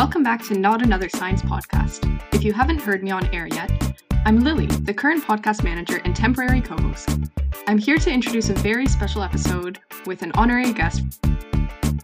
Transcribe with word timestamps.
Welcome 0.00 0.22
back 0.22 0.42
to 0.44 0.54
Not 0.54 0.80
Another 0.80 1.10
Science 1.10 1.42
podcast. 1.42 2.08
If 2.32 2.42
you 2.42 2.54
haven't 2.54 2.78
heard 2.78 3.02
me 3.02 3.10
on 3.10 3.26
air 3.34 3.46
yet, 3.46 3.70
I'm 4.24 4.40
Lily, 4.40 4.64
the 4.64 4.94
current 4.94 5.22
podcast 5.22 5.62
manager 5.62 6.00
and 6.06 6.16
temporary 6.16 6.62
co 6.62 6.74
host. 6.78 7.18
I'm 7.66 7.76
here 7.76 7.98
to 7.98 8.10
introduce 8.10 8.48
a 8.48 8.54
very 8.54 8.86
special 8.86 9.22
episode 9.22 9.78
with 10.06 10.22
an 10.22 10.32
honorary 10.36 10.72
guest. 10.72 11.02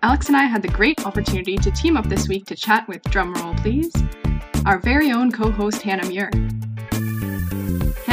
Alex 0.02 0.26
and 0.26 0.36
I 0.36 0.43
had 0.43 0.61
the 0.61 0.68
great 0.68 1.06
opportunity 1.06 1.56
to 1.56 1.70
team 1.70 1.96
up 1.96 2.04
this 2.04 2.29
week 2.29 2.44
to 2.48 2.54
chat 2.54 2.86
with, 2.86 3.02
drumroll 3.04 3.58
please, 3.62 3.90
our 4.66 4.78
very 4.78 5.10
own 5.10 5.32
co 5.32 5.50
host 5.50 5.80
Hannah 5.80 6.06
Muir. 6.06 6.30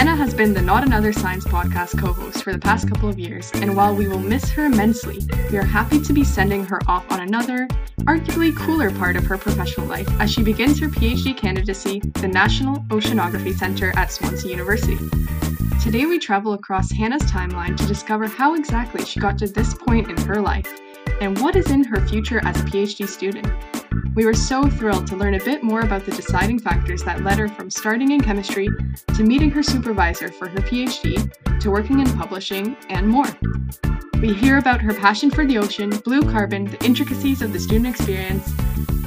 Hannah 0.04 0.18
has 0.18 0.34
been 0.34 0.54
the 0.54 0.62
Not 0.62 0.84
Another 0.84 1.14
Science 1.14 1.46
podcast 1.46 1.98
co 1.98 2.12
host 2.12 2.44
for 2.44 2.52
the 2.52 2.60
past 2.60 2.90
couple 2.90 3.08
of 3.08 3.18
years, 3.18 3.50
and 3.54 3.74
while 3.74 3.96
we 3.96 4.06
will 4.06 4.20
miss 4.20 4.50
her 4.50 4.66
immensely, 4.66 5.20
we 5.50 5.58
are 5.58 5.64
happy 5.64 6.02
to 6.02 6.12
be 6.12 6.26
sending 6.26 6.66
her 6.66 6.82
off 6.90 7.10
on 7.10 7.22
another, 7.22 7.70
arguably 8.02 8.54
cooler 8.54 8.92
part 8.92 9.16
of 9.16 9.26
her 9.26 9.38
professional 9.38 9.88
life 9.88 10.10
as 10.20 10.30
she 10.30 10.44
begins 10.44 10.78
her 10.82 10.90
PhD 10.90 11.38
candidacy, 11.38 12.02
the 12.16 12.28
National 12.28 12.80
Oceanography 12.90 13.54
Center 13.54 13.94
at 13.96 14.12
Swansea 14.12 14.52
University. 14.52 14.98
Today, 15.82 16.06
we 16.06 16.20
travel 16.20 16.52
across 16.52 16.92
Hannah's 16.92 17.24
timeline 17.24 17.78
to 17.78 17.88
discover 17.88 18.28
how 18.28 18.56
exactly 18.56 19.06
she 19.06 19.22
got 19.22 19.38
to 19.38 19.48
this 19.48 19.74
point 19.74 20.10
in 20.10 20.18
her 20.26 20.42
life 20.42 20.68
and 21.22 21.40
what 21.40 21.56
is 21.56 21.72
in 21.72 21.82
her 21.86 22.06
future 22.10 22.42
as 22.46 22.60
a 22.60 22.66
PhD 22.66 23.08
student. 23.08 23.48
We 24.16 24.26
were 24.26 24.34
so 24.34 24.68
thrilled 24.70 25.08
to 25.08 25.16
learn 25.16 25.34
a 25.34 25.44
bit 25.44 25.64
more 25.64 25.82
about 25.82 26.06
the 26.06 26.12
deciding 26.12 26.60
factors 26.60 27.04
that 27.04 27.24
led 27.24 27.40
her 27.40 27.48
from 27.48 27.70
starting 27.70 28.12
in 28.12 28.22
chemistry 28.22 28.70
to 29.16 29.24
meeting 29.24 29.50
her 29.52 29.64
supervisor 29.64 30.32
for 30.32 30.48
her 30.48 30.60
PhD 30.60 31.60
to 31.60 31.72
working 31.72 32.00
in 32.00 32.12
publishing 32.14 32.78
and 32.90 33.08
more. 33.08 33.28
We 34.22 34.34
hear 34.34 34.58
about 34.58 34.82
her 34.82 34.94
passion 34.94 35.32
for 35.32 35.46
the 35.46 35.58
ocean, 35.58 35.90
blue 35.90 36.22
carbon, 36.22 36.66
the 36.66 36.86
intricacies 36.86 37.42
of 37.42 37.52
the 37.52 37.60
student 37.60 37.88
experience, 37.88 38.48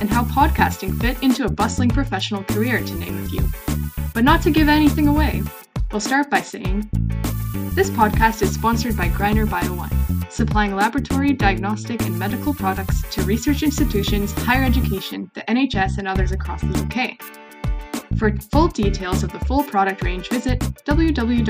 and 0.01 0.11
how 0.11 0.25
podcasting 0.25 1.01
fit 1.01 1.23
into 1.23 1.45
a 1.45 1.51
bustling 1.51 1.89
professional 1.89 2.45
career, 2.45 2.83
to 2.83 2.95
name 2.97 3.25
a 3.25 3.29
few. 3.29 3.43
But 4.13 4.25
not 4.25 4.43
to 4.43 4.51
give 4.51 4.69
anything 4.69 5.09
away, 5.09 5.43
we'll 5.91 6.01
start 6.01 6.31
by 6.31 6.43
saying 6.43 6.91
this 7.75 7.91
podcast 7.91 8.43
is 8.43 8.53
sponsored 8.53 8.97
by 8.97 9.09
Greiner 9.09 9.49
Bio 9.49 9.75
One 9.75 9.91
supplying 10.37 10.75
laboratory, 10.77 11.33
diagnostic, 11.33 12.03
and 12.03 12.19
medical 12.19 12.53
products 12.53 13.03
to 13.11 13.23
research 13.23 13.63
institutions, 13.63 14.33
higher 14.33 14.65
education, 14.65 15.31
the 15.35 15.41
NHS, 15.43 15.97
and 15.99 16.07
others 16.07 16.31
across 16.33 16.61
the 16.61 16.79
UK. 16.79 17.19
For 18.19 18.37
full 18.53 18.69
details 18.69 19.23
of 19.23 19.33
the 19.33 19.41
full 19.41 19.63
product 19.65 20.03
range, 20.03 20.29
visit 20.29 20.61
www.gbo.com. 20.61 21.45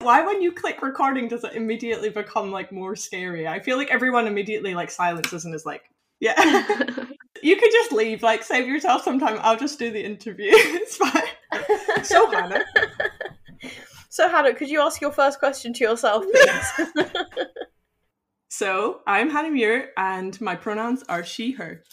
Why 0.00 0.24
when 0.24 0.40
you 0.40 0.52
click 0.52 0.80
recording 0.80 1.28
does 1.28 1.44
it 1.44 1.52
immediately 1.54 2.08
become 2.08 2.50
like 2.50 2.72
more 2.72 2.96
scary? 2.96 3.46
I 3.46 3.60
feel 3.60 3.76
like 3.76 3.90
everyone 3.90 4.26
immediately 4.26 4.74
like 4.74 4.90
silences 4.90 5.44
and 5.44 5.54
is 5.54 5.66
like, 5.66 5.90
yeah. 6.18 6.34
you 7.42 7.56
could 7.56 7.70
just 7.72 7.92
leave, 7.92 8.22
like 8.22 8.42
save 8.42 8.68
yourself 8.68 9.02
some 9.02 9.18
time. 9.18 9.38
I'll 9.42 9.56
just 9.56 9.78
do 9.78 9.90
the 9.90 10.04
interview. 10.04 10.50
it's 10.52 10.96
fine. 10.96 12.04
So 12.04 12.30
Hannah. 12.30 12.64
So 14.10 14.28
Hannah, 14.28 14.54
could 14.54 14.68
you 14.68 14.80
ask 14.80 15.00
your 15.00 15.12
first 15.12 15.38
question 15.38 15.72
to 15.74 15.84
yourself, 15.84 16.24
please? 16.24 17.06
so 18.48 19.00
I'm 19.06 19.30
Hannah 19.30 19.50
Muir 19.50 19.90
and 19.96 20.40
my 20.40 20.56
pronouns 20.56 21.04
are 21.08 21.22
she, 21.22 21.52
her. 21.52 21.84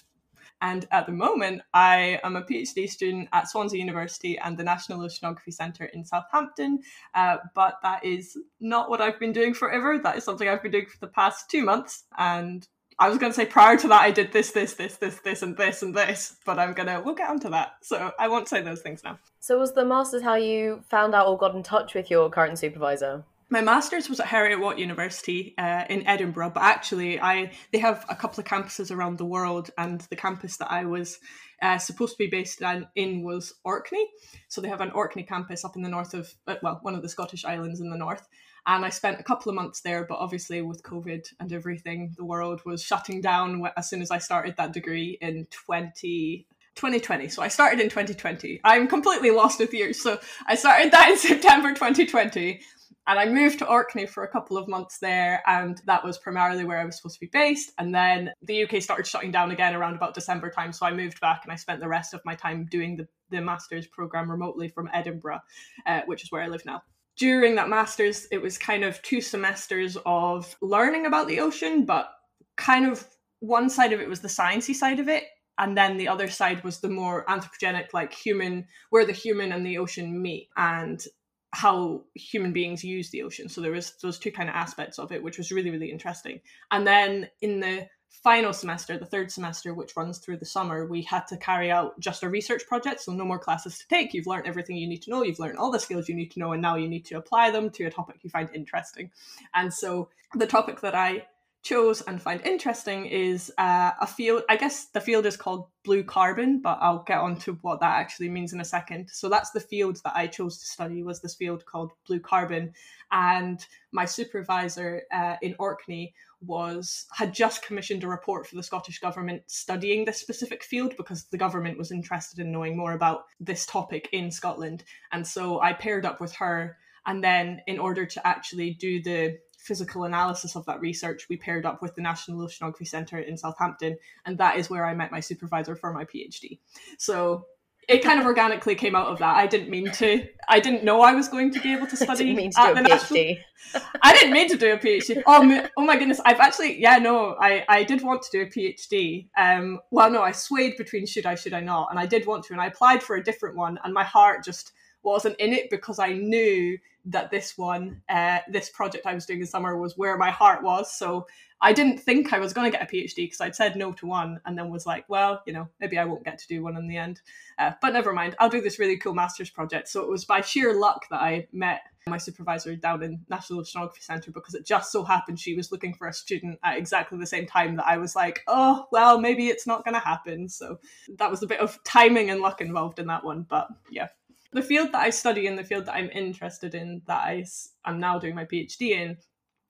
And 0.62 0.88
at 0.92 1.06
the 1.06 1.12
moment, 1.12 1.62
I 1.74 2.20
am 2.24 2.36
a 2.36 2.42
PhD 2.42 2.90
student 2.90 3.30
at 3.32 3.48
Swansea 3.48 3.78
University 3.78 4.40
and 4.40 4.58
the 4.58 4.64
National 4.64 5.02
Oceanography 5.02 5.54
Centre 5.54 5.86
in 5.86 6.04
Southampton. 6.04 6.80
Uh, 7.14 7.38
but 7.53 7.75
that 7.84 8.03
is 8.03 8.36
not 8.59 8.90
what 8.90 9.02
I've 9.02 9.19
been 9.19 9.34
doing 9.34 9.53
forever. 9.53 10.00
That 10.00 10.18
is 10.18 10.24
something 10.24 10.48
I've 10.48 10.64
been 10.64 10.72
doing 10.72 10.88
for 10.88 10.98
the 11.02 11.12
past 11.12 11.52
two 11.52 11.64
months. 11.64 12.06
And 12.18 12.68
I 12.97 13.09
was 13.09 13.17
going 13.17 13.31
to 13.31 13.35
say 13.35 13.45
prior 13.45 13.78
to 13.78 13.88
that, 13.89 14.01
I 14.01 14.11
did 14.11 14.31
this, 14.31 14.51
this, 14.51 14.75
this, 14.75 14.95
this, 14.97 15.19
this, 15.19 15.41
and 15.41 15.57
this, 15.57 15.81
and 15.81 15.94
this, 15.94 16.38
but 16.45 16.57
I'm 16.57 16.73
going 16.73 16.88
to, 16.88 17.01
we'll 17.03 17.16
get 17.16 17.29
onto 17.29 17.50
that. 17.50 17.73
So 17.81 18.11
I 18.17 18.29
won't 18.29 18.47
say 18.47 18.61
those 18.61 18.81
things 18.81 19.03
now. 19.03 19.19
So, 19.39 19.59
was 19.59 19.73
the 19.73 19.85
master's 19.85 20.23
how 20.23 20.35
you 20.35 20.81
found 20.89 21.13
out 21.13 21.28
or 21.28 21.38
got 21.38 21.56
in 21.56 21.61
touch 21.61 21.94
with 21.94 22.09
your 22.09 22.29
current 22.29 22.57
supervisor? 22.57 23.23
My 23.50 23.61
master's 23.61 24.09
was 24.09 24.19
at 24.19 24.25
Heriot 24.25 24.59
Watt 24.59 24.79
University 24.79 25.53
uh, 25.57 25.83
in 25.88 26.07
Edinburgh, 26.07 26.51
but 26.56 26.63
actually, 26.63 27.22
I 27.22 27.51
they 27.72 27.78
have 27.78 28.03
a 28.09 28.16
couple 28.16 28.39
of 28.39 28.47
campuses 28.47 28.89
around 28.89 29.19
the 29.19 29.25
world, 29.25 29.69
and 29.77 30.01
the 30.09 30.16
campus 30.16 30.57
that 30.57 30.72
I 30.72 30.85
was 30.85 31.19
uh, 31.62 31.77
supposed 31.77 32.13
to 32.13 32.17
be 32.17 32.27
based 32.27 32.63
in 32.95 33.23
was 33.23 33.53
Orkney. 33.63 34.07
So 34.47 34.62
they 34.62 34.67
have 34.67 34.81
an 34.81 34.91
Orkney 34.91 35.23
campus 35.23 35.63
up 35.63 35.75
in 35.75 35.83
the 35.83 35.89
north 35.89 36.16
of, 36.16 36.33
uh, 36.47 36.56
well, 36.63 36.79
one 36.81 36.95
of 36.95 37.03
the 37.03 37.09
Scottish 37.09 37.45
islands 37.45 37.81
in 37.81 37.89
the 37.89 37.97
north, 37.97 38.27
and 38.68 38.84
I 38.84 38.90
spent 38.90 39.20
a 39.20 39.24
couple 39.24 39.50
of 39.50 39.56
months 39.56 39.81
there, 39.81 40.06
but 40.06 40.18
obviously 40.18 40.62
with 40.62 40.81
COVID 40.81 41.28
and 41.40 41.53
everything, 41.53 42.14
the 42.18 42.26
world 42.26 42.62
was 42.66 42.81
shutting 42.81 43.22
down 43.22 43.64
as 43.78 43.90
soon 43.90 44.02
as 44.02 44.09
I 44.09 44.18
started 44.18 44.56
that 44.58 44.74
degree 44.74 45.18
in 45.22 45.46
20, 45.52 46.48
2020. 46.75 47.28
So 47.30 47.44
I 47.44 47.48
started 47.48 47.80
in 47.80 47.90
2020. 47.90 48.62
I'm 48.64 48.88
completely 48.88 49.30
lost 49.30 49.59
with 49.59 49.74
years. 49.74 50.02
So 50.02 50.20
I 50.48 50.56
started 50.56 50.92
that 50.92 51.09
in 51.09 51.18
September 51.18 51.74
2020. 51.74 52.59
And 53.08 53.20
I 53.20 53.28
moved 53.28 53.59
to 53.59 53.68
Orkney 53.68 54.08
for 54.08 54.24
a 54.24 54.28
couple 54.28 54.58
of 54.58 54.68
months 54.68 54.98
there, 54.98 55.44
and 55.46 55.80
that 55.86 56.04
was 56.04 56.18
primarily 56.18 56.66
where 56.66 56.80
I 56.80 56.86
was 56.86 56.98
supposed 56.98 57.18
to 57.18 57.20
be 57.20 57.30
based. 57.31 57.72
And 57.78 57.94
then 57.94 58.31
the 58.42 58.64
UK 58.64 58.81
started 58.81 59.06
shutting 59.06 59.30
down 59.30 59.52
again 59.52 59.75
around 59.75 59.94
about 59.94 60.16
December 60.16 60.50
time. 60.50 60.74
So 60.74 60.88
I 60.88 60.92
moved 60.92 61.22
back 61.22 61.42
and 61.44 61.54
I 61.54 61.56
spent 61.56 61.81
the 61.81 61.88
rest 61.88 62.16
of 62.16 62.22
my 62.25 62.34
time 62.34 62.66
doing 62.66 62.96
the, 62.96 63.08
the 63.30 63.42
master's 63.42 63.86
program 63.86 64.31
remotely 64.31 64.70
from 64.70 64.90
Edinburgh, 64.92 65.42
uh, 65.86 66.02
which 66.08 66.24
is 66.24 66.31
where 66.31 66.42
I 66.42 66.48
live 66.48 66.66
now 66.66 66.81
during 67.18 67.56
that 67.56 67.70
master's, 67.70 68.28
it 68.31 68.42
was 68.42 68.58
kind 68.58 68.84
of 68.84 69.02
two 69.02 69.22
semesters 69.22 69.98
of 70.06 70.56
learning 70.62 71.06
about 71.06 71.28
the 71.28 71.40
ocean, 71.40 71.86
but 71.86 72.09
kind 72.58 72.86
of 72.86 73.06
one 73.40 73.70
side 73.70 73.94
of 73.94 74.02
it 74.02 74.09
was 74.09 74.22
the 74.22 74.28
sciencey 74.28 74.74
side 74.74 75.00
of 75.00 75.08
it, 75.08 75.24
and 75.58 75.78
then 75.78 75.98
the 75.98 76.08
other 76.08 76.28
side 76.28 76.64
was 76.64 76.80
the 76.80 76.90
more 76.90 77.25
anthropogenic, 77.25 77.94
like 77.94 78.14
human, 78.14 78.66
where 78.90 79.06
the 79.06 79.14
human 79.14 79.52
and 79.52 79.66
the 79.66 79.78
ocean 79.78 80.22
meet, 80.22 80.50
and 80.58 81.06
how 81.54 82.04
human 82.16 82.52
beings 82.52 82.84
use 82.84 83.09
the 83.12 83.24
ocean. 83.24 83.48
So 83.48 83.62
there 83.62 83.72
was 83.72 83.94
those 84.02 84.20
two 84.20 84.31
kind 84.31 84.50
of 84.50 84.56
aspects 84.56 85.00
of 85.00 85.14
it, 85.14 85.24
which 85.24 85.38
was 85.38 85.54
really 85.54 85.72
really 85.72 85.90
interesting. 85.90 86.42
And 86.72 86.86
then 86.86 87.30
in 87.42 87.62
the 87.62 87.88
final 88.24 88.53
semester, 88.53 88.98
the 88.98 89.06
third 89.06 89.31
semester, 89.31 89.74
which 89.74 89.96
runs 89.96 90.18
through 90.18 90.38
the 90.38 90.46
summer, 90.46 90.86
we 90.88 91.02
had 91.02 91.28
to 91.28 91.38
carry 91.38 91.72
out 91.72 92.00
just 92.00 92.24
a 92.24 92.30
research 92.30 92.66
project. 92.68 93.02
So, 93.02 93.14
no 93.14 93.26
more 93.26 93.40
classes 93.40 93.78
to 93.80 93.88
take. 93.88 94.14
You've 94.14 94.28
learned 94.28 94.48
everything 94.48 94.78
you 94.78 94.88
need 94.88 95.03
to 95.03 95.12
know. 95.12 95.24
You've 95.24 95.40
learned 95.40 95.58
all 95.58 95.72
the 95.72 95.80
skills 95.80 96.09
you 96.09 96.16
need 96.16 96.31
to 96.31 96.40
know, 96.40 96.52
and 96.54 96.62
now 96.62 96.75
you 96.75 96.88
need 96.88 97.06
to 97.06 97.16
apply 97.16 97.52
them 97.52 97.70
to 97.72 97.86
a 97.86 97.92
topic 97.92 98.18
you 98.22 98.30
find 98.30 98.50
interesting. 98.54 99.12
And 99.54 99.74
so, 99.74 100.09
the 100.34 100.48
topic 100.48 100.81
that 100.81 100.96
I 100.96 101.25
chose 101.66 102.02
and 102.02 102.22
find 102.22 102.46
interesting 102.46 103.08
is 103.08 103.52
uh, 103.58 103.92
a 104.00 104.06
field. 104.06 104.44
I 104.48 104.56
guess 104.56 104.86
the 104.86 105.02
field 105.02 105.25
is 105.25 105.36
called 105.36 105.66
blue 105.84 106.04
carbon, 106.04 106.62
but 106.62 106.78
I'll 106.80 107.04
get 107.04 107.18
on 107.18 107.38
to 107.38 107.54
what 107.64 107.80
that 107.80 107.98
actually 107.98 108.30
means 108.30 108.54
in 108.54 108.62
a 108.62 108.66
second. 108.66 109.09
So 109.12 109.30
that's 109.30 109.50
the 109.50 109.59
field 109.59 110.00
that 110.04 110.16
I 110.16 110.28
chose 110.28 110.59
to 110.59 110.66
study 110.66 111.02
was 111.02 111.22
this 111.22 111.34
field 111.34 111.66
called 111.66 111.94
blue 112.06 112.20
carbon, 112.20 112.74
and 113.12 113.66
my 113.92 114.06
supervisor 114.06 115.02
uh, 115.12 115.38
in 115.42 115.56
Orkney 115.58 116.14
was 116.45 117.06
had 117.11 117.33
just 117.33 117.66
commissioned 117.66 118.03
a 118.03 118.07
report 118.07 118.47
for 118.47 118.56
the 118.56 118.63
Scottish 118.63 119.00
government 119.00 119.44
studying 119.47 120.06
this 120.06 120.19
specific 120.19 120.63
field 120.63 120.95
because 120.97 121.25
the 121.25 121.38
government 121.38 121.78
was 121.78 121.91
interested 121.91 122.39
in 122.39 122.51
knowing 122.51 122.78
more 122.78 122.94
about 122.94 123.23
this 123.39 123.66
topic 123.66 124.09
in 124.11 124.31
Scotland. 124.31 124.83
And 125.11 125.25
so 125.25 125.61
I 125.61 125.73
paired 125.73 126.06
up 126.06 126.22
with 126.22 126.33
her 126.35 126.78
and 127.06 127.23
then 127.23 127.61
in 127.67 127.79
order 127.79 128.06
to 128.06 128.28
actually 128.28 128.72
do 128.72 129.01
the 129.01 129.38
physical 129.57 130.03
analysis 130.03 130.56
of 130.56 130.66
that 130.66 130.79
research, 130.79 131.28
we 131.29 131.38
paired 131.38 131.66
up 131.66 131.81
with 131.81 131.95
the 131.95 132.01
National 132.01 132.47
Oceanography 132.47 132.88
Centre 132.88 133.19
in 133.19 133.38
Southampton, 133.38 133.97
and 134.25 134.38
that 134.38 134.57
is 134.57 134.69
where 134.69 134.85
I 134.85 134.94
met 134.94 135.12
my 135.12 135.19
supervisor 135.19 135.75
for 135.75 135.91
my 135.91 136.06
PhD. 136.06 136.59
So 136.98 137.45
it 137.88 138.04
kind 138.04 138.20
of 138.20 138.26
organically 138.26 138.76
came 138.76 138.96
out 138.96 139.08
of 139.08 139.20
that. 139.20 139.36
I 139.36 139.48
didn't 139.48 139.70
mean 139.70 139.92
to. 139.92 140.28
I 140.48 140.60
didn't 140.60 140.84
know 140.84 141.02
I 141.02 141.14
was 141.14 141.28
going 141.28 141.52
to 141.52 141.60
be 141.60 141.74
able 141.74 141.88
to 141.88 141.96
study 141.98 142.36
didn't 142.36 142.52
to 142.52 142.60
at 142.60 142.76
the 142.76 142.82
PhD. 142.82 143.40
National, 143.74 143.88
I 144.02 144.14
didn't 144.14 144.34
mean 144.34 144.50
to 144.50 144.58
do 144.58 144.74
a 144.74 144.78
PhD. 144.78 145.22
Oh, 145.26 145.44
my, 145.44 145.70
oh 145.78 145.84
my 145.84 145.98
goodness! 145.98 146.20
I've 146.26 146.40
actually, 146.40 146.80
yeah, 146.80 146.98
no, 146.98 147.36
I, 147.40 147.64
I 147.68 147.84
did 147.84 148.02
want 148.04 148.22
to 148.24 148.32
do 148.32 148.42
a 148.42 148.46
PhD. 148.46 149.28
Um, 149.38 149.80
well, 149.92 150.10
no, 150.10 150.22
I 150.22 150.32
swayed 150.32 150.78
between 150.78 151.06
should 151.06 151.26
I, 151.26 151.36
should 151.36 151.54
I 151.54 151.60
not, 151.60 151.90
and 151.92 152.00
I 152.00 152.06
did 152.06 152.26
want 152.26 152.44
to, 152.46 152.54
and 152.54 152.62
I 152.62 152.68
applied 152.68 153.04
for 153.04 153.16
a 153.16 153.24
different 153.24 153.56
one, 153.56 153.80
and 153.84 153.94
my 153.94 154.04
heart 154.04 154.44
just 154.44 154.72
wasn't 155.04 155.36
in 155.38 155.54
it 155.54 155.70
because 155.70 156.00
I 156.00 156.14
knew 156.14 156.78
that 157.06 157.31
this 157.31 157.57
one, 157.57 158.02
uh, 158.10 158.40
this 158.50 158.69
project 158.69 159.06
I 159.06 159.13
was 159.13 159.25
doing 159.25 159.40
in 159.40 159.46
summer 159.46 159.78
was 159.78 159.98
where 159.98 160.18
my 160.18 160.31
heart 160.31 160.63
was. 160.63 160.98
So 160.98 161.28
I 161.62 161.72
didn't 161.72 162.00
think 162.00 162.34
I 162.34 162.40
was 162.40 162.54
going 162.54 162.69
to 162.69 162.78
get 162.78 162.88
a 162.88 162.94
PhD 162.94 163.16
because 163.16 163.42
I'd 163.42 163.56
said 163.56 163.75
no 163.75 163.92
to 163.94 164.06
one 164.06 164.40
and 164.46 164.57
then 164.57 164.69
was 164.69 164.86
like, 164.86 165.06
well, 165.07 165.42
you 165.46 165.54
know, 165.54 165.68
maybe 165.80 165.98
I 165.98 166.06
won't 166.06 166.25
get 166.25 166.38
to 166.40 166.48
do 166.48 166.63
one 166.63 166.75
in 166.78 166.88
the 166.88 166.98
end. 166.98 167.22
Uh, 167.57 167.72
but 167.81 167.94
never 167.94 168.12
mind, 168.12 168.36
I'll 168.40 168.50
do 168.50 168.62
this 168.62 168.80
really 168.80 168.98
cool 168.98 169.13
master's 169.13 169.50
project. 169.50 169.88
So 169.88 170.02
it 170.02 170.10
was 170.10 170.25
by 170.25 170.42
sheer 170.42 170.74
luck 170.74 171.06
that 171.10 171.22
I 171.22 171.48
met 171.54 171.81
my 172.07 172.18
supervisor 172.18 172.75
down 172.75 173.02
in 173.02 173.22
National 173.30 173.62
Oceanography 173.62 174.01
Centre 174.01 174.31
because 174.31 174.54
it 174.54 174.66
just 174.66 174.92
so 174.92 175.04
happened 175.04 175.40
she 175.40 175.56
was 175.56 175.72
looking 175.72 175.94
for 175.94 176.08
a 176.08 176.13
student 176.13 176.60
at 176.63 176.78
exactly 176.78 177.18
the 177.18 177.25
same 177.25 177.48
time 177.48 177.78
that 177.78 177.88
I 177.88 177.98
was 177.98 178.16
like, 178.16 178.42
oh, 178.48 178.86
well, 178.92 179.19
maybe 179.19 179.48
it's 179.48 179.66
not 179.66 179.84
going 179.84 179.96
to 179.96 180.00
happen. 180.00 180.48
So 180.50 180.80
that 181.18 181.31
was 181.31 181.42
a 181.42 181.48
bit 181.48 181.62
of 181.62 181.80
timing 181.84 182.30
and 182.30 182.42
luck 182.42 182.62
involved 182.62 183.00
in 183.00 183.08
that 183.08 183.24
one. 183.24 183.44
But 183.50 183.69
yeah, 183.90 184.10
the 184.51 184.62
field 184.62 184.92
that 184.94 185.01
I 185.01 185.09
study 185.09 185.47
and 185.47 185.57
the 185.57 185.63
field 185.63 185.86
that 185.86 185.95
I'm 185.95 186.09
interested 186.12 186.75
in, 186.75 187.01
that 187.07 187.18
I, 187.18 187.45
I'm 187.83 188.00
now 188.00 188.19
doing 188.19 188.36
my 188.36 188.45
PhD 188.45 188.92
in, 188.92 189.18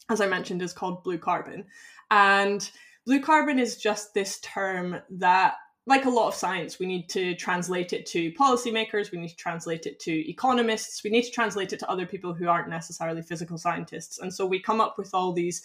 as 0.09 0.21
I 0.21 0.27
mentioned, 0.27 0.61
is 0.61 0.73
called 0.73 1.03
blue 1.03 1.17
carbon. 1.17 1.65
And 2.11 2.69
blue 3.05 3.21
carbon 3.21 3.59
is 3.59 3.77
just 3.77 4.13
this 4.13 4.39
term 4.41 4.97
that 5.09 5.55
like 5.87 6.05
a 6.05 6.09
lot 6.09 6.27
of 6.27 6.33
science, 6.33 6.79
we 6.79 6.87
need 6.87 7.07
to 7.09 7.35
translate 7.35 7.93
it 7.93 8.07
to 8.07 8.31
policymakers, 8.31 9.11
we 9.11 9.19
need 9.19 9.29
to 9.29 9.35
translate 9.35 9.85
it 9.85 9.99
to 9.99 10.29
economists, 10.29 11.03
we 11.03 11.11
need 11.11 11.21
to 11.21 11.31
translate 11.31 11.73
it 11.73 11.79
to 11.79 11.89
other 11.89 12.07
people 12.07 12.33
who 12.33 12.47
aren't 12.47 12.69
necessarily 12.69 13.21
physical 13.21 13.57
scientists. 13.57 14.19
And 14.19 14.33
so 14.33 14.47
we 14.47 14.59
come 14.59 14.81
up 14.81 14.97
with 14.97 15.13
all 15.13 15.31
these 15.31 15.61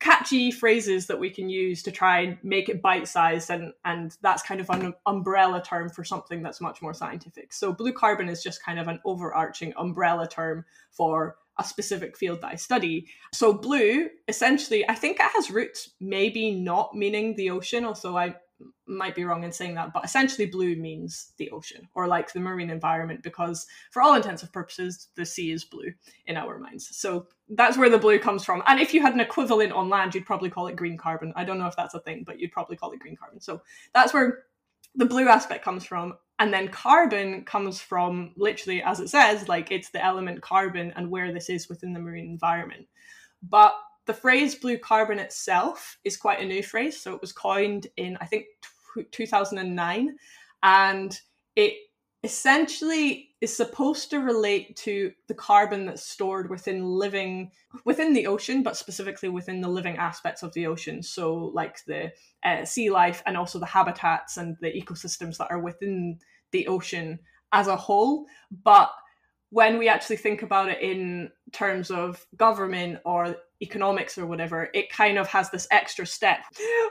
catchy 0.00 0.50
phrases 0.50 1.06
that 1.06 1.20
we 1.20 1.30
can 1.30 1.48
use 1.48 1.82
to 1.82 1.92
try 1.92 2.20
and 2.20 2.38
make 2.42 2.68
it 2.68 2.82
bite 2.82 3.06
sized. 3.06 3.50
And, 3.50 3.72
and 3.84 4.16
that's 4.22 4.42
kind 4.42 4.60
of 4.60 4.68
an 4.70 4.94
umbrella 5.06 5.62
term 5.62 5.90
for 5.90 6.04
something 6.04 6.42
that's 6.42 6.60
much 6.60 6.82
more 6.82 6.94
scientific. 6.94 7.52
So 7.52 7.72
blue 7.72 7.92
carbon 7.92 8.28
is 8.28 8.42
just 8.42 8.64
kind 8.64 8.78
of 8.78 8.88
an 8.88 9.00
overarching 9.04 9.74
umbrella 9.76 10.26
term 10.26 10.64
for 10.90 11.36
a 11.58 11.64
specific 11.64 12.16
field 12.16 12.40
that 12.40 12.52
I 12.52 12.56
study. 12.56 13.06
So 13.34 13.52
blue, 13.52 14.08
essentially, 14.26 14.88
I 14.88 14.94
think 14.94 15.18
it 15.20 15.30
has 15.34 15.50
roots 15.50 15.90
maybe 16.00 16.50
not 16.52 16.94
meaning 16.94 17.36
the 17.36 17.50
ocean, 17.50 17.84
although 17.84 18.16
I 18.16 18.36
might 18.86 19.14
be 19.14 19.24
wrong 19.24 19.44
in 19.44 19.52
saying 19.52 19.74
that, 19.74 19.92
but 19.92 20.04
essentially 20.04 20.46
blue 20.46 20.76
means 20.76 21.32
the 21.36 21.50
ocean 21.50 21.88
or 21.94 22.06
like 22.06 22.32
the 22.32 22.40
marine 22.40 22.70
environment 22.70 23.22
because 23.22 23.66
for 23.90 24.02
all 24.02 24.14
intents 24.14 24.42
and 24.42 24.52
purposes, 24.52 25.08
the 25.14 25.24
sea 25.24 25.52
is 25.52 25.64
blue 25.64 25.92
in 26.26 26.36
our 26.36 26.58
minds. 26.58 26.96
So 26.96 27.26
that's 27.50 27.76
where 27.76 27.90
the 27.90 27.98
blue 27.98 28.18
comes 28.18 28.44
from. 28.44 28.62
And 28.66 28.80
if 28.80 28.92
you 28.92 29.00
had 29.00 29.14
an 29.14 29.20
equivalent 29.20 29.72
on 29.72 29.88
land, 29.88 30.14
you'd 30.14 30.26
probably 30.26 30.50
call 30.50 30.66
it 30.66 30.76
green 30.76 30.96
carbon. 30.96 31.32
I 31.36 31.44
don't 31.44 31.58
know 31.58 31.66
if 31.66 31.76
that's 31.76 31.94
a 31.94 32.00
thing, 32.00 32.24
but 32.26 32.38
you'd 32.38 32.52
probably 32.52 32.76
call 32.76 32.92
it 32.92 33.00
green 33.00 33.16
carbon. 33.16 33.40
So 33.40 33.62
that's 33.94 34.12
where 34.12 34.44
the 34.94 35.06
blue 35.06 35.28
aspect 35.28 35.64
comes 35.64 35.84
from. 35.84 36.14
And 36.38 36.52
then 36.52 36.68
carbon 36.68 37.44
comes 37.44 37.80
from 37.80 38.32
literally, 38.36 38.82
as 38.82 38.98
it 38.98 39.08
says, 39.08 39.48
like 39.48 39.70
it's 39.70 39.90
the 39.90 40.04
element 40.04 40.40
carbon 40.40 40.92
and 40.96 41.10
where 41.10 41.32
this 41.32 41.50
is 41.50 41.68
within 41.68 41.92
the 41.92 42.00
marine 42.00 42.30
environment. 42.30 42.86
But 43.42 43.74
the 44.10 44.14
phrase 44.14 44.56
blue 44.56 44.76
carbon 44.76 45.20
itself 45.20 45.96
is 46.02 46.16
quite 46.16 46.40
a 46.40 46.44
new 46.44 46.64
phrase. 46.64 47.00
So 47.00 47.14
it 47.14 47.20
was 47.20 47.30
coined 47.30 47.86
in, 47.96 48.18
I 48.20 48.26
think, 48.26 48.46
t- 48.96 49.04
2009. 49.12 50.16
And 50.64 51.16
it 51.54 51.74
essentially 52.24 53.28
is 53.40 53.56
supposed 53.56 54.10
to 54.10 54.18
relate 54.18 54.74
to 54.78 55.12
the 55.28 55.34
carbon 55.34 55.86
that's 55.86 56.02
stored 56.02 56.50
within 56.50 56.84
living 56.84 57.52
within 57.84 58.12
the 58.12 58.26
ocean 58.26 58.62
but 58.62 58.76
specifically 58.76 59.30
within 59.30 59.62
the 59.62 59.68
living 59.68 59.96
aspects 59.96 60.42
of 60.42 60.52
the 60.52 60.66
ocean 60.66 61.02
so 61.02 61.34
like 61.54 61.82
the 61.86 62.12
uh, 62.44 62.62
sea 62.62 62.90
life 62.90 63.22
and 63.24 63.38
also 63.38 63.58
the 63.58 63.64
habitats 63.64 64.36
and 64.36 64.54
the 64.60 64.70
ecosystems 64.70 65.38
that 65.38 65.50
are 65.50 65.60
within 65.60 66.18
the 66.50 66.66
ocean 66.66 67.18
as 67.52 67.68
a 67.68 67.76
whole 67.76 68.26
but 68.64 68.90
when 69.48 69.78
we 69.78 69.88
actually 69.88 70.16
think 70.16 70.42
about 70.42 70.68
it 70.68 70.82
in 70.82 71.30
terms 71.52 71.90
of 71.90 72.26
government 72.36 72.98
or 73.06 73.36
economics 73.62 74.16
or 74.16 74.26
whatever, 74.26 74.68
it 74.74 74.90
kind 74.90 75.18
of 75.18 75.28
has 75.28 75.50
this 75.50 75.68
extra 75.70 76.06
step, 76.06 76.40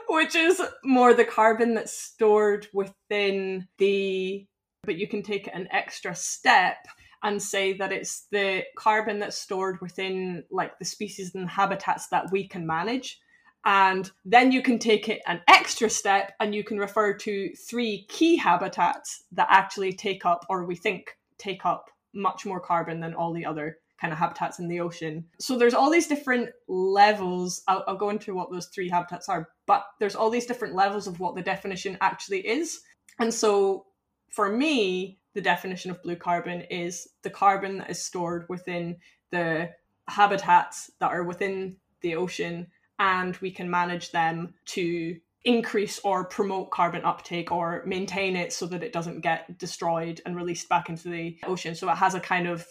which 0.08 0.34
is 0.34 0.62
more 0.84 1.14
the 1.14 1.24
carbon 1.24 1.74
that's 1.74 1.92
stored 1.92 2.68
within 2.72 3.66
the, 3.78 4.46
but 4.84 4.96
you 4.96 5.08
can 5.08 5.22
take 5.22 5.48
an 5.52 5.68
extra 5.72 6.14
step 6.14 6.76
and 7.22 7.42
say 7.42 7.74
that 7.74 7.92
it's 7.92 8.26
the 8.30 8.62
carbon 8.76 9.18
that's 9.18 9.36
stored 9.36 9.80
within 9.80 10.42
like 10.50 10.78
the 10.78 10.84
species 10.84 11.34
and 11.34 11.48
habitats 11.48 12.08
that 12.08 12.30
we 12.32 12.46
can 12.48 12.66
manage. 12.66 13.20
And 13.66 14.10
then 14.24 14.52
you 14.52 14.62
can 14.62 14.78
take 14.78 15.10
it 15.10 15.20
an 15.26 15.42
extra 15.46 15.90
step 15.90 16.32
and 16.40 16.54
you 16.54 16.64
can 16.64 16.78
refer 16.78 17.12
to 17.12 17.54
three 17.54 18.06
key 18.08 18.36
habitats 18.36 19.24
that 19.32 19.48
actually 19.50 19.92
take 19.92 20.24
up, 20.24 20.46
or 20.48 20.64
we 20.64 20.76
think 20.76 21.14
take 21.36 21.66
up, 21.66 21.90
much 22.14 22.46
more 22.46 22.58
carbon 22.58 23.00
than 23.00 23.14
all 23.14 23.32
the 23.32 23.44
other 23.44 23.78
kind 24.00 24.12
of 24.12 24.18
habitats 24.18 24.58
in 24.58 24.68
the 24.68 24.80
ocean. 24.80 25.26
So 25.38 25.58
there's 25.58 25.74
all 25.74 25.90
these 25.90 26.06
different 26.06 26.50
levels. 26.68 27.62
I'll, 27.68 27.84
I'll, 27.86 27.96
go 27.96 28.10
into 28.10 28.34
what 28.34 28.50
those 28.50 28.66
three 28.66 28.88
habitats 28.88 29.28
are, 29.28 29.48
but 29.66 29.84
there's 29.98 30.14
all 30.14 30.30
these 30.30 30.46
different 30.46 30.74
levels 30.74 31.06
of 31.06 31.20
what 31.20 31.34
the 31.34 31.42
definition 31.42 31.98
actually 32.00 32.46
is. 32.46 32.80
And 33.18 33.32
so 33.32 33.86
for 34.30 34.50
me, 34.50 35.18
the 35.34 35.40
definition 35.40 35.90
of 35.90 36.02
blue 36.02 36.16
carbon 36.16 36.62
is 36.62 37.08
the 37.22 37.30
carbon 37.30 37.78
that 37.78 37.90
is 37.90 38.02
stored 38.02 38.46
within 38.48 38.96
the 39.30 39.70
habitats 40.08 40.90
that 40.98 41.12
are 41.12 41.22
within 41.22 41.76
the 42.00 42.16
ocean, 42.16 42.66
and 42.98 43.36
we 43.36 43.50
can 43.50 43.70
manage 43.70 44.10
them 44.10 44.54
to 44.64 45.16
increase 45.44 45.98
or 46.00 46.24
promote 46.24 46.70
carbon 46.70 47.04
uptake 47.04 47.50
or 47.50 47.82
maintain 47.86 48.36
it 48.36 48.52
so 48.52 48.66
that 48.66 48.82
it 48.82 48.92
doesn't 48.92 49.20
get 49.20 49.58
destroyed 49.58 50.20
and 50.26 50.36
released 50.36 50.68
back 50.68 50.88
into 50.88 51.08
the 51.08 51.38
ocean. 51.44 51.74
So 51.74 51.90
it 51.90 51.96
has 51.96 52.14
a 52.14 52.20
kind 52.20 52.46
of 52.46 52.66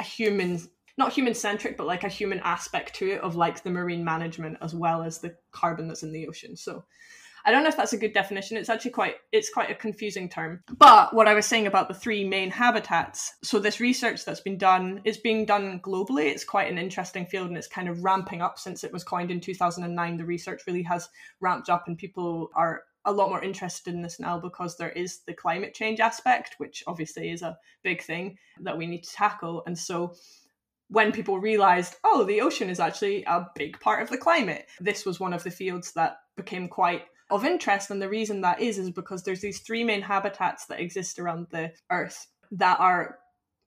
a 0.00 0.04
human 0.04 0.60
not 0.96 1.12
human 1.12 1.34
centric 1.34 1.76
but 1.76 1.86
like 1.86 2.04
a 2.04 2.08
human 2.08 2.40
aspect 2.40 2.94
to 2.96 3.12
it 3.12 3.20
of 3.20 3.36
like 3.36 3.62
the 3.62 3.70
marine 3.70 4.04
management 4.04 4.58
as 4.60 4.74
well 4.74 5.02
as 5.02 5.18
the 5.18 5.34
carbon 5.52 5.86
that's 5.86 6.02
in 6.02 6.12
the 6.12 6.26
ocean. 6.26 6.56
So 6.56 6.84
i 7.44 7.52
don't 7.52 7.62
know 7.62 7.68
if 7.68 7.76
that's 7.76 7.92
a 7.92 7.98
good 7.98 8.12
definition. 8.12 8.56
It's 8.56 8.68
actually 8.68 8.90
quite 8.90 9.14
it's 9.32 9.48
quite 9.48 9.70
a 9.70 9.74
confusing 9.74 10.28
term. 10.28 10.62
But 10.76 11.14
what 11.14 11.28
i 11.28 11.34
was 11.34 11.46
saying 11.46 11.66
about 11.66 11.88
the 11.88 11.94
three 11.94 12.24
main 12.24 12.50
habitats 12.50 13.34
so 13.42 13.58
this 13.58 13.80
research 13.80 14.24
that's 14.24 14.40
been 14.40 14.58
done 14.58 15.00
is 15.04 15.16
being 15.16 15.46
done 15.46 15.80
globally. 15.80 16.26
It's 16.26 16.44
quite 16.44 16.70
an 16.70 16.78
interesting 16.78 17.26
field 17.26 17.48
and 17.48 17.56
it's 17.56 17.68
kind 17.68 17.88
of 17.88 18.02
ramping 18.02 18.42
up 18.42 18.58
since 18.58 18.82
it 18.82 18.92
was 18.92 19.04
coined 19.04 19.30
in 19.30 19.40
2009 19.40 20.16
the 20.16 20.24
research 20.24 20.62
really 20.66 20.82
has 20.82 21.08
ramped 21.40 21.70
up 21.70 21.84
and 21.86 21.96
people 21.96 22.50
are 22.54 22.82
a 23.04 23.12
lot 23.12 23.30
more 23.30 23.42
interested 23.42 23.94
in 23.94 24.02
this 24.02 24.20
now 24.20 24.38
because 24.38 24.76
there 24.76 24.90
is 24.90 25.20
the 25.26 25.34
climate 25.34 25.74
change 25.74 26.00
aspect, 26.00 26.54
which 26.58 26.82
obviously 26.86 27.30
is 27.30 27.42
a 27.42 27.56
big 27.82 28.02
thing 28.02 28.36
that 28.60 28.76
we 28.76 28.86
need 28.86 29.04
to 29.04 29.12
tackle. 29.12 29.62
And 29.66 29.78
so 29.78 30.14
when 30.88 31.12
people 31.12 31.38
realized, 31.38 31.96
oh, 32.04 32.24
the 32.24 32.40
ocean 32.40 32.70
is 32.70 32.80
actually 32.80 33.24
a 33.24 33.46
big 33.54 33.78
part 33.80 34.02
of 34.02 34.10
the 34.10 34.18
climate, 34.18 34.66
this 34.80 35.04
was 35.04 35.20
one 35.20 35.32
of 35.32 35.44
the 35.44 35.50
fields 35.50 35.92
that 35.92 36.16
became 36.36 36.68
quite 36.68 37.02
of 37.30 37.44
interest. 37.44 37.90
And 37.90 38.00
the 38.00 38.08
reason 38.08 38.40
that 38.40 38.60
is, 38.60 38.78
is 38.78 38.90
because 38.90 39.22
there's 39.22 39.40
these 39.40 39.60
three 39.60 39.84
main 39.84 40.02
habitats 40.02 40.66
that 40.66 40.80
exist 40.80 41.18
around 41.18 41.46
the 41.50 41.72
Earth 41.90 42.26
that 42.52 42.80
are 42.80 43.18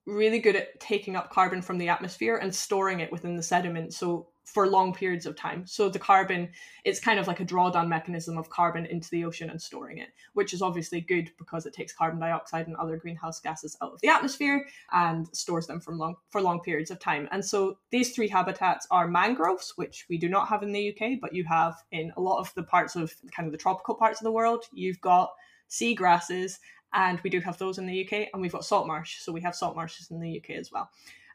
really 0.04 0.40
good 0.40 0.56
at 0.56 0.80
taking 0.80 1.14
up 1.14 1.30
carbon 1.30 1.62
from 1.62 1.78
the 1.78 1.88
atmosphere 1.88 2.36
and 2.36 2.52
storing 2.52 3.00
it 3.00 3.12
within 3.12 3.36
the 3.36 3.42
sediment. 3.42 3.94
So 3.94 4.28
for 4.44 4.66
long 4.66 4.92
periods 4.92 5.24
of 5.24 5.36
time. 5.36 5.66
So 5.66 5.88
the 5.88 5.98
carbon, 5.98 6.50
it's 6.84 7.00
kind 7.00 7.18
of 7.18 7.26
like 7.26 7.40
a 7.40 7.44
drawdown 7.44 7.88
mechanism 7.88 8.36
of 8.36 8.50
carbon 8.50 8.86
into 8.86 9.08
the 9.10 9.24
ocean 9.24 9.50
and 9.50 9.60
storing 9.60 9.98
it, 9.98 10.08
which 10.34 10.52
is 10.52 10.62
obviously 10.62 11.00
good 11.00 11.30
because 11.38 11.64
it 11.64 11.72
takes 11.72 11.92
carbon 11.92 12.18
dioxide 12.18 12.66
and 12.66 12.76
other 12.76 12.96
greenhouse 12.96 13.40
gases 13.40 13.76
out 13.82 13.92
of 13.92 14.00
the 14.00 14.08
atmosphere 14.08 14.66
and 14.92 15.28
stores 15.34 15.66
them 15.66 15.80
from 15.80 15.98
long 15.98 16.16
for 16.30 16.42
long 16.42 16.60
periods 16.60 16.90
of 16.90 16.98
time. 16.98 17.28
And 17.30 17.44
so 17.44 17.78
these 17.90 18.14
three 18.14 18.28
habitats 18.28 18.86
are 18.90 19.08
mangroves, 19.08 19.72
which 19.76 20.06
we 20.08 20.18
do 20.18 20.28
not 20.28 20.48
have 20.48 20.62
in 20.62 20.72
the 20.72 20.90
UK, 20.90 21.20
but 21.20 21.34
you 21.34 21.44
have 21.44 21.76
in 21.92 22.12
a 22.16 22.20
lot 22.20 22.40
of 22.40 22.52
the 22.54 22.64
parts 22.64 22.96
of 22.96 23.14
kind 23.34 23.46
of 23.46 23.52
the 23.52 23.58
tropical 23.58 23.94
parts 23.94 24.20
of 24.20 24.24
the 24.24 24.32
world. 24.32 24.64
You've 24.72 25.00
got 25.00 25.32
seagrasses, 25.70 26.58
and 26.92 27.20
we 27.20 27.30
do 27.30 27.40
have 27.40 27.58
those 27.58 27.78
in 27.78 27.86
the 27.86 28.04
UK, 28.04 28.28
and 28.32 28.42
we've 28.42 28.52
got 28.52 28.64
salt 28.64 28.86
marsh, 28.86 29.20
so 29.20 29.32
we 29.32 29.40
have 29.40 29.54
salt 29.54 29.76
marshes 29.76 30.10
in 30.10 30.20
the 30.20 30.36
UK 30.36 30.56
as 30.56 30.70
well. 30.70 30.90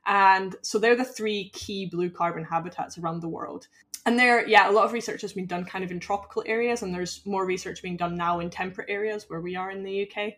And 0.07 0.55
so 0.61 0.79
they're 0.79 0.95
the 0.95 1.03
three 1.03 1.49
key 1.49 1.85
blue 1.85 2.09
carbon 2.09 2.45
habitats 2.45 2.97
around 2.97 3.21
the 3.21 3.27
world. 3.27 3.67
And 4.05 4.17
there, 4.17 4.47
yeah, 4.47 4.69
a 4.69 4.71
lot 4.71 4.85
of 4.85 4.93
research 4.93 5.21
has 5.21 5.33
been 5.33 5.47
done 5.47 5.65
kind 5.65 5.83
of 5.83 5.91
in 5.91 5.99
tropical 5.99 6.41
areas, 6.45 6.81
and 6.81 6.93
there's 6.93 7.25
more 7.25 7.45
research 7.45 7.81
being 7.81 7.97
done 7.97 8.15
now 8.15 8.39
in 8.39 8.49
temperate 8.49 8.89
areas 8.89 9.25
where 9.27 9.41
we 9.41 9.57
are 9.57 9.69
in 9.69 9.83
the 9.83 10.09
UK, 10.09 10.35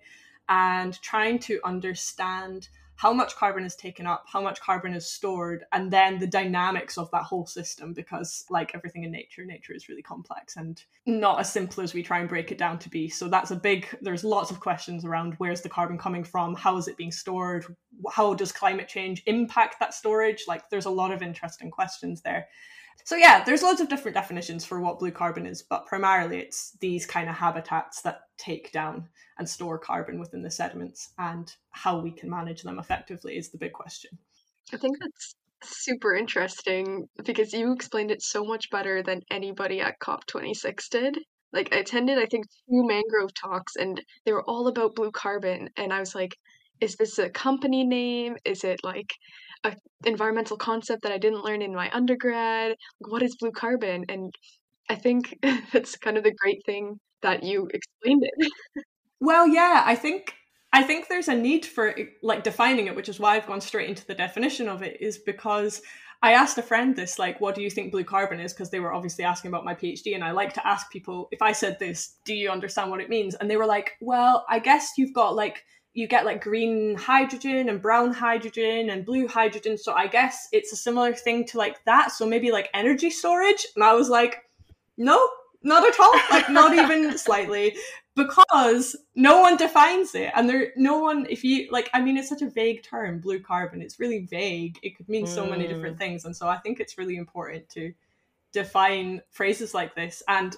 and 0.49 0.99
trying 1.03 1.37
to 1.37 1.59
understand 1.63 2.69
how 2.99 3.13
much 3.13 3.37
carbon 3.37 3.63
is 3.63 3.77
taken 3.77 4.05
up, 4.05 4.25
how 4.27 4.41
much 4.41 4.59
carbon 4.59 4.93
is 4.93 5.09
stored, 5.09 5.63
and 5.71 5.89
then 5.89 6.19
the 6.19 6.27
dynamics 6.27 6.97
of 6.97 7.09
that 7.11 7.23
whole 7.23 7.45
system. 7.45 7.93
Because, 7.93 8.43
like 8.49 8.75
everything 8.75 9.05
in 9.05 9.11
nature, 9.11 9.45
nature 9.45 9.73
is 9.73 9.87
really 9.87 10.01
complex 10.01 10.57
and 10.57 10.83
not 11.05 11.39
as 11.39 11.49
simple 11.49 11.81
as 11.81 11.93
we 11.93 12.03
try 12.03 12.19
and 12.19 12.27
break 12.27 12.51
it 12.51 12.57
down 12.57 12.77
to 12.79 12.89
be. 12.89 13.07
So, 13.07 13.29
that's 13.29 13.51
a 13.51 13.55
big, 13.55 13.87
there's 14.01 14.25
lots 14.25 14.51
of 14.51 14.59
questions 14.59 15.05
around 15.05 15.35
where's 15.37 15.61
the 15.61 15.69
carbon 15.69 15.97
coming 15.97 16.25
from? 16.25 16.55
How 16.55 16.75
is 16.75 16.89
it 16.89 16.97
being 16.97 17.13
stored? 17.13 17.73
How 18.11 18.33
does 18.33 18.51
climate 18.51 18.89
change 18.89 19.23
impact 19.27 19.79
that 19.79 19.93
storage? 19.93 20.43
Like, 20.45 20.69
there's 20.69 20.85
a 20.85 20.89
lot 20.89 21.13
of 21.13 21.21
interesting 21.21 21.71
questions 21.71 22.21
there. 22.21 22.49
So 23.03 23.15
yeah, 23.15 23.43
there's 23.43 23.63
loads 23.63 23.81
of 23.81 23.89
different 23.89 24.15
definitions 24.15 24.65
for 24.65 24.79
what 24.79 24.99
blue 24.99 25.11
carbon 25.11 25.45
is, 25.45 25.63
but 25.63 25.87
primarily 25.87 26.39
it's 26.39 26.71
these 26.79 27.05
kind 27.05 27.29
of 27.29 27.35
habitats 27.35 28.01
that 28.01 28.21
take 28.37 28.71
down 28.71 29.07
and 29.37 29.49
store 29.49 29.79
carbon 29.79 30.19
within 30.19 30.43
the 30.43 30.51
sediments 30.51 31.09
and 31.17 31.55
how 31.71 31.99
we 31.99 32.11
can 32.11 32.29
manage 32.29 32.61
them 32.61 32.77
effectively 32.77 33.37
is 33.37 33.49
the 33.49 33.57
big 33.57 33.73
question. 33.73 34.11
I 34.73 34.77
think 34.77 34.97
that's 34.99 35.35
super 35.63 36.15
interesting 36.15 37.07
because 37.23 37.53
you 37.53 37.73
explained 37.73 38.11
it 38.11 38.21
so 38.21 38.43
much 38.43 38.69
better 38.69 39.01
than 39.01 39.21
anybody 39.31 39.81
at 39.81 39.99
COP26 39.99 40.89
did. 40.89 41.17
Like 41.51 41.73
I 41.73 41.77
attended 41.77 42.19
I 42.19 42.27
think 42.27 42.45
two 42.69 42.85
mangrove 42.85 43.33
talks 43.33 43.75
and 43.75 44.01
they 44.25 44.33
were 44.33 44.47
all 44.47 44.67
about 44.67 44.95
blue 44.95 45.11
carbon 45.11 45.69
and 45.77 45.91
I 45.91 45.99
was 45.99 46.13
like 46.13 46.35
is 46.81 46.95
this 46.95 47.19
a 47.19 47.29
company 47.29 47.83
name? 47.83 48.37
Is 48.45 48.63
it 48.63 48.79
like 48.83 49.13
a 49.63 49.75
environmental 50.05 50.57
concept 50.57 51.03
that 51.03 51.11
I 51.11 51.17
didn't 51.17 51.43
learn 51.43 51.61
in 51.61 51.75
my 51.75 51.89
undergrad? 51.91 52.75
What 52.99 53.23
is 53.23 53.35
blue 53.35 53.51
carbon? 53.51 54.05
And 54.09 54.33
I 54.89 54.95
think 54.95 55.37
that's 55.73 55.97
kind 55.97 56.17
of 56.17 56.23
the 56.23 56.33
great 56.33 56.61
thing 56.65 56.99
that 57.21 57.43
you 57.43 57.67
explained 57.73 58.23
it. 58.23 58.51
well, 59.19 59.47
yeah, 59.47 59.83
I 59.85 59.95
think 59.95 60.33
I 60.71 60.83
think 60.83 61.07
there's 61.07 61.27
a 61.27 61.35
need 61.35 61.65
for 61.65 61.95
like 62.21 62.43
defining 62.43 62.87
it, 62.87 62.95
which 62.95 63.09
is 63.09 63.19
why 63.19 63.35
I've 63.35 63.47
gone 63.47 63.61
straight 63.61 63.89
into 63.89 64.05
the 64.05 64.13
definition 64.13 64.67
of 64.67 64.83
it, 64.83 65.01
is 65.01 65.17
because 65.17 65.81
I 66.21 66.33
asked 66.33 66.57
a 66.57 66.61
friend 66.61 66.95
this, 66.95 67.17
like, 67.17 67.39
what 67.39 67.55
do 67.55 67.61
you 67.61 67.69
think 67.69 67.91
blue 67.91 68.03
carbon 68.03 68.39
is? 68.39 68.53
Because 68.53 68.69
they 68.69 68.81
were 68.81 68.93
obviously 68.93 69.23
asking 69.23 69.49
about 69.49 69.63
my 69.63 69.73
PhD. 69.73 70.15
And 70.15 70.23
I 70.23 70.31
like 70.31 70.53
to 70.53 70.67
ask 70.67 70.91
people, 70.91 71.29
if 71.31 71.41
I 71.41 71.53
said 71.53 71.79
this, 71.79 72.17
do 72.25 72.33
you 72.33 72.49
understand 72.49 72.91
what 72.91 72.99
it 72.99 73.09
means? 73.09 73.35
And 73.35 73.49
they 73.49 73.55
were 73.55 73.65
like, 73.65 73.93
well, 74.01 74.45
I 74.49 74.59
guess 74.59 74.91
you've 74.97 75.13
got 75.13 75.35
like, 75.35 75.63
you 75.93 76.07
get 76.07 76.25
like 76.25 76.41
green 76.41 76.95
hydrogen 76.95 77.69
and 77.69 77.81
brown 77.81 78.13
hydrogen 78.13 78.89
and 78.89 79.05
blue 79.05 79.27
hydrogen. 79.27 79.77
So 79.77 79.93
I 79.93 80.07
guess 80.07 80.47
it's 80.51 80.71
a 80.71 80.75
similar 80.75 81.13
thing 81.13 81.45
to 81.47 81.57
like 81.57 81.83
that. 81.85 82.11
So 82.11 82.25
maybe 82.25 82.51
like 82.51 82.69
energy 82.73 83.09
storage. 83.09 83.65
And 83.75 83.83
I 83.83 83.93
was 83.93 84.09
like, 84.09 84.43
no, 84.97 85.19
not 85.63 85.87
at 85.87 85.99
all. 85.99 86.13
Like, 86.31 86.49
not 86.49 86.73
even 86.77 87.17
slightly 87.17 87.75
because 88.15 88.95
no 89.15 89.39
one 89.39 89.55
defines 89.55 90.13
it 90.13 90.31
and 90.35 90.49
there 90.49 90.73
no 90.75 90.99
one 90.99 91.25
if 91.29 91.43
you 91.43 91.67
like 91.71 91.89
i 91.93 92.01
mean 92.01 92.17
it's 92.17 92.27
such 92.27 92.41
a 92.41 92.49
vague 92.49 92.83
term 92.83 93.19
blue 93.19 93.39
carbon 93.39 93.81
it's 93.81 93.99
really 93.99 94.25
vague 94.25 94.77
it 94.83 94.97
could 94.97 95.07
mean 95.07 95.25
so 95.25 95.45
many 95.45 95.67
different 95.67 95.95
mm. 95.95 95.99
things 95.99 96.25
and 96.25 96.35
so 96.35 96.47
i 96.47 96.57
think 96.57 96.79
it's 96.79 96.97
really 96.97 97.15
important 97.15 97.67
to 97.69 97.93
define 98.51 99.21
phrases 99.29 99.73
like 99.73 99.95
this 99.95 100.21
and 100.27 100.57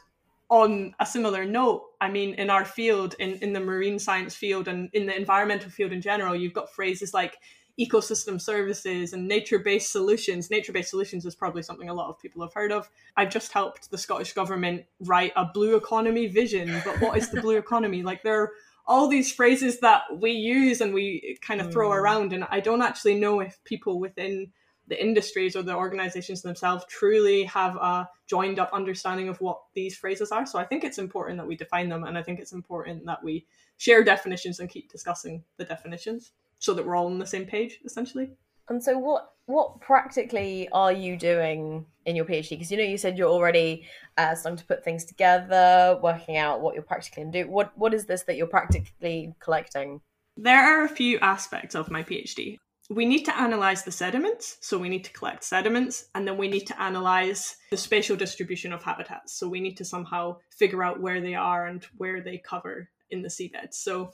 on 0.51 0.93
a 0.99 1.05
similar 1.05 1.45
note 1.45 1.81
i 1.99 2.07
mean 2.09 2.35
in 2.35 2.49
our 2.49 2.65
field 2.65 3.15
in, 3.19 3.31
in 3.35 3.53
the 3.53 3.59
marine 3.59 3.97
science 3.97 4.35
field 4.35 4.67
and 4.67 4.89
in 4.93 5.07
the 5.07 5.15
environmental 5.15 5.69
field 5.69 5.91
in 5.91 6.01
general 6.01 6.35
you've 6.35 6.53
got 6.53 6.69
phrases 6.69 7.13
like 7.13 7.37
ecosystem 7.79 8.39
services 8.39 9.13
and 9.13 9.27
nature 9.27 9.59
based 9.59 9.91
solutions. 9.91 10.49
Nature 10.49 10.71
based 10.71 10.89
solutions 10.89 11.25
is 11.25 11.35
probably 11.35 11.63
something 11.63 11.89
a 11.89 11.93
lot 11.93 12.09
of 12.09 12.19
people 12.19 12.41
have 12.41 12.53
heard 12.53 12.71
of. 12.71 12.89
I've 13.17 13.29
just 13.29 13.51
helped 13.51 13.89
the 13.89 13.97
Scottish 13.97 14.33
Government 14.33 14.83
write 15.01 15.33
a 15.35 15.45
blue 15.45 15.75
economy 15.75 16.27
vision, 16.27 16.81
but 16.85 16.99
what 17.01 17.17
is 17.17 17.29
the 17.29 17.41
blue 17.41 17.57
economy? 17.65 18.03
Like, 18.03 18.23
there 18.23 18.41
are 18.41 18.51
all 18.85 19.07
these 19.07 19.31
phrases 19.31 19.79
that 19.79 20.03
we 20.19 20.31
use 20.31 20.81
and 20.81 20.93
we 20.93 21.37
kind 21.41 21.61
of 21.61 21.71
throw 21.71 21.89
mm. 21.89 21.95
around, 21.95 22.33
and 22.33 22.45
I 22.49 22.59
don't 22.59 22.81
actually 22.81 23.15
know 23.15 23.39
if 23.39 23.63
people 23.63 23.99
within 23.99 24.51
the 24.91 25.01
industries 25.01 25.55
or 25.55 25.63
the 25.63 25.73
organizations 25.73 26.41
themselves 26.41 26.83
truly 26.89 27.43
have 27.45 27.77
a 27.77 28.09
joined 28.27 28.59
up 28.59 28.69
understanding 28.73 29.29
of 29.29 29.39
what 29.39 29.61
these 29.73 29.95
phrases 29.95 30.33
are. 30.33 30.45
So 30.45 30.59
I 30.59 30.65
think 30.65 30.83
it's 30.83 30.97
important 30.97 31.37
that 31.37 31.47
we 31.47 31.55
define 31.55 31.87
them, 31.87 32.03
and 32.03 32.17
I 32.17 32.21
think 32.21 32.41
it's 32.41 32.51
important 32.51 33.05
that 33.05 33.23
we 33.23 33.45
share 33.77 34.03
definitions 34.03 34.59
and 34.59 34.69
keep 34.69 34.91
discussing 34.91 35.45
the 35.55 35.63
definitions 35.63 36.33
so 36.59 36.73
that 36.73 36.85
we're 36.85 36.97
all 36.97 37.05
on 37.05 37.19
the 37.19 37.25
same 37.25 37.45
page 37.45 37.79
essentially. 37.85 38.31
And 38.67 38.83
so 38.83 38.97
what 38.97 39.31
what 39.45 39.79
practically 39.79 40.67
are 40.73 40.91
you 40.91 41.17
doing 41.17 41.85
in 42.05 42.15
your 42.15 42.25
phd 42.25 42.49
because 42.49 42.71
you 42.71 42.77
know 42.77 42.83
you 42.83 42.97
said 42.97 43.17
you're 43.17 43.29
already 43.29 43.85
uh, 44.17 44.35
starting 44.35 44.57
to 44.57 44.65
put 44.65 44.83
things 44.83 45.03
together 45.03 45.99
working 46.01 46.37
out 46.37 46.61
what 46.61 46.73
you're 46.73 46.83
practically 46.83 47.23
going 47.23 47.31
to 47.31 47.43
do. 47.43 47.49
What 47.49 47.71
what 47.77 47.93
is 47.93 48.05
this 48.05 48.23
that 48.23 48.35
you're 48.35 48.47
practically 48.47 49.33
collecting? 49.39 50.01
There 50.35 50.61
are 50.61 50.83
a 50.83 50.89
few 50.89 51.17
aspects 51.19 51.75
of 51.75 51.89
my 51.89 52.03
phd 52.03 52.59
we 52.93 53.05
need 53.05 53.23
to 53.23 53.39
analyze 53.39 53.83
the 53.83 53.91
sediments 53.91 54.57
so 54.61 54.77
we 54.77 54.89
need 54.89 55.03
to 55.03 55.13
collect 55.13 55.43
sediments 55.43 56.05
and 56.13 56.27
then 56.27 56.37
we 56.37 56.47
need 56.47 56.67
to 56.67 56.81
analyze 56.81 57.55
the 57.71 57.77
spatial 57.77 58.17
distribution 58.17 58.73
of 58.73 58.83
habitats 58.83 59.33
so 59.33 59.47
we 59.47 59.61
need 59.61 59.77
to 59.77 59.85
somehow 59.85 60.35
figure 60.49 60.83
out 60.83 60.99
where 60.99 61.21
they 61.21 61.33
are 61.33 61.67
and 61.67 61.87
where 61.97 62.21
they 62.21 62.37
cover 62.37 62.89
in 63.09 63.21
the 63.21 63.29
seabed 63.29 63.73
so 63.73 64.11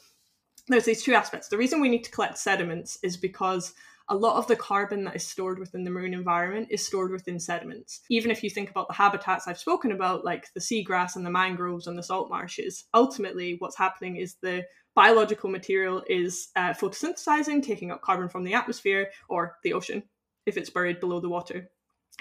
there's 0.68 0.86
these 0.86 1.04
two 1.04 1.14
aspects. 1.14 1.48
The 1.48 1.58
reason 1.58 1.80
we 1.80 1.90
need 1.90 2.04
to 2.04 2.12
collect 2.12 2.38
sediments 2.38 3.00
is 3.02 3.18
because 3.18 3.74
a 4.10 4.16
lot 4.16 4.38
of 4.38 4.48
the 4.48 4.56
carbon 4.56 5.04
that 5.04 5.16
is 5.16 5.26
stored 5.26 5.60
within 5.60 5.84
the 5.84 5.92
marine 5.92 6.14
environment 6.14 6.68
is 6.72 6.86
stored 6.86 7.12
within 7.12 7.40
sediments. 7.40 8.02
Even 8.10 8.32
if 8.32 8.44
you 8.44 8.50
think 8.50 8.70
about 8.70 8.88
the 8.88 8.94
habitats 8.94 9.48
I've 9.48 9.60
spoken 9.60 9.92
about, 9.92 10.24
like 10.24 10.48
the 10.54 10.62
seagrass 10.62 11.16
and 11.16 11.26
the 11.26 11.32
mangroves 11.32 11.88
and 11.88 11.98
the 11.98 12.04
salt 12.04 12.30
marshes, 12.30 12.86
ultimately 12.94 13.56
what's 13.60 13.78
happening 13.78 14.18
is 14.18 14.36
the 14.42 14.64
biological 14.96 15.50
material 15.50 16.04
is 16.10 16.50
uh, 16.56 16.74
photosynthesizing, 16.74 17.62
taking 17.62 17.92
up 17.92 18.02
carbon 18.02 18.30
from 18.30 18.44
the 18.44 18.54
atmosphere 18.54 19.10
or 19.30 19.58
the 19.64 19.74
ocean 19.74 20.04
if 20.46 20.58
it's 20.58 20.70
buried 20.70 21.00
below 21.00 21.20
the 21.20 21.30
water 21.30 21.70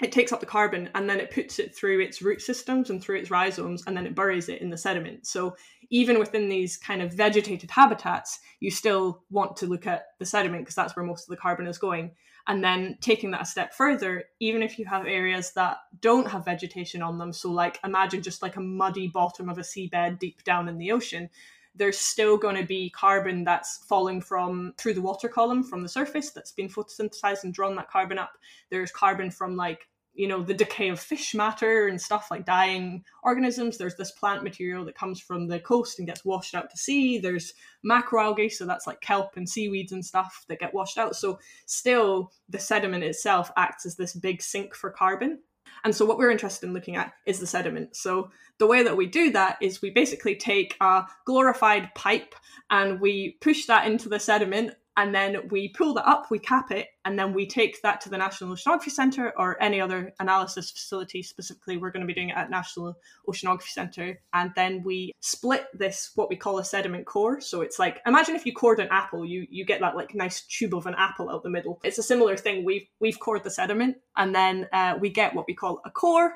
it 0.01 0.11
takes 0.11 0.31
up 0.31 0.39
the 0.39 0.45
carbon 0.45 0.89
and 0.93 1.09
then 1.09 1.19
it 1.19 1.31
puts 1.31 1.57
it 1.57 1.75
through 1.75 1.99
its 1.99 2.21
root 2.21 2.41
systems 2.41 2.89
and 2.89 3.01
through 3.01 3.17
its 3.17 3.31
rhizomes 3.31 3.83
and 3.87 3.97
then 3.97 4.05
it 4.05 4.13
buries 4.13 4.47
it 4.47 4.61
in 4.61 4.69
the 4.69 4.77
sediment. 4.77 5.25
So 5.25 5.55
even 5.89 6.19
within 6.19 6.49
these 6.49 6.77
kind 6.77 7.01
of 7.01 7.13
vegetated 7.13 7.71
habitats, 7.71 8.39
you 8.59 8.69
still 8.69 9.23
want 9.31 9.57
to 9.57 9.65
look 9.65 9.87
at 9.87 10.07
the 10.19 10.25
sediment 10.25 10.63
because 10.63 10.75
that's 10.75 10.95
where 10.95 11.05
most 11.05 11.23
of 11.23 11.29
the 11.29 11.41
carbon 11.41 11.65
is 11.65 11.79
going. 11.79 12.11
And 12.45 12.63
then 12.63 12.97
taking 13.01 13.31
that 13.31 13.41
a 13.41 13.45
step 13.45 13.73
further, 13.73 14.25
even 14.39 14.61
if 14.61 14.77
you 14.77 14.85
have 14.85 15.05
areas 15.05 15.51
that 15.53 15.77
don't 15.99 16.29
have 16.29 16.45
vegetation 16.45 17.01
on 17.01 17.17
them, 17.17 17.33
so 17.33 17.51
like 17.51 17.79
imagine 17.83 18.21
just 18.21 18.41
like 18.41 18.55
a 18.55 18.61
muddy 18.61 19.07
bottom 19.07 19.49
of 19.49 19.57
a 19.57 19.61
seabed 19.61 20.19
deep 20.19 20.43
down 20.43 20.69
in 20.69 20.77
the 20.77 20.91
ocean, 20.91 21.29
there's 21.77 21.97
still 21.97 22.37
going 22.37 22.55
to 22.55 22.65
be 22.65 22.89
carbon 22.89 23.43
that's 23.43 23.77
falling 23.87 24.21
from 24.21 24.73
through 24.77 24.93
the 24.93 25.01
water 25.01 25.29
column 25.29 25.63
from 25.63 25.83
the 25.83 25.89
surface 25.89 26.31
that's 26.31 26.51
been 26.51 26.69
photosynthesized 26.69 27.43
and 27.43 27.53
drawn 27.53 27.75
that 27.75 27.89
carbon 27.89 28.17
up. 28.17 28.33
There's 28.69 28.91
carbon 28.91 29.31
from 29.31 29.55
like 29.55 29.87
you 30.13 30.27
know 30.27 30.41
the 30.41 30.53
decay 30.53 30.89
of 30.89 30.99
fish 30.99 31.35
matter 31.35 31.87
and 31.87 32.01
stuff 32.01 32.27
like 32.31 32.45
dying 32.45 33.03
organisms. 33.23 33.77
There's 33.77 33.95
this 33.95 34.11
plant 34.11 34.43
material 34.43 34.83
that 34.85 34.97
comes 34.97 35.21
from 35.21 35.47
the 35.47 35.59
coast 35.59 35.99
and 35.99 36.07
gets 36.07 36.25
washed 36.25 36.55
out 36.55 36.69
to 36.71 36.77
sea. 36.77 37.19
There's 37.19 37.53
macroalgae 37.87 38.51
so 38.51 38.65
that's 38.65 38.87
like 38.87 38.99
kelp 38.99 39.37
and 39.37 39.47
seaweeds 39.47 39.91
and 39.91 40.03
stuff 40.03 40.43
that 40.49 40.59
get 40.59 40.73
washed 40.73 40.97
out. 40.97 41.15
So 41.15 41.39
still 41.67 42.31
the 42.49 42.59
sediment 42.59 43.03
itself 43.03 43.51
acts 43.55 43.85
as 43.85 43.95
this 43.95 44.15
big 44.15 44.41
sink 44.41 44.75
for 44.75 44.89
carbon 44.89 45.39
and 45.87 45.95
so 45.95 46.03
what 46.03 46.17
we're 46.17 46.31
interested 46.31 46.67
in 46.67 46.73
looking 46.73 46.97
at 46.97 47.13
is 47.25 47.39
the 47.39 47.47
sediment. 47.47 47.95
So 47.95 48.29
the 48.57 48.67
way 48.67 48.83
that 48.83 48.97
we 48.97 49.05
do 49.05 49.31
that 49.31 49.55
is 49.61 49.81
we 49.81 49.89
basically 49.89 50.35
take 50.35 50.75
a 50.81 51.05
glorified 51.23 51.95
pipe 51.95 52.35
and 52.69 52.99
we 52.99 53.37
push 53.39 53.67
that 53.67 53.87
into 53.87 54.09
the 54.09 54.19
sediment 54.19 54.73
and 54.97 55.13
then 55.13 55.47
we 55.49 55.69
pull 55.69 55.93
that 55.93 56.07
up, 56.07 56.29
we 56.31 56.39
cap 56.39 56.71
it, 56.71 56.87
and 57.05 57.17
then 57.17 57.31
we 57.31 57.45
take 57.45 57.79
that 57.83 58.01
to 58.01 58.09
the 58.09 58.17
National 58.17 58.55
Oceanography 58.55 58.89
Centre 58.89 59.31
or 59.37 59.61
any 59.61 59.79
other 59.79 60.11
analysis 60.19 60.71
facility. 60.71 61.21
Specifically, 61.21 61.77
we're 61.77 61.91
going 61.91 62.01
to 62.01 62.07
be 62.07 62.15
doing 62.15 62.29
it 62.29 62.35
at 62.35 62.49
National 62.49 62.97
Oceanography 63.29 63.69
Centre, 63.69 64.19
and 64.33 64.51
then 64.55 64.83
we 64.83 65.13
split 65.19 65.67
this 65.73 66.11
what 66.15 66.29
we 66.29 66.35
call 66.35 66.57
a 66.57 66.65
sediment 66.65 67.05
core. 67.05 67.39
So 67.39 67.61
it's 67.61 67.77
like 67.77 68.01
imagine 68.07 68.35
if 68.35 68.45
you 68.45 68.53
cored 68.53 68.79
an 68.79 68.87
apple, 68.89 69.23
you 69.23 69.45
you 69.49 69.63
get 69.63 69.79
that 69.81 69.95
like 69.95 70.15
nice 70.15 70.41
tube 70.41 70.73
of 70.73 70.87
an 70.87 70.95
apple 70.97 71.29
out 71.29 71.43
the 71.43 71.49
middle. 71.49 71.79
It's 71.83 71.99
a 71.99 72.03
similar 72.03 72.35
thing. 72.35 72.65
We've 72.65 72.87
we've 72.99 73.19
cored 73.19 73.43
the 73.43 73.51
sediment, 73.51 73.97
and 74.17 74.33
then 74.33 74.67
uh, 74.73 74.95
we 74.99 75.11
get 75.11 75.35
what 75.35 75.45
we 75.47 75.53
call 75.53 75.79
a 75.85 75.91
core 75.91 76.33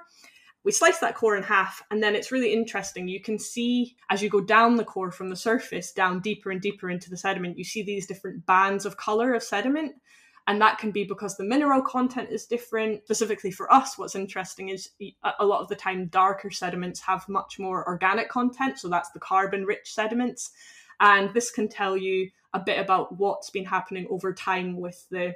we 0.64 0.72
slice 0.72 1.00
that 1.00 1.16
core 1.16 1.36
in 1.36 1.44
half 1.44 1.82
and 1.90 2.02
then 2.04 2.16
it's 2.16 2.32
really 2.32 2.54
interesting. 2.54 3.08
You 3.08 3.22
can 3.22 3.40
see 3.40 3.96
as 4.10 4.22
you 4.22 4.30
go 4.30 4.42
down 4.42 4.76
the 4.76 4.86
core 4.86 5.12
from 5.12 5.30
the 5.30 5.36
surface 5.36 5.92
down 5.92 6.20
deeper 6.20 6.52
and 6.52 6.62
deeper 6.62 6.90
into 6.90 7.10
the 7.10 7.18
sediment 7.18 7.58
you 7.58 7.64
see 7.64 7.84
these 7.84 8.08
different 8.08 8.46
bands 8.46 8.86
of 8.86 8.98
color 8.98 9.34
of 9.34 9.44
sediment. 9.44 9.94
And 10.48 10.60
that 10.60 10.80
can 10.80 10.92
be 10.92 11.04
because 11.04 11.38
the 11.38 11.44
mineral 11.44 11.84
content 11.84 12.30
is 12.32 12.46
different. 12.46 13.04
Specifically 13.06 13.52
for 13.52 13.72
us 13.72 13.98
what's 13.98 14.16
interesting 14.16 14.70
is 14.70 14.90
a 15.40 15.46
lot 15.46 15.62
of 15.62 15.68
the 15.68 15.76
time 15.76 16.08
darker 16.08 16.52
sediments 16.52 17.00
have 17.02 17.28
much 17.30 17.58
more 17.60 17.88
organic 17.88 18.30
content 18.30 18.80
so 18.80 18.90
that's 18.90 19.12
the 19.12 19.20
carbon 19.20 19.66
rich 19.66 19.94
sediments. 19.94 20.52
And 21.00 21.34
this 21.34 21.50
can 21.50 21.68
tell 21.68 21.98
you 21.98 22.30
a 22.54 22.60
bit 22.60 22.80
about 22.80 23.18
what's 23.18 23.50
been 23.50 23.66
happening 23.66 24.08
over 24.10 24.34
time 24.34 24.80
with 24.80 25.08
the 25.10 25.36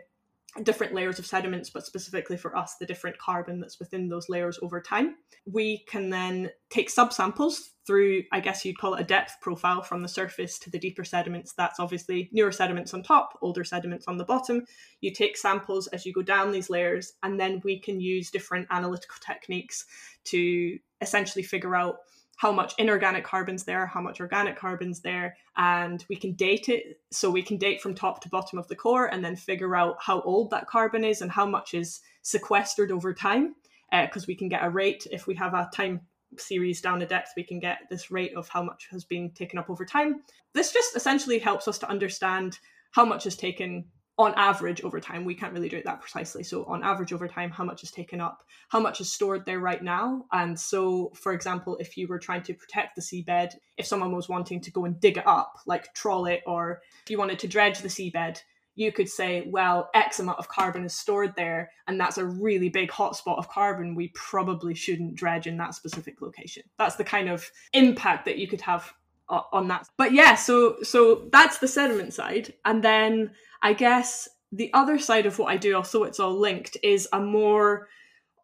different 0.63 0.93
layers 0.93 1.19
of 1.19 1.25
sediments, 1.25 1.69
but 1.69 1.85
specifically 1.85 2.38
for 2.38 2.55
us, 2.55 2.75
the 2.79 2.85
different 2.85 3.17
carbon 3.17 3.59
that's 3.59 3.79
within 3.79 4.07
those 4.07 4.29
layers 4.29 4.57
over 4.62 4.79
time. 4.81 5.15
We 5.45 5.83
can 5.88 6.09
then 6.09 6.50
take 6.69 6.89
subsamples 6.89 7.59
through, 7.85 8.24
I 8.31 8.39
guess 8.39 8.65
you'd 8.65 8.77
call 8.77 8.95
it 8.95 9.01
a 9.01 9.03
depth 9.03 9.33
profile 9.41 9.83
from 9.83 10.01
the 10.01 10.07
surface 10.07 10.57
to 10.59 10.69
the 10.69 10.79
deeper 10.79 11.03
sediments. 11.03 11.53
That's 11.53 11.79
obviously 11.79 12.29
newer 12.31 12.51
sediments 12.51 12.93
on 12.93 13.03
top, 13.03 13.38
older 13.41 13.63
sediments 13.63 14.05
on 14.07 14.17
the 14.17 14.24
bottom. 14.24 14.65
You 15.01 15.12
take 15.12 15.38
samples 15.38 15.88
as 15.88 16.05
you 16.05 16.13
go 16.13 16.21
down 16.21 16.51
these 16.51 16.69
layers, 16.69 17.13
and 17.21 17.39
then 17.39 17.62
we 17.63 17.79
can 17.79 18.00
use 18.00 18.31
different 18.31 18.67
analytical 18.71 19.17
techniques 19.25 19.85
to 20.25 20.79
essentially 21.01 21.43
figure 21.43 21.75
out 21.75 21.97
how 22.38 22.51
much 22.51 22.74
inorganic 22.77 23.24
carbon's 23.24 23.63
there, 23.63 23.86
how 23.86 24.01
much 24.01 24.20
organic 24.20 24.58
carbon's 24.58 25.01
there, 25.01 25.38
and 25.56 26.06
we 26.10 26.15
can 26.15 26.34
date 26.34 26.70
it. 26.70 27.00
So 27.12 27.30
we 27.30 27.42
can 27.42 27.58
date 27.58 27.82
from 27.82 27.96
top 27.96 28.22
to 28.22 28.30
bottom 28.30 28.60
of 28.60 28.68
the 28.68 28.75
core 28.75 29.08
and 29.08 29.24
then 29.24 29.36
figure 29.36 29.75
out 29.75 29.98
how 30.01 30.22
old 30.22 30.51
that 30.51 30.68
carbon 30.68 31.04
is 31.04 31.22
and 31.22 31.32
how 31.32 31.46
much 31.46 31.74
is 31.74 32.01
sequestered 32.22 32.92
over 32.92 33.13
time. 33.13 33.56
Because 33.92 34.24
uh, 34.24 34.25
we 34.27 34.36
can 34.36 34.50
get 34.50 34.63
a 34.63 34.70
rate 34.70 35.08
if 35.12 35.27
we 35.27 35.36
have 35.36 35.54
a 35.54 35.70
time 35.74 36.01
series 36.38 36.82
down 36.82 37.01
a 37.01 37.06
depth, 37.06 37.30
we 37.38 37.44
can 37.44 37.60
get 37.60 37.80
this 37.89 38.12
rate 38.12 38.36
of 38.36 38.50
how 38.50 38.63
much 38.63 38.88
has 38.92 39.06
been 39.06 39.32
taken 39.32 39.60
up 39.60 39.70
over 39.70 39.86
time. 39.86 40.22
This 40.54 40.74
just 40.74 40.96
essentially 40.96 41.39
helps 41.39 41.68
us 41.68 41.77
to 41.80 41.89
understand 41.89 42.60
how 42.92 43.06
much 43.06 43.25
is 43.25 43.38
taken 43.38 43.86
on 44.17 44.34
average 44.36 44.81
over 44.84 45.00
time 45.00 45.25
we 45.25 45.36
can't 45.36 45.53
really 45.53 45.69
do 45.69 45.77
it 45.77 45.86
that 45.86 46.00
precisely. 46.00 46.43
So 46.43 46.63
on 46.65 46.84
average 46.84 47.12
over 47.12 47.27
time 47.27 47.51
how 47.51 47.63
much 47.63 47.84
is 47.84 47.91
taken 47.91 48.22
up 48.22 48.43
how 48.69 48.79
much 48.79 49.01
is 49.01 49.12
stored 49.12 49.45
there 49.45 49.60
right 49.60 49.84
now? 49.84 50.25
And 50.31 50.60
so 50.60 51.12
for 51.15 51.34
example 51.34 51.77
if 51.79 51.98
you 51.98 52.07
were 52.07 52.19
trying 52.19 52.43
to 52.43 52.53
protect 52.53 52.95
the 52.95 53.01
seabed 53.01 53.55
if 53.77 53.86
someone 53.86 54.15
was 54.15 54.29
wanting 54.29 54.62
to 54.62 54.72
go 54.72 54.86
and 54.86 55.00
dig 55.00 55.17
it 55.17 55.27
up 55.27 55.60
like 55.65 55.93
trawl 55.93 56.25
it 56.25 56.43
or 56.45 56.81
if 57.03 57.10
you 57.12 57.17
wanted 57.17 57.39
to 57.39 57.48
dredge 57.48 57.79
the 57.79 57.88
seabed 57.88 58.39
you 58.75 58.91
could 58.91 59.10
say 59.10 59.48
well 59.48 59.89
x 59.93 60.19
amount 60.19 60.39
of 60.39 60.50
carbon 60.50 60.84
is 60.84 60.93
stored 60.93 61.34
there 61.36 61.72
and 61.88 62.00
that's 62.00 62.17
a 62.17 62.25
really 62.25 62.69
big 62.69 62.89
hotspot 62.91 63.38
of 63.38 63.50
carbon. 63.50 63.95
We 63.95 64.10
probably 64.10 64.75
shouldn't 64.75 65.15
dredge 65.15 65.48
in 65.48 65.57
that 65.57 65.75
specific 65.75 66.22
location. 66.22 66.63
That's 66.77 66.95
the 66.95 67.03
kind 67.03 67.29
of 67.29 67.50
impact 67.74 68.25
that 68.25 68.38
you 68.38 68.48
could 68.48 68.62
have 68.62 68.93
on 69.29 69.67
that 69.67 69.88
but 69.98 70.12
yeah 70.13 70.36
so 70.36 70.75
so 70.84 71.27
that's 71.32 71.58
the 71.58 71.67
sediment 71.67 72.13
side 72.13 72.53
and 72.63 72.84
then 72.84 73.32
I 73.65 73.74
guess 73.74 74.29
the 74.51 74.72
other 74.74 75.00
side 75.00 75.25
of 75.25 75.39
what 75.39 75.51
I 75.51 75.58
do, 75.58 75.75
also 75.75 76.03
it's 76.03 76.20
all 76.20 76.39
linked, 76.39 76.77
is 76.84 77.08
a 77.12 77.20
more 77.20 77.88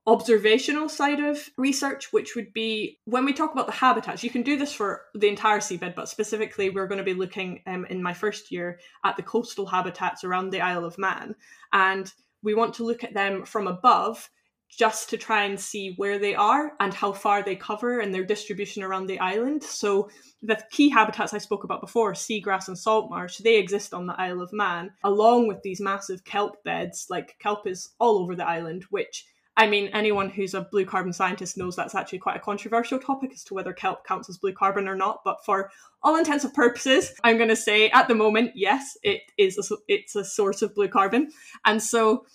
observational 0.07 0.89
side 0.89 1.19
of 1.19 1.47
research, 1.57 2.11
which 2.11 2.35
would 2.35 2.51
be 2.53 2.99
when 3.05 3.23
we 3.23 3.33
talk 3.33 3.53
about 3.53 3.67
the 3.67 3.71
habitats, 3.71 4.23
you 4.23 4.31
can 4.31 4.41
do 4.41 4.57
this 4.57 4.73
for 4.73 5.03
the 5.13 5.27
entire 5.27 5.59
seabed, 5.59 5.93
but 5.93 6.09
specifically, 6.09 6.71
we're 6.71 6.87
going 6.87 6.97
to 6.97 7.03
be 7.03 7.13
looking 7.13 7.61
um, 7.67 7.85
in 7.85 8.01
my 8.01 8.13
first 8.13 8.51
year 8.51 8.79
at 9.05 9.15
the 9.15 9.21
coastal 9.21 9.67
habitats 9.67 10.23
around 10.23 10.49
the 10.49 10.61
Isle 10.61 10.85
of 10.85 10.97
Man. 10.97 11.35
And 11.71 12.11
we 12.41 12.55
want 12.55 12.73
to 12.75 12.83
look 12.83 13.03
at 13.03 13.13
them 13.13 13.45
from 13.45 13.67
above 13.67 14.27
just 14.77 15.09
to 15.09 15.17
try 15.17 15.43
and 15.43 15.59
see 15.59 15.93
where 15.97 16.17
they 16.17 16.33
are 16.33 16.73
and 16.79 16.93
how 16.93 17.11
far 17.11 17.43
they 17.43 17.55
cover 17.55 17.99
and 17.99 18.13
their 18.13 18.23
distribution 18.23 18.83
around 18.83 19.07
the 19.07 19.19
island. 19.19 19.63
So 19.63 20.09
the 20.41 20.61
key 20.71 20.89
habitats 20.89 21.33
I 21.33 21.39
spoke 21.39 21.63
about 21.63 21.81
before, 21.81 22.13
seagrass 22.13 22.67
and 22.67 22.77
salt 22.77 23.09
marsh, 23.09 23.37
they 23.37 23.57
exist 23.57 23.93
on 23.93 24.07
the 24.07 24.19
Isle 24.19 24.41
of 24.41 24.53
Man, 24.53 24.91
along 25.03 25.47
with 25.47 25.61
these 25.61 25.81
massive 25.81 26.23
kelp 26.23 26.63
beds. 26.63 27.07
Like 27.09 27.37
kelp 27.39 27.67
is 27.67 27.89
all 27.99 28.19
over 28.19 28.35
the 28.35 28.47
island, 28.47 28.85
which 28.89 29.25
I 29.57 29.67
mean, 29.67 29.89
anyone 29.89 30.29
who's 30.29 30.53
a 30.53 30.61
blue 30.61 30.85
carbon 30.85 31.11
scientist 31.11 31.57
knows 31.57 31.75
that's 31.75 31.93
actually 31.93 32.19
quite 32.19 32.37
a 32.37 32.39
controversial 32.39 32.97
topic 32.97 33.31
as 33.33 33.43
to 33.43 33.53
whether 33.53 33.73
kelp 33.73 34.05
counts 34.05 34.29
as 34.29 34.37
blue 34.37 34.53
carbon 34.53 34.87
or 34.87 34.95
not. 34.95 35.21
But 35.25 35.43
for 35.45 35.69
all 36.01 36.15
intents 36.15 36.45
and 36.45 36.53
purposes, 36.53 37.13
I'm 37.23 37.37
going 37.37 37.49
to 37.49 37.55
say 37.55 37.89
at 37.89 38.07
the 38.07 38.15
moment, 38.15 38.51
yes, 38.55 38.97
it 39.03 39.21
is. 39.37 39.57
A, 39.71 39.75
it's 39.89 40.15
a 40.15 40.23
source 40.23 40.61
of 40.61 40.73
blue 40.73 40.87
carbon, 40.87 41.31
and 41.65 41.83
so 41.83 42.25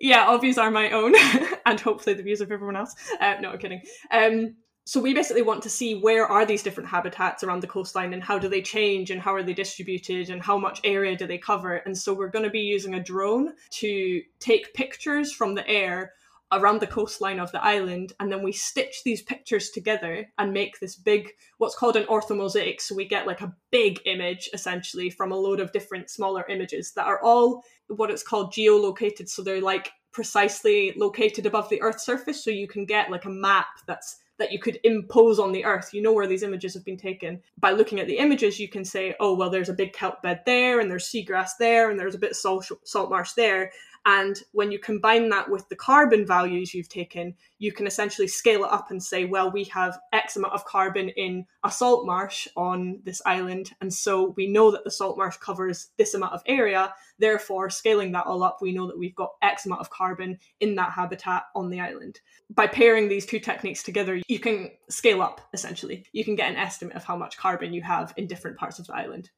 yeah, 0.00 0.26
our 0.26 0.38
views 0.38 0.58
are 0.58 0.70
my 0.70 0.90
own, 0.90 1.14
and 1.66 1.78
hopefully 1.78 2.14
the 2.14 2.22
views 2.22 2.40
of 2.40 2.50
everyone 2.50 2.76
else. 2.76 2.94
Uh, 3.20 3.36
no, 3.40 3.50
I'm 3.50 3.58
kidding. 3.58 3.82
Um, 4.10 4.56
so 4.86 4.98
we 4.98 5.14
basically 5.14 5.42
want 5.42 5.62
to 5.62 5.70
see 5.70 5.94
where 5.94 6.26
are 6.26 6.46
these 6.46 6.62
different 6.62 6.88
habitats 6.88 7.44
around 7.44 7.60
the 7.60 7.66
coastline 7.66 8.12
and 8.12 8.24
how 8.24 8.38
do 8.38 8.48
they 8.48 8.62
change 8.62 9.10
and 9.10 9.20
how 9.20 9.34
are 9.34 9.42
they 9.42 9.52
distributed 9.52 10.30
and 10.30 10.42
how 10.42 10.58
much 10.58 10.80
area 10.82 11.14
do 11.14 11.26
they 11.26 11.38
cover 11.38 11.76
and 11.76 11.96
so 11.96 12.12
we're 12.12 12.30
going 12.30 12.44
to 12.44 12.50
be 12.50 12.60
using 12.60 12.94
a 12.94 13.02
drone 13.02 13.52
to 13.70 14.20
take 14.40 14.74
pictures 14.74 15.32
from 15.32 15.54
the 15.54 15.68
air 15.68 16.12
around 16.52 16.80
the 16.80 16.86
coastline 16.86 17.38
of 17.38 17.52
the 17.52 17.62
island 17.62 18.14
and 18.18 18.32
then 18.32 18.42
we 18.42 18.50
stitch 18.50 19.04
these 19.04 19.22
pictures 19.22 19.70
together 19.70 20.26
and 20.38 20.52
make 20.52 20.80
this 20.80 20.96
big 20.96 21.28
what's 21.58 21.76
called 21.76 21.94
an 21.94 22.04
orthomosaic 22.06 22.80
so 22.80 22.94
we 22.94 23.04
get 23.04 23.26
like 23.26 23.42
a 23.42 23.54
big 23.70 24.00
image 24.06 24.48
essentially 24.52 25.08
from 25.08 25.30
a 25.30 25.36
load 25.36 25.60
of 25.60 25.70
different 25.70 26.10
smaller 26.10 26.44
images 26.48 26.92
that 26.94 27.06
are 27.06 27.22
all 27.22 27.62
what 27.96 28.10
it's 28.10 28.22
called 28.22 28.52
geolocated 28.52 29.28
so 29.28 29.42
they're 29.42 29.60
like 29.60 29.92
precisely 30.12 30.92
located 30.96 31.46
above 31.46 31.68
the 31.68 31.80
earth's 31.82 32.04
surface 32.04 32.42
so 32.42 32.50
you 32.50 32.66
can 32.66 32.84
get 32.84 33.10
like 33.10 33.24
a 33.24 33.30
map 33.30 33.66
that's 33.86 34.18
that 34.40 34.50
you 34.50 34.58
could 34.58 34.80
impose 34.84 35.38
on 35.38 35.52
the 35.52 35.64
earth. 35.66 35.92
You 35.92 36.00
know 36.00 36.14
where 36.14 36.26
these 36.26 36.42
images 36.42 36.72
have 36.72 36.84
been 36.84 36.96
taken. 36.96 37.42
By 37.58 37.72
looking 37.72 38.00
at 38.00 38.06
the 38.06 38.16
images, 38.16 38.58
you 38.58 38.68
can 38.68 38.86
say, 38.86 39.14
oh, 39.20 39.36
well, 39.36 39.50
there's 39.50 39.68
a 39.68 39.74
big 39.74 39.92
kelp 39.92 40.22
bed 40.22 40.40
there, 40.46 40.80
and 40.80 40.90
there's 40.90 41.06
seagrass 41.06 41.50
there, 41.58 41.90
and 41.90 42.00
there's 42.00 42.14
a 42.14 42.18
bit 42.18 42.30
of 42.30 42.36
salt, 42.38 42.68
salt 42.84 43.10
marsh 43.10 43.32
there. 43.32 43.70
And 44.06 44.40
when 44.52 44.72
you 44.72 44.78
combine 44.78 45.28
that 45.28 45.50
with 45.50 45.68
the 45.68 45.76
carbon 45.76 46.26
values 46.26 46.72
you've 46.72 46.88
taken, 46.88 47.34
you 47.58 47.70
can 47.70 47.86
essentially 47.86 48.26
scale 48.26 48.64
it 48.64 48.72
up 48.72 48.90
and 48.90 49.02
say, 49.02 49.26
well, 49.26 49.50
we 49.50 49.64
have 49.64 49.98
X 50.14 50.36
amount 50.36 50.54
of 50.54 50.64
carbon 50.64 51.10
in 51.10 51.44
a 51.64 51.70
salt 51.70 52.06
marsh 52.06 52.48
on 52.56 53.00
this 53.04 53.20
island. 53.26 53.72
And 53.82 53.92
so 53.92 54.32
we 54.38 54.46
know 54.46 54.70
that 54.70 54.84
the 54.84 54.90
salt 54.90 55.18
marsh 55.18 55.36
covers 55.36 55.88
this 55.98 56.14
amount 56.14 56.32
of 56.32 56.42
area. 56.46 56.94
Therefore, 57.20 57.68
scaling 57.68 58.12
that 58.12 58.26
all 58.26 58.42
up, 58.42 58.58
we 58.62 58.72
know 58.72 58.86
that 58.86 58.98
we've 58.98 59.14
got 59.14 59.32
X 59.42 59.66
amount 59.66 59.82
of 59.82 59.90
carbon 59.90 60.38
in 60.60 60.74
that 60.76 60.92
habitat 60.92 61.44
on 61.54 61.68
the 61.68 61.78
island. 61.78 62.18
By 62.48 62.66
pairing 62.66 63.08
these 63.08 63.26
two 63.26 63.38
techniques 63.38 63.82
together, 63.82 64.20
you 64.26 64.38
can 64.38 64.70
scale 64.88 65.20
up 65.20 65.42
essentially. 65.52 66.06
You 66.12 66.24
can 66.24 66.34
get 66.34 66.50
an 66.50 66.56
estimate 66.56 66.96
of 66.96 67.04
how 67.04 67.16
much 67.16 67.36
carbon 67.36 67.74
you 67.74 67.82
have 67.82 68.14
in 68.16 68.26
different 68.26 68.56
parts 68.56 68.78
of 68.78 68.86
the 68.86 68.94
island. 68.94 69.30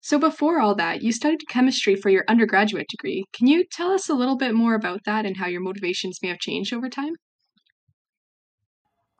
So, 0.00 0.18
before 0.18 0.60
all 0.60 0.74
that, 0.74 1.02
you 1.02 1.12
studied 1.12 1.48
chemistry 1.48 1.94
for 1.94 2.10
your 2.10 2.24
undergraduate 2.28 2.88
degree. 2.88 3.24
Can 3.32 3.46
you 3.46 3.64
tell 3.64 3.92
us 3.92 4.08
a 4.08 4.14
little 4.14 4.36
bit 4.36 4.54
more 4.54 4.74
about 4.74 5.04
that 5.06 5.24
and 5.24 5.36
how 5.36 5.46
your 5.46 5.62
motivations 5.62 6.18
may 6.20 6.28
have 6.28 6.40
changed 6.40 6.74
over 6.74 6.90
time? 6.90 7.14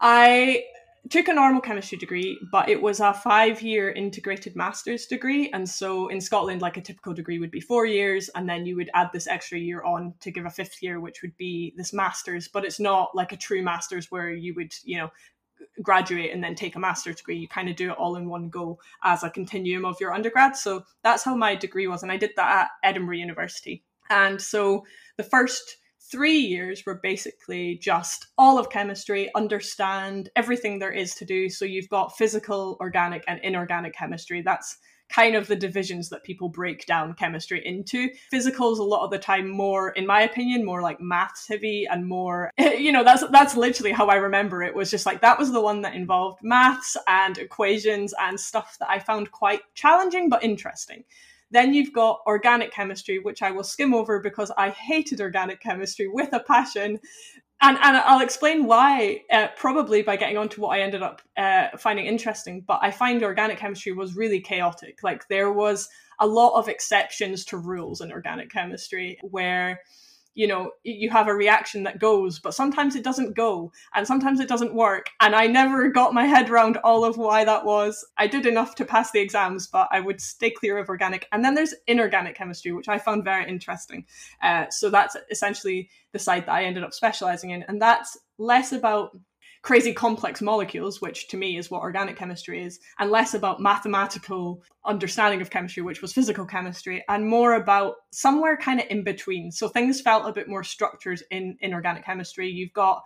I 0.00 0.64
took 1.10 1.28
a 1.28 1.34
normal 1.34 1.60
chemistry 1.60 1.98
degree, 1.98 2.38
but 2.50 2.68
it 2.68 2.80
was 2.80 3.00
a 3.00 3.12
five 3.12 3.60
year 3.60 3.92
integrated 3.92 4.56
master's 4.56 5.06
degree. 5.06 5.50
And 5.52 5.68
so 5.68 6.08
in 6.08 6.20
Scotland, 6.20 6.62
like 6.62 6.76
a 6.76 6.80
typical 6.80 7.12
degree 7.12 7.38
would 7.38 7.50
be 7.50 7.60
four 7.60 7.86
years, 7.86 8.30
and 8.34 8.48
then 8.48 8.64
you 8.64 8.76
would 8.76 8.90
add 8.94 9.10
this 9.12 9.26
extra 9.26 9.58
year 9.58 9.82
on 9.82 10.14
to 10.20 10.30
give 10.30 10.46
a 10.46 10.50
fifth 10.50 10.82
year, 10.82 11.00
which 11.00 11.20
would 11.22 11.36
be 11.36 11.74
this 11.76 11.92
master's. 11.92 12.48
But 12.48 12.64
it's 12.64 12.80
not 12.80 13.14
like 13.14 13.32
a 13.32 13.36
true 13.36 13.62
master's 13.62 14.10
where 14.10 14.32
you 14.32 14.54
would, 14.54 14.72
you 14.84 14.98
know, 14.98 15.10
graduate 15.82 16.32
and 16.32 16.42
then 16.42 16.54
take 16.54 16.76
a 16.76 16.80
master's 16.80 17.16
degree. 17.16 17.36
You 17.36 17.48
kind 17.48 17.68
of 17.68 17.76
do 17.76 17.90
it 17.90 17.98
all 17.98 18.16
in 18.16 18.28
one 18.28 18.48
go 18.48 18.78
as 19.02 19.22
a 19.22 19.30
continuum 19.30 19.84
of 19.84 20.00
your 20.00 20.14
undergrad. 20.14 20.56
So 20.56 20.84
that's 21.02 21.24
how 21.24 21.36
my 21.36 21.54
degree 21.54 21.86
was. 21.86 22.02
And 22.02 22.12
I 22.12 22.16
did 22.16 22.30
that 22.36 22.62
at 22.62 22.68
Edinburgh 22.88 23.16
University. 23.16 23.84
And 24.10 24.40
so 24.40 24.84
the 25.16 25.22
first 25.22 25.76
three 26.10 26.38
years 26.38 26.84
were 26.84 27.00
basically 27.02 27.76
just 27.76 28.26
all 28.38 28.58
of 28.58 28.70
chemistry, 28.70 29.30
understand 29.34 30.28
everything 30.36 30.78
there 30.78 30.92
is 30.92 31.14
to 31.16 31.24
do. 31.24 31.48
So 31.48 31.64
you've 31.64 31.88
got 31.88 32.16
physical, 32.16 32.76
organic, 32.80 33.24
and 33.26 33.40
inorganic 33.42 33.94
chemistry. 33.94 34.42
That's 34.42 34.78
kind 35.10 35.34
of 35.36 35.46
the 35.46 35.56
divisions 35.56 36.08
that 36.08 36.24
people 36.24 36.48
break 36.48 36.86
down 36.86 37.14
chemistry 37.14 37.64
into. 37.64 38.08
Physicals 38.32 38.78
a 38.78 38.82
lot 38.82 39.04
of 39.04 39.10
the 39.10 39.18
time 39.18 39.48
more, 39.48 39.90
in 39.90 40.06
my 40.06 40.22
opinion, 40.22 40.64
more 40.64 40.82
like 40.82 41.00
maths 41.00 41.46
heavy 41.46 41.86
and 41.90 42.06
more, 42.06 42.50
you 42.58 42.90
know, 42.90 43.04
that's 43.04 43.24
that's 43.30 43.56
literally 43.56 43.92
how 43.92 44.06
I 44.06 44.16
remember 44.16 44.62
it. 44.62 44.74
Was 44.74 44.90
just 44.90 45.06
like 45.06 45.20
that 45.20 45.38
was 45.38 45.52
the 45.52 45.60
one 45.60 45.82
that 45.82 45.94
involved 45.94 46.40
maths 46.42 46.96
and 47.06 47.38
equations 47.38 48.14
and 48.20 48.38
stuff 48.38 48.76
that 48.80 48.90
I 48.90 48.98
found 48.98 49.30
quite 49.30 49.60
challenging 49.74 50.28
but 50.28 50.42
interesting. 50.42 51.04
Then 51.54 51.72
you've 51.72 51.92
got 51.92 52.20
organic 52.26 52.72
chemistry, 52.72 53.18
which 53.18 53.40
I 53.40 53.50
will 53.50 53.64
skim 53.64 53.94
over 53.94 54.20
because 54.20 54.52
I 54.58 54.70
hated 54.70 55.22
organic 55.22 55.60
chemistry 55.60 56.08
with 56.08 56.32
a 56.34 56.40
passion 56.40 57.00
and 57.64 57.78
and 57.82 57.96
I'll 57.96 58.20
explain 58.20 58.66
why 58.66 59.22
uh, 59.32 59.48
probably 59.56 60.02
by 60.02 60.16
getting 60.16 60.36
onto 60.36 60.60
what 60.60 60.76
I 60.76 60.80
ended 60.80 61.02
up 61.02 61.22
uh, 61.36 61.68
finding 61.78 62.06
interesting. 62.06 62.62
But 62.66 62.80
I 62.82 62.90
find 62.90 63.22
organic 63.22 63.58
chemistry 63.58 63.92
was 63.92 64.16
really 64.16 64.40
chaotic. 64.40 64.98
Like 65.02 65.26
there 65.28 65.52
was 65.52 65.88
a 66.20 66.26
lot 66.26 66.58
of 66.58 66.68
exceptions 66.68 67.44
to 67.46 67.56
rules 67.56 68.00
in 68.00 68.12
organic 68.12 68.50
chemistry 68.50 69.18
where 69.22 69.80
you 70.35 70.47
know 70.47 70.70
you 70.83 71.11
have 71.11 71.29
a 71.29 71.35
reaction 71.35 71.85
that 71.85 71.99
goes 71.99 72.38
but 72.38 72.55
sometimes 72.55 72.94
it 72.94 73.05
doesn't 73.05 73.37
go 73.37 73.73
and 73.94 74.07
sometimes 74.07 74.40
it 74.40 74.49
doesn't 74.49 74.75
work 74.75 75.11
and 75.20 75.35
i 75.35 75.47
never 75.47 75.88
got 75.88 76.12
my 76.12 76.25
head 76.25 76.51
around 76.51 76.77
all 76.79 77.05
of 77.05 77.16
why 77.16 77.44
that 77.44 77.64
was. 77.64 78.05
I 78.18 78.27
did 78.27 78.47
enough 78.47 78.75
to 78.77 78.85
pass 78.85 79.11
the 79.11 79.20
exams 79.20 79.66
but 79.66 79.88
i 79.90 80.01
would 80.01 80.20
stay 80.20 80.51
clear 80.51 80.79
of 80.79 80.88
organic 80.88 81.27
and 81.33 81.44
then 81.44 81.55
there's 81.55 81.75
inorganic 81.87 82.37
chemistry 82.37 82.73
which 82.73 82.88
i 82.88 82.99
found 82.99 83.25
very 83.25 83.49
interesting. 83.49 84.05
Uh, 84.42 84.66
so 84.70 84.90
that's 84.90 85.16
essentially 85.31 85.88
the 86.12 86.18
side 86.18 86.47
that 86.47 86.53
i 86.53 86.64
ended 86.64 86.85
up 86.85 86.92
specializing 86.92 87.51
in 87.51 87.62
and 87.64 87.81
that's 87.81 88.18
less 88.38 88.73
about 88.73 89.16
crazy 89.64 89.94
complex 89.94 90.42
molecules, 90.42 91.00
which 91.00 91.27
to 91.29 91.38
me 91.38 91.57
is 91.57 91.70
what 91.70 91.81
organic 91.81 92.16
chemistry 92.16 92.62
is, 92.62 92.79
and 92.98 93.11
less 93.11 93.33
about 93.33 93.61
mathematical 93.61 94.62
understanding 94.85 95.40
of 95.40 95.48
chemistry, 95.48 95.83
which 95.83 96.03
was 96.03 96.12
physical 96.12 96.44
chemistry, 96.44 97.03
and 97.09 97.27
more 97.27 97.55
about 97.55 97.94
somewhere 98.12 98.59
kind 98.59 98.79
of 98.79 98.87
in 98.90 99.03
between. 99.03 99.50
So 99.50 99.66
things 99.66 100.03
felt 100.03 100.29
a 100.29 100.33
bit 100.33 100.48
more 100.48 100.62
structured 100.62 101.22
in 101.31 101.57
in 101.61 101.72
organic 101.72 102.05
chemistry. 102.05 102.48
You've 102.48 102.74
got 102.74 103.03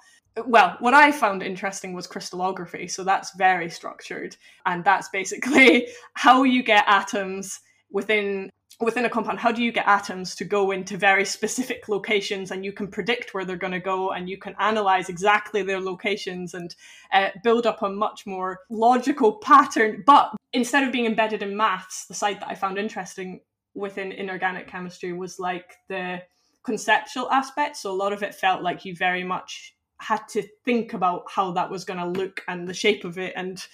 well, 0.47 0.77
what 0.81 0.95
I 0.95 1.11
found 1.13 1.43
interesting 1.43 1.95
was 1.95 2.07
crystallography. 2.07 2.89
So 2.89 3.03
that's 3.03 3.35
very 3.37 3.71
structured. 3.71 4.37
And 4.67 4.85
that's 4.85 5.09
basically 5.09 5.89
how 6.15 6.45
you 6.45 6.63
get 6.63 6.85
atoms 6.87 7.61
within 7.91 8.51
within 8.81 9.05
a 9.05 9.11
compound, 9.11 9.41
how 9.41 9.51
do 9.51 9.63
you 9.63 9.73
get 9.73 9.87
atoms 9.89 10.35
to 10.37 10.45
go 10.45 10.71
into 10.71 10.97
very 10.97 11.25
specific 11.25 11.89
locations 11.89 12.53
and 12.53 12.65
you 12.65 12.73
can 12.73 12.87
predict 12.87 13.35
where 13.35 13.45
they're 13.45 13.57
going 13.57 13.73
to 13.73 13.81
go 13.81 14.13
and 14.13 14.29
you 14.29 14.39
can 14.39 14.55
analyze 14.61 15.09
exactly 15.09 15.63
their 15.63 15.81
locations 15.81 16.55
and 16.55 16.77
uh, 17.13 17.31
build 17.43 17.67
up 17.67 17.83
a 17.83 17.89
much 17.89 18.25
more 18.25 18.61
logical 18.71 19.33
pattern. 19.33 20.05
But 20.07 20.31
instead 20.53 20.85
of 20.85 20.93
being 20.93 21.07
embedded 21.07 21.43
in 21.43 21.57
maths, 21.57 22.07
the 22.07 22.15
side 22.15 22.41
that 22.41 22.49
I 22.49 22.55
found 22.55 22.79
interesting 22.79 23.41
within 23.75 24.13
inorganic 24.13 24.69
chemistry 24.69 25.13
was 25.13 25.41
like 25.41 25.75
the 25.89 26.23
conceptual 26.63 27.31
aspect. 27.31 27.77
So 27.77 27.91
a 27.91 27.97
lot 27.97 28.13
of 28.13 28.23
it 28.23 28.35
felt 28.35 28.63
like 28.63 28.85
you 28.85 28.95
very 28.95 29.25
much 29.25 29.75
had 30.01 30.29
to 30.29 30.43
think 30.65 30.93
about 30.95 31.25
how 31.29 31.51
that 31.53 31.71
was 31.71 31.85
going 31.85 31.99
to 31.99 32.21
look 32.21 32.43
and 32.47 32.69
the 32.69 32.75
shape 32.75 33.05
of 33.05 33.19
it 33.19 33.33
and 33.35 33.67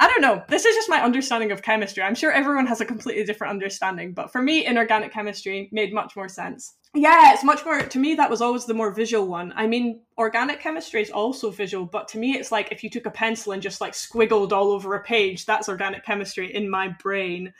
I 0.00 0.06
don't 0.06 0.20
know. 0.20 0.44
This 0.48 0.64
is 0.64 0.76
just 0.76 0.88
my 0.88 1.02
understanding 1.02 1.50
of 1.50 1.62
chemistry. 1.62 2.04
I'm 2.04 2.14
sure 2.14 2.30
everyone 2.30 2.66
has 2.66 2.80
a 2.80 2.84
completely 2.84 3.24
different 3.24 3.50
understanding, 3.50 4.12
but 4.12 4.30
for 4.30 4.40
me, 4.40 4.64
inorganic 4.64 5.12
chemistry 5.12 5.68
made 5.72 5.92
much 5.92 6.14
more 6.14 6.28
sense. 6.28 6.74
Yeah, 6.94 7.34
it's 7.34 7.44
much 7.44 7.64
more, 7.64 7.80
to 7.80 7.98
me, 7.98 8.14
that 8.14 8.30
was 8.30 8.40
always 8.40 8.64
the 8.64 8.74
more 8.74 8.92
visual 8.92 9.26
one. 9.26 9.52
I 9.56 9.66
mean, 9.66 10.00
organic 10.16 10.60
chemistry 10.60 11.02
is 11.02 11.10
also 11.10 11.50
visual, 11.50 11.84
but 11.84 12.06
to 12.08 12.18
me, 12.18 12.36
it's 12.36 12.52
like 12.52 12.70
if 12.70 12.84
you 12.84 12.90
took 12.90 13.06
a 13.06 13.10
pencil 13.10 13.52
and 13.52 13.62
just 13.62 13.80
like 13.80 13.92
squiggled 13.92 14.52
all 14.52 14.70
over 14.70 14.94
a 14.94 15.02
page, 15.02 15.44
that's 15.44 15.68
organic 15.68 16.04
chemistry 16.04 16.54
in 16.54 16.70
my 16.70 16.88
brain 17.02 17.52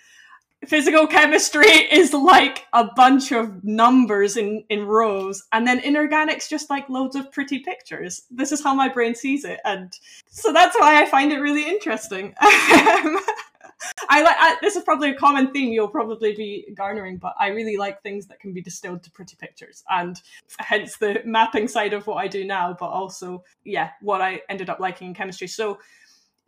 physical 0.66 1.06
chemistry 1.06 1.66
is 1.92 2.12
like 2.12 2.66
a 2.72 2.84
bunch 2.96 3.32
of 3.32 3.64
numbers 3.64 4.36
in, 4.36 4.64
in 4.68 4.86
rows, 4.86 5.44
and 5.52 5.66
then 5.66 5.80
inorganics 5.80 6.48
just 6.48 6.70
like 6.70 6.88
loads 6.88 7.16
of 7.16 7.30
pretty 7.32 7.60
pictures. 7.60 8.24
This 8.30 8.52
is 8.52 8.62
how 8.62 8.74
my 8.74 8.88
brain 8.88 9.14
sees 9.14 9.44
it, 9.44 9.60
and 9.64 9.92
so 10.28 10.52
that's 10.52 10.78
why 10.78 11.02
I 11.02 11.06
find 11.06 11.32
it 11.32 11.40
really 11.40 11.68
interesting. 11.68 12.34
Um, 12.78 13.18
I 14.08 14.22
like 14.22 14.60
this 14.60 14.76
is 14.76 14.82
probably 14.82 15.10
a 15.10 15.14
common 15.14 15.52
theme 15.52 15.72
you'll 15.72 15.88
probably 15.88 16.34
be 16.34 16.66
garnering, 16.76 17.16
but 17.16 17.34
I 17.38 17.48
really 17.48 17.76
like 17.76 18.02
things 18.02 18.26
that 18.26 18.40
can 18.40 18.52
be 18.52 18.60
distilled 18.60 19.02
to 19.04 19.10
pretty 19.10 19.36
pictures, 19.36 19.84
and 19.88 20.20
hence 20.58 20.96
the 20.96 21.22
mapping 21.24 21.68
side 21.68 21.92
of 21.92 22.06
what 22.06 22.16
I 22.16 22.28
do 22.28 22.44
now, 22.44 22.76
but 22.78 22.86
also 22.86 23.44
yeah, 23.64 23.90
what 24.00 24.20
I 24.20 24.42
ended 24.48 24.68
up 24.68 24.80
liking 24.80 25.08
in 25.08 25.14
chemistry. 25.14 25.46
So 25.46 25.78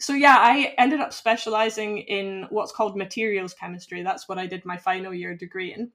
so 0.01 0.15
yeah, 0.15 0.37
I 0.39 0.75
ended 0.79 1.01
up 1.01 1.13
specializing 1.13 1.99
in 1.99 2.47
what's 2.49 2.73
called 2.73 2.97
materials 2.97 3.55
chemistry. 3.55 4.03
That's 4.03 4.29
what 4.29 4.39
I 4.39 4.47
did 4.47 4.65
my 4.65 4.77
final 4.77 5.13
year 5.13 5.37
degree 5.37 5.75
in. 5.75 5.93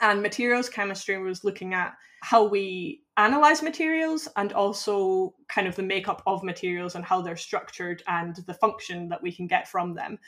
And 0.00 0.20
materials 0.20 0.68
chemistry 0.68 1.16
was 1.18 1.44
looking 1.44 1.72
at 1.72 1.94
how 2.22 2.44
we 2.44 3.02
analyze 3.16 3.62
materials 3.62 4.28
and 4.36 4.52
also 4.52 5.34
kind 5.48 5.68
of 5.68 5.76
the 5.76 5.82
makeup 5.82 6.22
of 6.26 6.42
materials 6.42 6.96
and 6.96 7.04
how 7.04 7.22
they're 7.22 7.36
structured 7.36 8.02
and 8.08 8.36
the 8.46 8.54
function 8.54 9.08
that 9.08 9.22
we 9.22 9.32
can 9.32 9.46
get 9.46 9.68
from 9.68 9.94
them. 9.94 10.18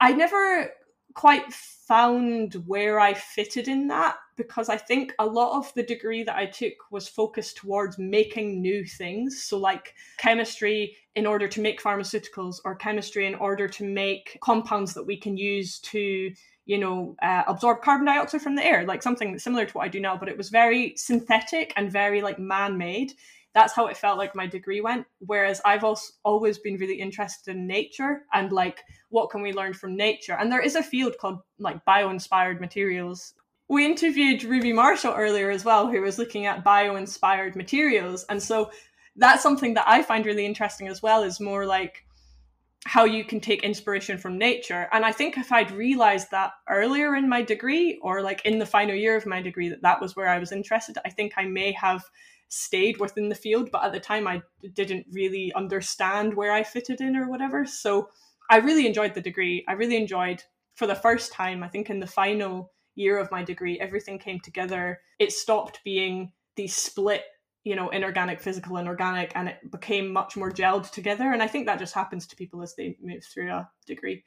I 0.00 0.12
never 0.12 0.70
quite 1.14 1.52
found 1.52 2.54
where 2.66 2.98
I 2.98 3.14
fitted 3.14 3.68
in 3.68 3.88
that 3.88 4.16
because 4.36 4.68
I 4.68 4.76
think 4.76 5.14
a 5.18 5.26
lot 5.26 5.56
of 5.56 5.72
the 5.74 5.82
degree 5.82 6.24
that 6.24 6.36
I 6.36 6.46
took 6.46 6.72
was 6.90 7.08
focused 7.08 7.56
towards 7.56 7.98
making 7.98 8.60
new 8.60 8.84
things. 8.84 9.44
So, 9.44 9.58
like 9.58 9.94
chemistry 10.18 10.96
in 11.14 11.26
order 11.26 11.46
to 11.46 11.60
make 11.60 11.80
pharmaceuticals, 11.80 12.56
or 12.64 12.74
chemistry 12.74 13.26
in 13.26 13.36
order 13.36 13.68
to 13.68 13.84
make 13.84 14.38
compounds 14.40 14.94
that 14.94 15.06
we 15.06 15.16
can 15.16 15.36
use 15.36 15.78
to 15.80 16.32
you 16.66 16.78
know, 16.78 17.14
uh, 17.22 17.42
absorb 17.46 17.82
carbon 17.82 18.06
dioxide 18.06 18.40
from 18.40 18.54
the 18.54 18.64
air, 18.64 18.86
like 18.86 19.02
something 19.02 19.38
similar 19.38 19.66
to 19.66 19.72
what 19.74 19.84
I 19.84 19.88
do 19.88 20.00
now, 20.00 20.16
but 20.16 20.28
it 20.28 20.36
was 20.38 20.48
very 20.48 20.94
synthetic 20.96 21.72
and 21.76 21.92
very 21.92 22.22
like 22.22 22.38
man 22.38 22.78
made. 22.78 23.12
That's 23.54 23.72
how 23.72 23.86
it 23.86 23.96
felt 23.96 24.18
like 24.18 24.34
my 24.34 24.46
degree 24.46 24.80
went. 24.80 25.06
Whereas 25.20 25.60
I've 25.64 25.84
also 25.84 26.12
always 26.24 26.58
been 26.58 26.76
really 26.76 27.00
interested 27.00 27.54
in 27.54 27.66
nature 27.66 28.22
and 28.32 28.50
like 28.50 28.82
what 29.10 29.30
can 29.30 29.42
we 29.42 29.52
learn 29.52 29.74
from 29.74 29.96
nature. 29.96 30.36
And 30.38 30.50
there 30.50 30.60
is 30.60 30.74
a 30.74 30.82
field 30.82 31.16
called 31.20 31.38
like 31.58 31.84
bio 31.84 32.10
inspired 32.10 32.60
materials. 32.60 33.34
We 33.68 33.86
interviewed 33.86 34.44
Ruby 34.44 34.72
Marshall 34.72 35.14
earlier 35.16 35.50
as 35.50 35.64
well, 35.64 35.86
who 35.86 36.00
was 36.00 36.18
looking 36.18 36.46
at 36.46 36.64
bio 36.64 36.96
inspired 36.96 37.56
materials. 37.56 38.24
And 38.28 38.42
so 38.42 38.70
that's 39.16 39.42
something 39.42 39.74
that 39.74 39.88
I 39.88 40.02
find 40.02 40.26
really 40.26 40.44
interesting 40.44 40.88
as 40.88 41.00
well, 41.00 41.22
is 41.22 41.40
more 41.40 41.64
like 41.64 42.04
how 42.86 43.04
you 43.04 43.24
can 43.24 43.40
take 43.40 43.62
inspiration 43.62 44.18
from 44.18 44.36
nature. 44.36 44.88
And 44.92 45.04
I 45.04 45.12
think 45.12 45.38
if 45.38 45.50
I'd 45.50 45.70
realized 45.70 46.30
that 46.32 46.52
earlier 46.68 47.14
in 47.14 47.28
my 47.28 47.40
degree 47.40 47.98
or 48.02 48.20
like 48.20 48.44
in 48.44 48.58
the 48.58 48.66
final 48.66 48.94
year 48.94 49.16
of 49.16 49.24
my 49.24 49.40
degree 49.40 49.68
that 49.70 49.80
that 49.82 50.00
was 50.00 50.14
where 50.14 50.28
I 50.28 50.38
was 50.38 50.52
interested, 50.52 50.98
I 51.04 51.10
think 51.10 51.32
I 51.36 51.44
may 51.46 51.72
have 51.72 52.04
stayed 52.54 52.98
within 52.98 53.28
the 53.28 53.34
field. 53.34 53.70
But 53.70 53.84
at 53.84 53.92
the 53.92 54.00
time, 54.00 54.26
I 54.26 54.42
didn't 54.74 55.06
really 55.12 55.52
understand 55.54 56.34
where 56.34 56.52
I 56.52 56.62
fitted 56.62 57.00
in 57.00 57.16
or 57.16 57.28
whatever. 57.28 57.66
So 57.66 58.08
I 58.50 58.58
really 58.58 58.86
enjoyed 58.86 59.14
the 59.14 59.20
degree. 59.20 59.64
I 59.68 59.72
really 59.72 59.96
enjoyed 59.96 60.42
for 60.74 60.86
the 60.86 60.94
first 60.94 61.32
time, 61.32 61.62
I 61.62 61.68
think 61.68 61.88
in 61.88 62.00
the 62.00 62.06
final 62.06 62.72
year 62.96 63.18
of 63.18 63.30
my 63.30 63.42
degree, 63.44 63.78
everything 63.80 64.18
came 64.18 64.40
together. 64.40 65.00
It 65.18 65.32
stopped 65.32 65.80
being 65.84 66.32
these 66.56 66.74
split 66.74 67.22
you 67.64 67.74
know 67.74 67.88
inorganic 67.88 68.40
physical 68.40 68.76
and 68.76 68.86
organic 68.86 69.32
and 69.34 69.48
it 69.48 69.70
became 69.72 70.12
much 70.12 70.36
more 70.36 70.52
gelled 70.52 70.90
together 70.90 71.32
and 71.32 71.42
i 71.42 71.46
think 71.46 71.66
that 71.66 71.78
just 71.78 71.94
happens 71.94 72.26
to 72.26 72.36
people 72.36 72.62
as 72.62 72.74
they 72.76 72.96
move 73.02 73.24
through 73.24 73.50
a 73.50 73.68
degree 73.86 74.22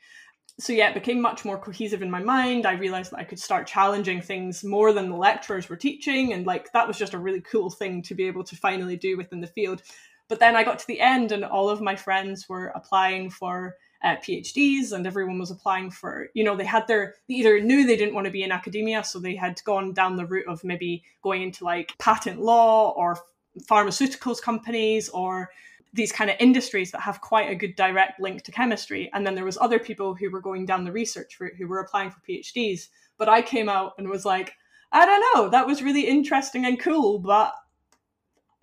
so 0.60 0.74
yeah 0.74 0.90
it 0.90 0.94
became 0.94 1.22
much 1.22 1.46
more 1.46 1.58
cohesive 1.58 2.02
in 2.02 2.10
my 2.10 2.22
mind. 2.22 2.66
I 2.66 2.74
realized 2.74 3.12
that 3.12 3.20
i 3.20 3.24
could 3.24 3.40
start 3.40 3.68
challenging 3.68 4.22
things 4.22 4.64
more 4.64 4.94
than 4.94 5.10
the 5.10 5.16
lecturers 5.16 5.70
were 5.70 5.76
teaching 5.76 6.34
and 6.34 6.46
like 6.46 6.72
that 6.74 6.88
was 6.88 6.98
just 6.98 7.14
a 7.14 7.20
really 7.20 7.42
cool 7.42 7.70
thing 7.70 8.02
to 8.04 8.16
be 8.16 8.28
able 8.28 8.44
to 8.46 8.56
finally 8.56 8.98
do 8.98 9.18
within 9.18 9.42
the 9.42 9.48
field. 9.48 9.82
But 10.30 10.40
then 10.40 10.56
i 10.56 10.64
got 10.64 10.80
to 10.80 10.88
the 10.88 11.00
end 11.00 11.32
and 11.32 11.46
all 11.46 11.70
of 11.70 11.82
my 11.82 11.96
friends 11.96 12.50
were 12.50 12.68
applying 12.76 13.30
for 13.30 13.76
uh, 14.04 14.16
PhDs 14.18 14.92
and 14.92 15.08
everyone 15.08 15.40
was 15.40 15.52
applying 15.52 15.90
for, 15.90 16.30
you 16.34 16.44
know, 16.44 16.56
they 16.56 16.66
had 16.66 16.88
their, 16.88 17.16
they 17.28 17.36
either 17.36 17.60
knew 17.60 17.86
they 17.86 17.96
didn't 17.96 18.14
want 18.14 18.26
to 18.26 18.32
be 18.32 18.44
in 18.44 18.52
academia, 18.52 19.04
so 19.04 19.20
they 19.20 19.36
had 19.36 19.60
gone 19.64 19.94
down 19.94 20.16
the 20.16 20.26
route 20.26 20.48
of 20.48 20.64
maybe 20.64 21.04
going 21.24 21.42
into 21.42 21.64
like 21.64 21.98
patent 21.98 22.40
law 22.40 22.92
or 22.92 23.18
pharmaceuticals 23.64 24.42
companies 24.42 25.10
or 25.10 25.50
these 25.94 26.12
kind 26.12 26.30
of 26.30 26.36
industries 26.40 26.92
that 26.92 27.02
have 27.02 27.22
quite 27.22 27.50
a 27.50 27.56
good 27.56 27.76
direct 27.76 28.20
link 28.20 28.44
to 28.44 28.52
chemistry. 28.52 29.10
And 29.14 29.26
then 29.26 29.36
there 29.36 29.46
was 29.46 29.58
other 29.60 29.80
people 29.80 30.14
who 30.14 30.30
were 30.30 30.42
going 30.42 30.66
down 30.66 30.84
the 30.84 30.92
research 30.92 31.40
route 31.40 31.56
who 31.58 31.68
were 31.68 31.80
applying 31.80 32.12
for 32.12 32.22
PhDs. 32.28 32.88
But 33.18 33.30
I 33.30 33.42
came 33.42 33.70
out 33.70 33.94
and 33.98 34.10
was 34.10 34.26
like, 34.26 34.54
I 34.92 35.06
don't 35.06 35.24
know, 35.36 35.50
that 35.50 35.68
was 35.68 35.84
really 35.84 36.08
interesting 36.08 36.66
and 36.66 36.80
cool, 36.80 37.20
but 37.20 37.54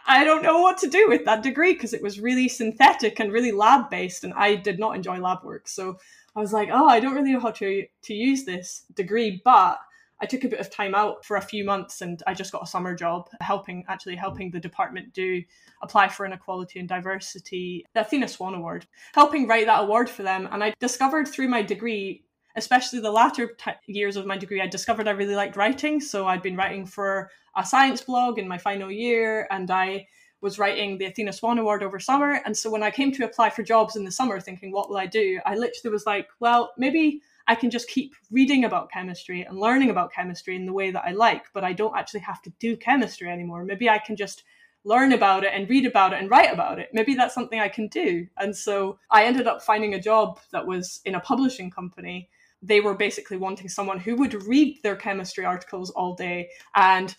I 0.07 0.25
don't 0.25 0.43
know 0.43 0.61
what 0.61 0.79
to 0.79 0.89
do 0.89 1.09
with 1.09 1.25
that 1.25 1.43
degree 1.43 1.73
because 1.73 1.95
it 1.95 2.03
was 2.03 2.21
really 2.21 2.49
synthetic 2.49 3.21
and 3.21 3.33
really 3.33 3.53
lab 3.53 3.91
based, 3.91 4.25
and 4.25 4.35
I 4.35 4.55
did 4.55 4.79
not 4.79 4.97
enjoy 4.97 5.19
lab 5.19 5.43
work. 5.45 5.67
So 5.67 5.99
I 6.37 6.41
was 6.41 6.53
like, 6.53 6.69
oh, 6.73 6.87
I 6.87 7.01
don't 7.01 7.15
really 7.15 7.33
know 7.33 7.41
how 7.41 7.53
to 7.53 7.87
to 8.03 8.15
use 8.15 8.45
this 8.45 8.85
degree, 8.95 9.41
but 9.45 9.79
I 10.25 10.27
took 10.27 10.45
a 10.45 10.49
bit 10.49 10.59
of 10.59 10.71
time 10.71 10.95
out 10.95 11.23
for 11.23 11.37
a 11.37 11.43
few 11.43 11.67
months 11.67 12.01
and 12.01 12.23
I 12.27 12.33
just 12.33 12.51
got 12.51 12.63
a 12.63 12.67
summer 12.67 12.95
job 12.95 13.29
helping 13.43 13.85
actually 13.89 14.17
helping 14.17 14.51
the 14.51 14.59
department 14.59 15.13
do 15.13 15.43
apply 15.83 16.09
for 16.09 16.25
an 16.25 16.33
equality 16.33 16.81
and 16.81 16.89
diversity 16.89 17.85
the 17.93 18.01
Athena 18.01 18.27
Swan 18.27 18.55
Award, 18.55 18.87
helping 19.15 19.47
write 19.47 19.67
that 19.67 19.83
award 19.83 20.09
for 20.09 20.23
them. 20.23 20.49
And 20.51 20.65
I 20.65 20.73
discovered 20.81 21.29
through 21.29 21.49
my 21.49 21.61
degree 21.61 22.25
especially 22.57 23.01
the 23.01 23.11
latter 23.11 23.49
t- 23.49 23.73
years 23.93 24.17
of 24.17 24.27
my 24.27 24.39
degree, 24.39 24.63
I 24.63 24.69
discovered 24.69 25.09
I 25.09 25.11
really 25.11 25.35
liked 25.35 25.57
writing. 25.57 26.01
So 26.01 26.29
I'd 26.29 26.41
been 26.41 26.57
writing 26.57 26.87
for 26.87 27.29
a 27.57 27.67
science 27.67 28.01
blog 28.01 28.39
in 28.39 28.47
my 28.47 28.59
final 28.59 28.93
year, 28.93 29.49
and 29.51 29.69
I 29.73 30.07
was 30.41 30.59
writing 30.59 30.97
the 30.97 31.07
Athena 31.07 31.33
Swan 31.33 31.59
Award 31.59 31.83
over 31.83 31.99
summer. 31.99 32.41
And 32.45 32.57
so 32.57 32.71
when 32.71 32.85
I 32.85 32.93
came 32.93 33.11
to 33.13 33.25
apply 33.25 33.51
for 33.51 33.65
jobs 33.65 33.97
in 33.97 34.05
the 34.05 34.13
summer, 34.13 34.39
thinking, 34.39 34.71
what 34.71 34.89
will 34.89 34.99
I 34.99 35.07
do? 35.07 35.41
I 35.45 35.57
literally 35.57 35.93
was 35.93 36.07
like, 36.07 36.29
well, 36.39 36.73
maybe 36.79 37.23
I 37.47 37.55
can 37.55 37.71
just 37.71 37.89
keep 37.89 38.15
reading 38.31 38.65
about 38.65 38.91
chemistry 38.91 39.43
and 39.43 39.59
learning 39.59 39.91
about 39.91 40.13
chemistry 40.13 40.57
in 40.57 40.67
the 40.67 40.73
way 40.73 40.91
that 40.91 41.05
I 41.05 41.13
like, 41.13 41.45
but 41.53 41.65
I 41.65 41.73
don't 41.73 41.97
actually 41.97 42.21
have 42.21 42.43
to 42.43 42.53
do 42.59 42.77
chemistry 42.77 43.31
anymore. 43.31 43.65
Maybe 43.65 43.89
I 43.89 43.99
can 43.99 44.17
just 44.17 44.45
learn 44.85 45.13
about 45.13 45.45
it 45.45 45.53
and 45.55 45.69
read 45.69 45.87
about 45.87 46.13
it 46.13 46.21
and 46.21 46.31
write 46.31 46.53
about 46.53 46.79
it. 46.79 46.89
Maybe 46.93 47.15
that's 47.15 47.35
something 47.35 47.61
I 47.61 47.69
can 47.69 47.89
do. 47.89 48.27
And 48.39 48.55
so 48.55 48.99
I 49.11 49.25
ended 49.25 49.47
up 49.47 49.63
finding 49.63 49.95
a 49.95 50.01
job 50.01 50.41
that 50.53 50.67
was 50.67 51.01
in 51.05 51.15
a 51.15 51.21
publishing 51.21 51.71
company 51.71 52.29
they 52.65 52.81
were 52.81 52.95
basically 52.95 53.37
wanting 53.37 53.69
someone 53.69 54.01
who 54.01 54.17
would 54.17 54.35
read 54.47 54.79
their 54.83 54.97
chemistry 54.97 55.45
articles 55.45 55.91
all 55.91 56.15
day 56.15 56.49
and 56.75 57.15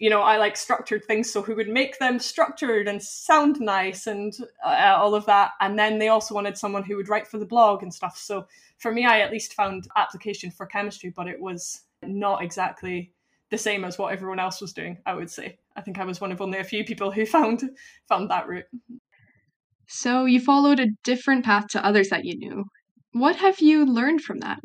you 0.00 0.08
know 0.08 0.22
i 0.22 0.36
like 0.38 0.56
structured 0.56 1.04
things 1.04 1.30
so 1.30 1.42
who 1.42 1.54
would 1.54 1.68
make 1.68 1.98
them 1.98 2.18
structured 2.18 2.88
and 2.88 3.00
sound 3.00 3.60
nice 3.60 4.08
and 4.08 4.38
uh, 4.64 4.96
all 4.98 5.14
of 5.14 5.26
that. 5.26 5.52
And 5.60 5.78
then 5.78 5.98
they 5.98 6.08
also 6.08 6.34
wanted 6.34 6.58
someone 6.58 6.82
who 6.82 6.96
would 6.96 7.08
write 7.08 7.28
for 7.28 7.38
the 7.38 7.46
blog 7.46 7.82
and 7.82 7.94
stuff. 7.94 8.16
So 8.18 8.46
for 8.78 8.90
me 8.90 9.04
i 9.04 9.20
at 9.20 9.30
least 9.30 9.54
found 9.54 9.86
application 9.96 10.50
for 10.50 10.66
chemistry 10.66 11.12
but 11.14 11.28
it 11.28 11.40
was 11.40 11.82
not 12.02 12.42
exactly 12.42 13.12
the 13.50 13.58
same 13.58 13.84
as 13.84 13.98
what 13.98 14.12
everyone 14.12 14.40
else 14.40 14.60
was 14.60 14.72
doing 14.72 14.98
i 15.06 15.14
would 15.14 15.30
say. 15.30 15.58
I 15.76 15.82
think 15.82 15.98
i 15.98 16.04
was 16.04 16.20
one 16.20 16.32
of 16.32 16.40
only 16.40 16.58
a 16.58 16.64
few 16.64 16.84
people 16.84 17.12
who 17.12 17.26
found 17.36 17.62
found 18.08 18.30
that 18.30 18.48
route. 18.48 18.66
So 19.86 20.24
you 20.24 20.40
followed 20.40 20.80
a 20.80 20.88
different 21.04 21.44
path 21.44 21.66
to 21.70 21.84
others 21.84 22.08
that 22.08 22.24
you 22.24 22.38
knew. 22.38 22.64
What 23.12 23.36
have 23.36 23.58
you 23.60 23.84
learned 23.84 24.22
from 24.22 24.38
that 24.38 24.60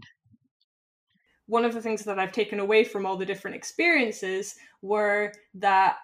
one 1.48 1.66
of 1.66 1.74
the 1.74 1.82
things 1.82 2.04
that 2.04 2.20
I've 2.20 2.32
taken 2.32 2.60
away 2.60 2.84
from 2.84 3.06
all 3.06 3.18
the 3.18 3.26
different 3.26 3.56
experiences 3.56 4.56
were 4.82 5.34
that 5.56 5.98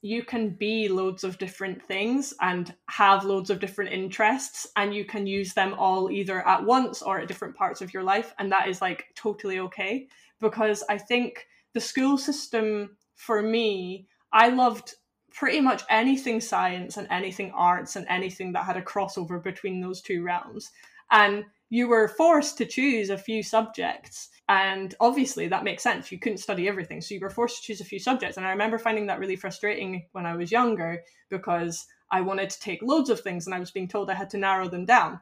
you 0.00 0.22
can 0.22 0.50
be 0.50 0.88
loads 0.88 1.24
of 1.24 1.38
different 1.38 1.82
things 1.82 2.32
and 2.40 2.72
have 2.88 3.24
loads 3.24 3.50
of 3.50 3.58
different 3.58 3.92
interests 3.92 4.66
and 4.76 4.94
you 4.94 5.04
can 5.04 5.26
use 5.26 5.52
them 5.54 5.74
all 5.74 6.10
either 6.10 6.46
at 6.46 6.64
once 6.64 7.02
or 7.02 7.18
at 7.18 7.26
different 7.26 7.56
parts 7.56 7.80
of 7.80 7.92
your 7.92 8.04
life 8.04 8.32
and 8.38 8.50
that 8.52 8.68
is 8.68 8.80
like 8.80 9.06
totally 9.16 9.58
okay. 9.58 10.06
Because 10.40 10.84
i 10.88 10.96
think 10.96 11.48
the 11.74 11.80
school 11.80 12.16
system 12.16 12.96
for 13.16 13.42
me 13.42 14.06
i 14.32 14.48
loved 14.48 14.94
pretty 15.38 15.60
much 15.60 15.84
anything 15.88 16.40
science 16.40 16.96
and 16.96 17.06
anything 17.10 17.52
arts 17.52 17.96
and 17.96 18.06
anything 18.08 18.52
that 18.52 18.64
had 18.64 18.76
a 18.76 18.82
crossover 18.82 19.40
between 19.42 19.80
those 19.80 20.00
two 20.00 20.22
realms. 20.22 20.72
And 21.12 21.44
you 21.70 21.88
were 21.88 22.08
forced 22.08 22.58
to 22.58 22.66
choose 22.66 23.10
a 23.10 23.18
few 23.18 23.42
subjects 23.42 24.30
and 24.48 24.94
obviously, 24.98 25.46
that 25.48 25.64
makes 25.64 25.82
sense. 25.82 26.10
You 26.10 26.18
couldn't 26.18 26.38
study 26.38 26.68
everything. 26.68 27.02
So 27.02 27.14
you 27.14 27.20
were 27.20 27.28
forced 27.28 27.58
to 27.58 27.66
choose 27.66 27.82
a 27.82 27.84
few 27.84 27.98
subjects. 27.98 28.38
And 28.38 28.46
I 28.46 28.50
remember 28.50 28.78
finding 28.78 29.06
that 29.06 29.18
really 29.18 29.36
frustrating 29.36 30.06
when 30.12 30.24
I 30.24 30.36
was 30.36 30.50
younger 30.50 31.02
because 31.28 31.86
I 32.10 32.22
wanted 32.22 32.48
to 32.50 32.60
take 32.60 32.80
loads 32.82 33.10
of 33.10 33.20
things 33.20 33.46
and 33.46 33.54
I 33.54 33.60
was 33.60 33.70
being 33.70 33.88
told 33.88 34.08
I 34.08 34.14
had 34.14 34.30
to 34.30 34.38
narrow 34.38 34.68
them 34.68 34.86
down. 34.86 35.20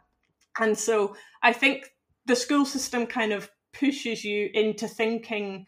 And 0.61 0.79
so 0.79 1.17
I 1.43 1.53
think 1.53 1.93
the 2.27 2.37
school 2.37 2.65
system 2.65 3.07
kind 3.07 3.33
of 3.33 3.51
pushes 3.73 4.25
you 4.25 4.49
into 4.55 4.87
thinking 4.87 5.67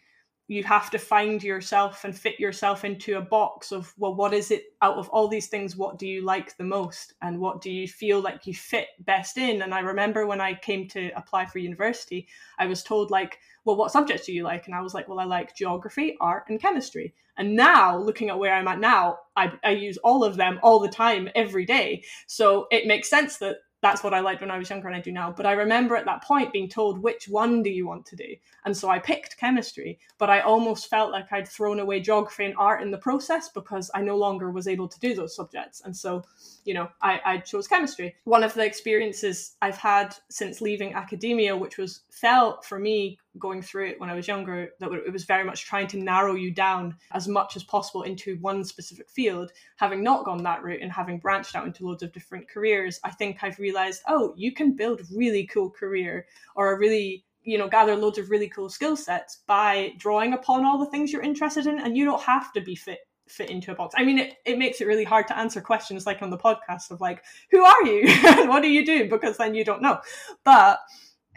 you 0.49 0.65
have 0.65 0.91
to 0.91 0.99
find 0.99 1.43
yourself 1.43 2.05
and 2.05 2.17
fit 2.17 2.41
yourself 2.41 2.85
into 2.85 3.19
a 3.19 3.21
box 3.21 3.71
of 3.71 3.93
well 3.99 4.15
what 4.15 4.33
is 4.33 4.51
it 4.51 4.65
out 4.81 4.97
of 4.97 5.09
all 5.11 5.29
these 5.29 5.47
things 5.47 5.77
what 5.77 5.99
do 5.99 6.07
you 6.07 6.25
like 6.25 6.57
the 6.57 6.65
most? 6.65 7.13
And 7.23 7.39
what 7.39 7.61
do 7.61 7.71
you 7.71 7.87
feel 7.87 8.21
like 8.21 8.47
you 8.47 8.55
fit 8.55 8.89
best 9.01 9.37
in? 9.37 9.63
And 9.63 9.75
i 9.75 9.81
remember 9.81 10.27
when 10.27 10.41
i 10.41 10.55
came 10.55 10.89
to 10.89 11.11
apply 11.17 11.47
for 11.47 11.59
university 11.59 12.27
i 12.59 12.67
was 12.67 12.83
told 12.83 13.11
like 13.11 13.39
well 13.65 13.77
what 13.77 13.93
subjects 13.93 14.27
do 14.27 14.33
you 14.33 14.43
like? 14.43 14.67
And 14.67 14.75
i 14.75 14.81
was 14.81 14.95
like 14.95 15.07
well 15.07 15.21
i 15.21 15.25
like 15.25 15.55
geography 15.55 16.17
art 16.21 16.45
and 16.49 16.61
chemistry. 16.61 17.15
And 17.37 17.55
now 17.55 17.97
looking 17.97 18.31
at 18.31 18.39
where 18.39 18.55
i'm 18.55 18.69
at 18.69 18.81
now 18.81 19.19
i, 19.37 19.53
I 19.63 19.71
use 19.73 19.99
all 19.99 20.25
of 20.25 20.37
them 20.37 20.59
all 20.63 20.81
the 20.81 20.89
time 20.89 21.29
every 21.35 21.67
day. 21.67 22.03
So 22.27 22.67
it 22.71 22.87
makes 22.87 23.11
sense 23.11 23.37
that 23.39 23.59
that's 23.81 24.03
what 24.03 24.15
I 24.15 24.21
liked 24.21 24.41
when 24.41 24.51
I 24.51 24.59
was 24.59 24.71
younger 24.71 24.89
and 24.89 24.97
I 24.97 25.01
do 25.01 25.13
now. 25.13 25.33
But 25.33 25.47
I 25.47 25.53
remember 25.53 25.97
at 25.97 26.05
that 26.07 26.25
point 26.25 26.53
being 26.53 26.69
told, 26.69 26.99
which 26.99 27.29
one 27.29 27.63
do 27.63 27.71
you 27.71 27.87
want 27.87 28.07
to 28.07 28.17
do? 28.17 28.35
And 28.65 28.77
so 28.77 28.89
I 28.89 28.99
picked 28.99 29.39
chemistry, 29.39 29.99
but 30.19 30.31
I 30.31 30.41
almost 30.41 30.91
felt 30.91 31.13
like 31.13 31.33
I'd 31.33 31.49
thrown 31.49 31.79
away 31.79 32.01
geography 32.01 32.45
and 32.45 32.55
art 32.59 32.83
in 32.83 32.91
the 32.91 32.99
process 32.99 33.49
because 33.49 33.91
I 33.95 34.03
no 34.03 34.17
longer 34.17 34.51
was 34.51 34.67
able 34.67 34.89
to 34.89 35.01
do 35.01 35.15
those 35.15 35.37
subjects. 35.37 35.83
And 35.85 35.97
so, 35.97 36.25
you 36.65 36.75
know, 36.75 36.89
I, 37.03 37.21
I 37.25 37.39
chose 37.39 37.69
chemistry. 37.69 38.17
One 38.25 38.43
of 38.43 38.55
the 38.55 38.65
experiences 38.65 39.57
I've 39.63 39.79
had 39.79 40.17
since 40.29 40.61
leaving 40.61 40.95
academia, 40.95 41.57
which 41.57 41.79
was 41.79 42.01
felt 42.11 42.65
for 42.65 42.79
me 42.79 43.19
going 43.39 43.63
through 43.63 43.89
it 43.89 44.01
when 44.01 44.11
I 44.11 44.15
was 44.15 44.29
younger, 44.29 44.71
that 44.81 44.93
it 44.93 45.13
was 45.13 45.25
very 45.25 45.45
much 45.45 45.65
trying 45.65 45.87
to 45.89 45.99
narrow 45.99 46.35
you 46.35 46.51
down 46.51 46.97
as 47.13 47.29
much 47.29 47.57
as 47.57 47.65
possible 47.65 48.03
into 48.03 48.37
one 48.41 48.65
specific 48.65 49.09
field. 49.11 49.53
Having 49.77 50.03
not 50.03 50.25
gone 50.25 50.43
that 50.43 50.63
route 50.63 50.83
and 50.83 50.93
having 50.93 51.19
branched 51.19 51.55
out 51.55 51.67
into 51.67 51.87
loads 51.87 52.03
of 52.03 52.13
different 52.13 52.49
careers, 52.49 53.01
I 53.05 53.11
think 53.11 53.39
I've 53.43 53.59
realized, 53.59 54.03
oh, 54.09 54.35
you 54.37 54.53
can 54.53 54.77
build 54.77 55.03
really 55.15 55.47
cool 55.47 55.71
career 55.71 56.27
or 56.57 56.73
a 56.73 56.79
really 56.79 57.25
you 57.43 57.57
know 57.57 57.69
gather 57.69 57.97
loads 57.97 58.19
of 58.19 58.31
really 58.31 58.49
cool 58.49 58.69
skill 58.69 58.97
sets 58.97 59.39
by 59.47 59.93
drawing 59.97 60.35
upon 60.35 60.65
all 60.65 60.79
the 60.79 60.91
things 60.91 61.13
you're 61.13 61.23
interested 61.23 61.67
in 61.67 61.79
and 61.79 61.97
you 61.97 62.05
don't 62.05 62.21
have 62.21 62.53
to 62.53 62.61
be 62.61 62.75
fit 62.75 62.99
fit 63.27 63.51
into 63.51 63.71
a 63.73 63.75
box. 63.75 63.95
I 63.97 64.05
mean 64.05 64.19
it, 64.19 64.35
it 64.45 64.59
makes 64.59 64.81
it 64.81 64.87
really 64.87 65.05
hard 65.05 65.27
to 65.29 65.39
answer 65.39 65.61
questions 65.61 66.07
like 66.07 66.23
on 66.23 66.31
the 66.31 66.39
podcast 66.39 66.91
of 66.91 67.01
like 67.01 67.23
who 67.51 67.65
are 67.65 67.83
you? 67.85 68.09
What 68.49 68.63
do 68.63 68.69
you 68.69 68.85
do? 68.85 69.09
Because 69.09 69.37
then 69.37 69.55
you 69.55 69.65
don't 69.65 69.83
know. 69.83 70.01
But 70.45 70.81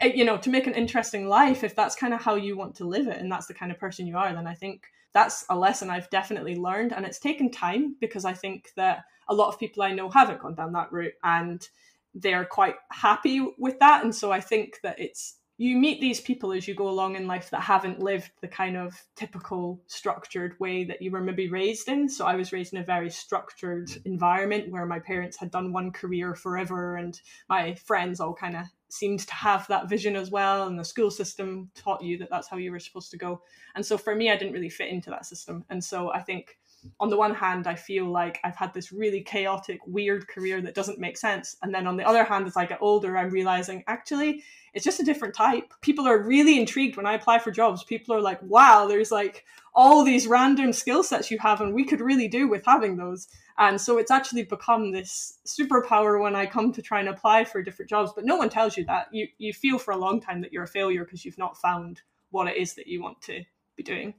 Eh, 0.02 0.12
you 0.14 0.24
know 0.24 0.36
to 0.36 0.50
make 0.50 0.66
an 0.66 0.74
interesting 0.74 1.28
life 1.28 1.62
if 1.62 1.74
that's 1.74 1.94
kind 1.94 2.12
of 2.12 2.20
how 2.20 2.34
you 2.34 2.56
want 2.56 2.74
to 2.74 2.84
live 2.84 3.06
it 3.06 3.18
and 3.18 3.30
that's 3.30 3.46
the 3.46 3.54
kind 3.54 3.70
of 3.70 3.78
person 3.78 4.06
you 4.06 4.16
are 4.16 4.34
then 4.34 4.46
i 4.46 4.54
think 4.54 4.84
that's 5.12 5.44
a 5.48 5.56
lesson 5.56 5.90
i've 5.90 6.10
definitely 6.10 6.56
learned 6.56 6.92
and 6.92 7.06
it's 7.06 7.20
taken 7.20 7.50
time 7.50 7.94
because 8.00 8.24
i 8.24 8.32
think 8.32 8.70
that 8.76 9.04
a 9.28 9.34
lot 9.34 9.48
of 9.48 9.60
people 9.60 9.82
i 9.82 9.92
know 9.92 10.10
haven't 10.10 10.40
gone 10.40 10.54
down 10.54 10.72
that 10.72 10.92
route 10.92 11.14
and 11.22 11.68
they're 12.14 12.44
quite 12.44 12.74
happy 12.90 13.46
with 13.58 13.78
that 13.78 14.02
and 14.02 14.14
so 14.14 14.32
i 14.32 14.40
think 14.40 14.80
that 14.82 14.98
it's 14.98 15.36
you 15.62 15.76
meet 15.76 16.00
these 16.00 16.20
people 16.20 16.52
as 16.52 16.66
you 16.66 16.74
go 16.74 16.88
along 16.88 17.14
in 17.14 17.28
life 17.28 17.48
that 17.50 17.60
haven't 17.60 18.00
lived 18.00 18.32
the 18.40 18.48
kind 18.48 18.76
of 18.76 19.00
typical 19.14 19.80
structured 19.86 20.58
way 20.58 20.82
that 20.82 21.00
you 21.00 21.08
were 21.08 21.20
maybe 21.20 21.48
raised 21.48 21.86
in. 21.86 22.08
So 22.08 22.26
I 22.26 22.34
was 22.34 22.52
raised 22.52 22.72
in 22.72 22.80
a 22.80 22.84
very 22.84 23.08
structured 23.08 23.88
environment 24.04 24.72
where 24.72 24.86
my 24.86 24.98
parents 24.98 25.36
had 25.36 25.52
done 25.52 25.72
one 25.72 25.92
career 25.92 26.34
forever 26.34 26.96
and 26.96 27.20
my 27.48 27.76
friends 27.76 28.18
all 28.18 28.34
kind 28.34 28.56
of 28.56 28.66
seemed 28.88 29.20
to 29.20 29.34
have 29.34 29.64
that 29.68 29.88
vision 29.88 30.16
as 30.16 30.32
well 30.32 30.66
and 30.66 30.76
the 30.76 30.84
school 30.84 31.12
system 31.12 31.70
taught 31.76 32.02
you 32.02 32.18
that 32.18 32.28
that's 32.28 32.48
how 32.48 32.56
you 32.56 32.72
were 32.72 32.80
supposed 32.80 33.12
to 33.12 33.16
go. 33.16 33.40
And 33.76 33.86
so 33.86 33.96
for 33.96 34.16
me 34.16 34.32
I 34.32 34.36
didn't 34.36 34.54
really 34.54 34.68
fit 34.68 34.90
into 34.90 35.10
that 35.10 35.26
system. 35.26 35.64
And 35.70 35.82
so 35.82 36.12
I 36.12 36.22
think 36.22 36.58
on 36.98 37.10
the 37.10 37.16
one 37.16 37.34
hand, 37.34 37.66
I 37.66 37.74
feel 37.74 38.06
like 38.06 38.40
I've 38.44 38.56
had 38.56 38.74
this 38.74 38.92
really 38.92 39.20
chaotic, 39.20 39.80
weird 39.86 40.28
career 40.28 40.60
that 40.62 40.74
doesn't 40.74 40.98
make 40.98 41.16
sense. 41.16 41.56
And 41.62 41.74
then 41.74 41.86
on 41.86 41.96
the 41.96 42.06
other 42.06 42.24
hand, 42.24 42.46
as 42.46 42.56
I 42.56 42.66
get 42.66 42.82
older, 42.82 43.16
I'm 43.16 43.30
realizing 43.30 43.84
actually 43.86 44.42
it's 44.74 44.84
just 44.84 45.00
a 45.00 45.04
different 45.04 45.34
type. 45.34 45.72
People 45.82 46.08
are 46.08 46.18
really 46.18 46.58
intrigued 46.58 46.96
when 46.96 47.06
I 47.06 47.14
apply 47.14 47.38
for 47.38 47.50
jobs. 47.50 47.84
People 47.84 48.14
are 48.14 48.20
like, 48.20 48.40
wow, 48.42 48.86
there's 48.86 49.12
like 49.12 49.44
all 49.74 50.04
these 50.04 50.26
random 50.26 50.72
skill 50.72 51.02
sets 51.02 51.30
you 51.30 51.38
have, 51.38 51.60
and 51.60 51.74
we 51.74 51.84
could 51.84 52.00
really 52.00 52.28
do 52.28 52.48
with 52.48 52.64
having 52.64 52.96
those. 52.96 53.28
And 53.58 53.80
so 53.80 53.98
it's 53.98 54.10
actually 54.10 54.44
become 54.44 54.90
this 54.90 55.38
superpower 55.46 56.20
when 56.20 56.34
I 56.34 56.46
come 56.46 56.72
to 56.72 56.82
try 56.82 57.00
and 57.00 57.08
apply 57.08 57.44
for 57.44 57.62
different 57.62 57.90
jobs. 57.90 58.12
But 58.14 58.24
no 58.24 58.36
one 58.36 58.48
tells 58.48 58.76
you 58.76 58.84
that. 58.86 59.08
You 59.12 59.28
you 59.38 59.52
feel 59.52 59.78
for 59.78 59.92
a 59.92 59.96
long 59.96 60.20
time 60.20 60.40
that 60.40 60.52
you're 60.52 60.64
a 60.64 60.68
failure 60.68 61.04
because 61.04 61.24
you've 61.24 61.38
not 61.38 61.56
found 61.56 62.00
what 62.30 62.48
it 62.48 62.56
is 62.56 62.74
that 62.74 62.86
you 62.86 63.02
want 63.02 63.20
to 63.22 63.44
be 63.76 63.82
doing 63.82 64.14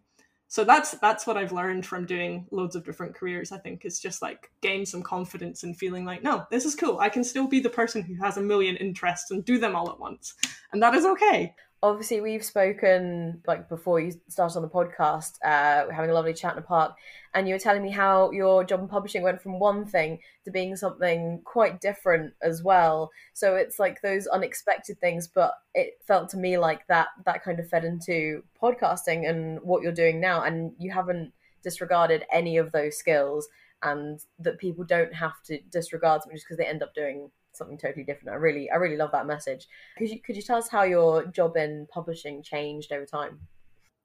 so 0.53 0.63
that's 0.63 0.91
that's 0.99 1.25
what 1.25 1.35
I've 1.35 1.51
learned 1.51 1.83
from 1.83 2.05
doing 2.05 2.45
loads 2.51 2.75
of 2.75 2.85
different 2.85 3.15
careers. 3.15 3.51
I 3.51 3.57
think 3.57 3.85
is 3.85 3.99
just 3.99 4.21
like 4.21 4.51
gain 4.61 4.85
some 4.85 5.01
confidence 5.01 5.63
and 5.63 5.75
feeling 5.75 6.05
like, 6.05 6.21
no, 6.21 6.45
this 6.51 6.63
is 6.63 6.75
cool. 6.75 6.99
I 6.99 7.09
can 7.09 7.23
still 7.23 7.47
be 7.47 7.59
the 7.59 7.71
person 7.71 8.03
who 8.03 8.13
has 8.23 8.37
a 8.37 8.41
million 8.41 8.75
interests 8.75 9.31
and 9.31 9.43
do 9.43 9.57
them 9.57 9.75
all 9.75 9.89
at 9.89 9.99
once, 9.99 10.35
and 10.71 10.83
that 10.83 10.93
is 10.93 11.05
okay 11.05 11.55
obviously 11.84 12.22
we've 12.22 12.46
spoken 12.46 13.41
like 13.46 13.67
before 13.67 14.00
you 14.00 14.13
started 14.30 14.56
on 14.56 14.62
the 14.62 14.69
podcast 14.69 15.34
uh, 15.43 15.84
we're 15.86 15.93
having 15.93 16.10
a 16.10 16.13
lovely 16.13 16.34
chat 16.34 16.54
in 16.54 16.56
the 16.56 16.62
park 16.62 16.96
and 17.34 17.46
you 17.46 17.54
were 17.54 17.60
telling 17.60 17.84
me 17.84 17.91
how 17.91 18.32
your 18.32 18.63
job 18.63 18.80
in 18.80 18.88
publishing 18.88 19.22
went 19.22 19.41
from 19.41 19.60
one 19.60 19.86
thing 19.86 20.17
to 20.46 20.50
being 20.50 20.78
something 20.78 21.41
quite 21.43 21.82
different 21.82 22.34
as 22.41 22.63
well. 22.63 23.12
So 23.34 23.56
it's 23.56 23.80
like 23.80 24.02
those 24.02 24.28
unexpected 24.28 24.98
things 25.02 25.28
but 25.28 25.56
it 25.76 25.96
felt 26.08 26.30
to 26.30 26.38
me 26.38 26.58
like 26.58 26.88
that 26.88 27.10
that 27.26 27.43
kind 27.43 27.60
of 27.60 27.67
fed 27.67 27.84
into 27.84 28.43
podcasting 28.62 29.30
and 29.30 29.60
what 29.62 29.84
you're 29.84 29.91
doing 29.91 30.22
now 30.22 30.43
and 30.43 30.72
you 30.80 30.89
haven't 30.89 31.34
disregarded 31.63 32.24
any 32.32 32.56
of 32.56 32.72
those 32.72 32.98
skills 32.98 33.48
and 33.82 34.22
that 34.39 34.58
people 34.58 34.86
don't 34.86 35.13
have 35.13 35.41
to 35.43 35.60
disregard 35.69 36.22
them 36.22 36.32
just 36.32 36.46
because 36.46 36.58
they 36.58 36.65
end 36.65 36.82
up 36.82 36.96
doing 36.96 37.30
something 37.53 37.77
totally 37.77 38.03
different. 38.03 38.29
I 38.29 38.35
really, 38.35 38.69
I 38.69 38.75
really 38.75 38.97
love 38.97 39.11
that 39.11 39.27
message. 39.27 39.67
Could 39.97 40.09
you 40.09 40.21
could 40.21 40.35
you 40.35 40.41
tell 40.41 40.57
us 40.57 40.69
how 40.69 40.83
your 40.83 41.25
job 41.25 41.55
in 41.57 41.87
publishing 41.91 42.43
changed 42.43 42.91
over 42.91 43.05
time? 43.05 43.39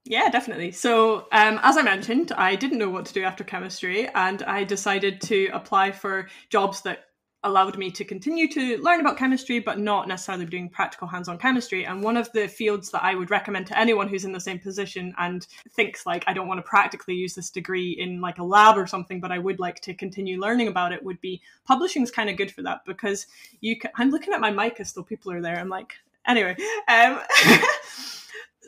Yeah, 0.04 0.30
definitely. 0.30 0.72
So, 0.72 1.28
um, 1.32 1.60
as 1.62 1.76
I 1.76 1.82
mentioned, 1.82 2.32
I 2.32 2.56
didn't 2.56 2.78
know 2.78 2.88
what 2.88 3.04
to 3.06 3.12
do 3.12 3.22
after 3.24 3.44
chemistry, 3.44 4.08
and 4.14 4.42
I 4.44 4.64
decided 4.64 5.20
to 5.22 5.48
apply 5.52 5.92
for 5.92 6.28
jobs 6.48 6.80
that 6.82 7.07
allowed 7.44 7.78
me 7.78 7.90
to 7.90 8.04
continue 8.04 8.48
to 8.48 8.78
learn 8.78 9.00
about 9.00 9.16
chemistry, 9.16 9.60
but 9.60 9.78
not 9.78 10.08
necessarily 10.08 10.44
doing 10.44 10.68
practical 10.68 11.06
hands 11.06 11.28
on 11.28 11.38
chemistry. 11.38 11.84
And 11.84 12.02
one 12.02 12.16
of 12.16 12.30
the 12.32 12.48
fields 12.48 12.90
that 12.90 13.04
I 13.04 13.14
would 13.14 13.30
recommend 13.30 13.66
to 13.68 13.78
anyone 13.78 14.08
who's 14.08 14.24
in 14.24 14.32
the 14.32 14.40
same 14.40 14.58
position 14.58 15.14
and 15.18 15.46
thinks, 15.70 16.04
like, 16.04 16.24
I 16.26 16.32
don't 16.32 16.48
want 16.48 16.58
to 16.58 16.68
practically 16.68 17.14
use 17.14 17.34
this 17.34 17.50
degree 17.50 17.92
in 17.92 18.20
like 18.20 18.38
a 18.38 18.44
lab 18.44 18.76
or 18.76 18.86
something, 18.86 19.20
but 19.20 19.30
I 19.30 19.38
would 19.38 19.60
like 19.60 19.80
to 19.82 19.94
continue 19.94 20.40
learning 20.40 20.68
about 20.68 20.92
it 20.92 21.02
would 21.02 21.20
be 21.20 21.40
publishing 21.64 22.02
is 22.02 22.10
kind 22.10 22.28
of 22.28 22.36
good 22.36 22.50
for 22.50 22.62
that 22.62 22.80
because 22.86 23.26
you 23.60 23.78
can. 23.78 23.90
I'm 23.96 24.10
looking 24.10 24.34
at 24.34 24.40
my 24.40 24.50
mic 24.50 24.80
as 24.80 24.92
though 24.92 25.04
people 25.04 25.30
are 25.30 25.40
there. 25.40 25.58
I'm 25.58 25.68
like, 25.68 25.94
anyway. 26.26 26.56
Um, 26.88 27.20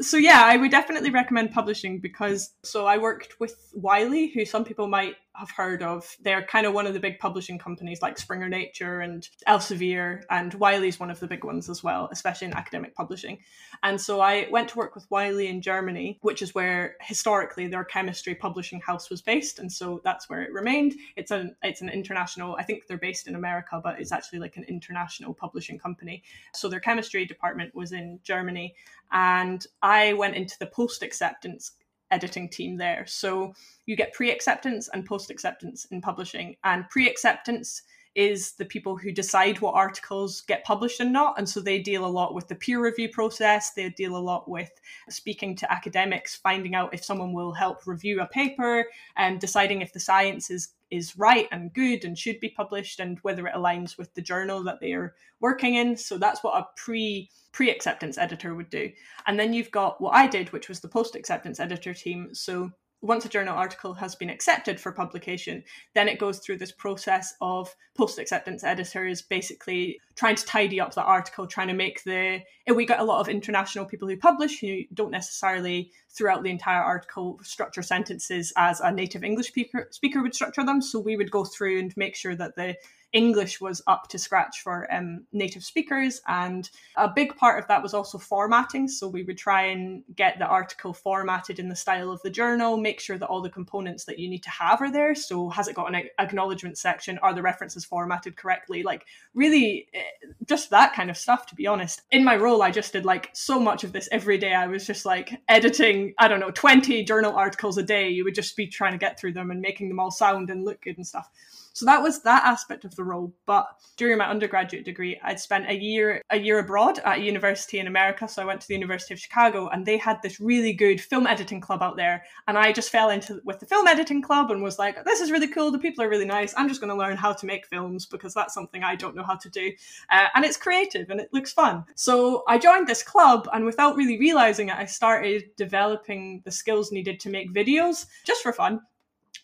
so 0.00 0.16
yeah, 0.16 0.42
I 0.44 0.56
would 0.56 0.70
definitely 0.70 1.10
recommend 1.10 1.52
publishing 1.52 1.98
because 1.98 2.52
so 2.62 2.86
I 2.86 2.98
worked 2.98 3.38
with 3.40 3.72
Wiley, 3.74 4.28
who 4.28 4.44
some 4.44 4.64
people 4.64 4.88
might 4.88 5.16
have 5.34 5.50
heard 5.50 5.82
of. 5.82 6.16
They're 6.20 6.44
kind 6.44 6.66
of 6.66 6.74
one 6.74 6.86
of 6.86 6.94
the 6.94 7.00
big 7.00 7.18
publishing 7.18 7.58
companies 7.58 8.02
like 8.02 8.18
Springer 8.18 8.48
Nature 8.48 9.00
and 9.00 9.28
Elsevier, 9.46 10.22
and 10.30 10.52
Wiley's 10.54 10.98
one 10.98 11.10
of 11.10 11.20
the 11.20 11.26
big 11.26 11.44
ones 11.44 11.68
as 11.68 11.82
well, 11.82 12.08
especially 12.12 12.48
in 12.48 12.54
academic 12.54 12.94
publishing. 12.94 13.38
And 13.82 14.00
so 14.00 14.20
I 14.20 14.48
went 14.50 14.68
to 14.70 14.78
work 14.78 14.94
with 14.94 15.10
Wiley 15.10 15.48
in 15.48 15.62
Germany, 15.62 16.18
which 16.22 16.42
is 16.42 16.54
where 16.54 16.96
historically 17.00 17.68
their 17.68 17.84
chemistry 17.84 18.34
publishing 18.34 18.80
house 18.80 19.08
was 19.10 19.22
based, 19.22 19.58
and 19.58 19.72
so 19.72 20.00
that's 20.04 20.28
where 20.28 20.42
it 20.42 20.52
remained. 20.52 20.94
It's 21.16 21.30
an 21.30 21.56
it's 21.62 21.80
an 21.80 21.88
international. 21.88 22.56
I 22.56 22.62
think 22.64 22.86
they're 22.86 22.98
based 22.98 23.26
in 23.26 23.34
America, 23.34 23.80
but 23.82 24.00
it's 24.00 24.12
actually 24.12 24.40
like 24.40 24.56
an 24.56 24.64
international 24.64 25.34
publishing 25.34 25.78
company. 25.78 26.22
So 26.54 26.68
their 26.68 26.80
chemistry 26.80 27.24
department 27.24 27.74
was 27.74 27.92
in 27.92 28.20
Germany, 28.22 28.74
and 29.12 29.64
I 29.82 30.12
went 30.14 30.36
into 30.36 30.58
the 30.58 30.66
post 30.66 31.02
acceptance 31.02 31.72
editing 32.10 32.48
team 32.48 32.76
there. 32.76 33.04
So 33.06 33.54
you 33.86 33.96
get 33.96 34.12
pre 34.12 34.30
acceptance 34.30 34.88
and 34.92 35.06
post 35.06 35.30
acceptance 35.30 35.86
in 35.86 36.00
publishing. 36.00 36.56
And 36.64 36.88
pre 36.88 37.08
acceptance 37.08 37.82
is 38.16 38.52
the 38.52 38.64
people 38.64 38.96
who 38.96 39.12
decide 39.12 39.60
what 39.60 39.74
articles 39.74 40.40
get 40.42 40.64
published 40.64 41.00
and 41.00 41.12
not. 41.12 41.38
And 41.38 41.48
so 41.48 41.60
they 41.60 41.78
deal 41.78 42.04
a 42.04 42.06
lot 42.06 42.34
with 42.34 42.48
the 42.48 42.56
peer 42.56 42.82
review 42.82 43.08
process. 43.08 43.70
They 43.70 43.88
deal 43.90 44.16
a 44.16 44.18
lot 44.18 44.48
with 44.48 44.70
speaking 45.08 45.54
to 45.56 45.72
academics, 45.72 46.34
finding 46.34 46.74
out 46.74 46.92
if 46.92 47.04
someone 47.04 47.32
will 47.32 47.52
help 47.52 47.86
review 47.86 48.20
a 48.20 48.26
paper 48.26 48.86
and 49.16 49.40
deciding 49.40 49.80
if 49.80 49.92
the 49.92 50.00
science 50.00 50.50
is 50.50 50.70
is 50.90 51.16
right 51.16 51.46
and 51.52 51.72
good 51.72 52.04
and 52.04 52.18
should 52.18 52.40
be 52.40 52.50
published 52.50 53.00
and 53.00 53.18
whether 53.22 53.46
it 53.46 53.54
aligns 53.54 53.96
with 53.96 54.12
the 54.14 54.22
journal 54.22 54.62
that 54.64 54.80
they 54.80 54.92
are 54.92 55.14
working 55.40 55.74
in. 55.76 55.96
So 55.96 56.18
that's 56.18 56.42
what 56.42 56.58
a 56.58 56.66
pre 56.76 57.30
pre 57.52 57.70
acceptance 57.70 58.18
editor 58.18 58.54
would 58.54 58.70
do. 58.70 58.90
And 59.26 59.38
then 59.38 59.52
you've 59.52 59.70
got 59.70 60.00
what 60.00 60.14
I 60.14 60.26
did, 60.26 60.52
which 60.52 60.68
was 60.68 60.80
the 60.80 60.88
post 60.88 61.14
acceptance 61.16 61.60
editor 61.60 61.94
team. 61.94 62.34
So 62.34 62.70
once 63.02 63.24
a 63.24 63.28
journal 63.28 63.56
article 63.56 63.94
has 63.94 64.14
been 64.14 64.28
accepted 64.28 64.78
for 64.78 64.92
publication, 64.92 65.64
then 65.94 66.08
it 66.08 66.18
goes 66.18 66.38
through 66.38 66.58
this 66.58 66.72
process 66.72 67.34
of 67.40 67.74
post 67.96 68.18
acceptance 68.18 68.62
editors 68.62 69.22
basically 69.22 69.98
trying 70.16 70.36
to 70.36 70.44
tidy 70.44 70.80
up 70.80 70.94
the 70.94 71.02
article, 71.02 71.46
trying 71.46 71.68
to 71.68 71.74
make 71.74 72.02
the. 72.04 72.40
We 72.72 72.84
got 72.84 73.00
a 73.00 73.04
lot 73.04 73.20
of 73.20 73.28
international 73.28 73.86
people 73.86 74.06
who 74.06 74.16
publish 74.16 74.60
who 74.60 74.82
don't 74.92 75.10
necessarily, 75.10 75.90
throughout 76.10 76.42
the 76.42 76.50
entire 76.50 76.82
article, 76.82 77.40
structure 77.42 77.82
sentences 77.82 78.52
as 78.56 78.80
a 78.80 78.92
native 78.92 79.24
English 79.24 79.48
speaker, 79.48 79.88
speaker 79.90 80.22
would 80.22 80.34
structure 80.34 80.64
them. 80.64 80.82
So 80.82 80.98
we 80.98 81.16
would 81.16 81.30
go 81.30 81.44
through 81.44 81.78
and 81.78 81.96
make 81.96 82.14
sure 82.14 82.36
that 82.36 82.54
the 82.56 82.76
English 83.12 83.60
was 83.60 83.82
up 83.86 84.08
to 84.08 84.18
scratch 84.18 84.60
for 84.62 84.92
um, 84.92 85.24
native 85.32 85.64
speakers. 85.64 86.20
And 86.28 86.68
a 86.96 87.08
big 87.08 87.36
part 87.36 87.58
of 87.58 87.66
that 87.68 87.82
was 87.82 87.94
also 87.94 88.18
formatting. 88.18 88.88
So 88.88 89.08
we 89.08 89.22
would 89.24 89.38
try 89.38 89.62
and 89.66 90.02
get 90.14 90.38
the 90.38 90.46
article 90.46 90.92
formatted 90.92 91.58
in 91.58 91.68
the 91.68 91.76
style 91.76 92.10
of 92.10 92.22
the 92.22 92.30
journal, 92.30 92.76
make 92.76 93.00
sure 93.00 93.18
that 93.18 93.26
all 93.26 93.42
the 93.42 93.50
components 93.50 94.04
that 94.04 94.18
you 94.18 94.28
need 94.28 94.42
to 94.44 94.50
have 94.50 94.80
are 94.80 94.92
there. 94.92 95.14
So 95.14 95.48
has 95.50 95.68
it 95.68 95.74
got 95.74 95.92
an 95.94 96.08
acknowledgement 96.18 96.78
section? 96.78 97.18
Are 97.18 97.34
the 97.34 97.42
references 97.42 97.84
formatted 97.84 98.36
correctly? 98.36 98.82
Like 98.82 99.06
really 99.34 99.88
eh, 99.94 100.28
just 100.46 100.70
that 100.70 100.94
kind 100.94 101.10
of 101.10 101.16
stuff, 101.16 101.46
to 101.46 101.54
be 101.54 101.66
honest. 101.66 102.02
In 102.10 102.24
my 102.24 102.36
role, 102.36 102.62
I 102.62 102.70
just 102.70 102.92
did 102.92 103.04
like 103.04 103.30
so 103.32 103.58
much 103.58 103.84
of 103.84 103.92
this 103.92 104.08
every 104.12 104.38
day. 104.38 104.54
I 104.54 104.66
was 104.66 104.86
just 104.86 105.04
like 105.04 105.40
editing, 105.48 106.14
I 106.18 106.28
don't 106.28 106.40
know, 106.40 106.50
20 106.50 107.04
journal 107.04 107.34
articles 107.34 107.78
a 107.78 107.82
day. 107.82 108.08
You 108.08 108.24
would 108.24 108.34
just 108.34 108.56
be 108.56 108.66
trying 108.66 108.92
to 108.92 108.98
get 108.98 109.18
through 109.18 109.32
them 109.32 109.50
and 109.50 109.60
making 109.60 109.88
them 109.88 110.00
all 110.00 110.10
sound 110.10 110.50
and 110.50 110.64
look 110.64 110.80
good 110.82 110.96
and 110.96 111.06
stuff. 111.06 111.30
So 111.72 111.86
that 111.86 112.02
was 112.02 112.22
that 112.22 112.44
aspect 112.44 112.84
of 112.84 112.94
the 112.96 113.04
role. 113.04 113.32
But 113.46 113.66
during 113.96 114.18
my 114.18 114.28
undergraduate 114.28 114.84
degree, 114.84 115.20
I'd 115.22 115.40
spent 115.40 115.70
a 115.70 115.74
year 115.74 116.22
a 116.30 116.38
year 116.38 116.58
abroad 116.58 116.98
at 117.00 117.18
a 117.18 117.22
university 117.22 117.78
in 117.78 117.86
America. 117.86 118.28
So 118.28 118.42
I 118.42 118.44
went 118.44 118.60
to 118.62 118.68
the 118.68 118.74
University 118.74 119.14
of 119.14 119.20
Chicago, 119.20 119.68
and 119.68 119.84
they 119.84 119.96
had 119.96 120.20
this 120.22 120.40
really 120.40 120.72
good 120.72 121.00
film 121.00 121.26
editing 121.26 121.60
club 121.60 121.82
out 121.82 121.96
there. 121.96 122.24
And 122.48 122.58
I 122.58 122.72
just 122.72 122.90
fell 122.90 123.10
into 123.10 123.40
with 123.44 123.60
the 123.60 123.66
film 123.66 123.86
editing 123.86 124.22
club 124.22 124.50
and 124.50 124.62
was 124.62 124.78
like, 124.78 125.04
"This 125.04 125.20
is 125.20 125.30
really 125.30 125.48
cool. 125.48 125.70
The 125.70 125.78
people 125.78 126.04
are 126.04 126.08
really 126.08 126.24
nice. 126.24 126.54
I'm 126.56 126.68
just 126.68 126.80
going 126.80 126.90
to 126.90 126.96
learn 126.96 127.16
how 127.16 127.32
to 127.32 127.46
make 127.46 127.66
films 127.66 128.06
because 128.06 128.34
that's 128.34 128.54
something 128.54 128.82
I 128.82 128.96
don't 128.96 129.16
know 129.16 129.22
how 129.22 129.36
to 129.36 129.50
do, 129.50 129.72
uh, 130.10 130.28
and 130.34 130.44
it's 130.44 130.56
creative 130.56 131.10
and 131.10 131.20
it 131.20 131.32
looks 131.32 131.52
fun." 131.52 131.84
So 131.94 132.42
I 132.48 132.58
joined 132.58 132.86
this 132.86 133.02
club, 133.02 133.48
and 133.52 133.64
without 133.64 133.96
really 133.96 134.18
realizing 134.18 134.68
it, 134.68 134.76
I 134.76 134.84
started 134.86 135.44
developing 135.56 136.42
the 136.44 136.50
skills 136.50 136.92
needed 136.92 137.20
to 137.20 137.30
make 137.30 137.52
videos 137.52 138.06
just 138.24 138.42
for 138.42 138.52
fun 138.52 138.80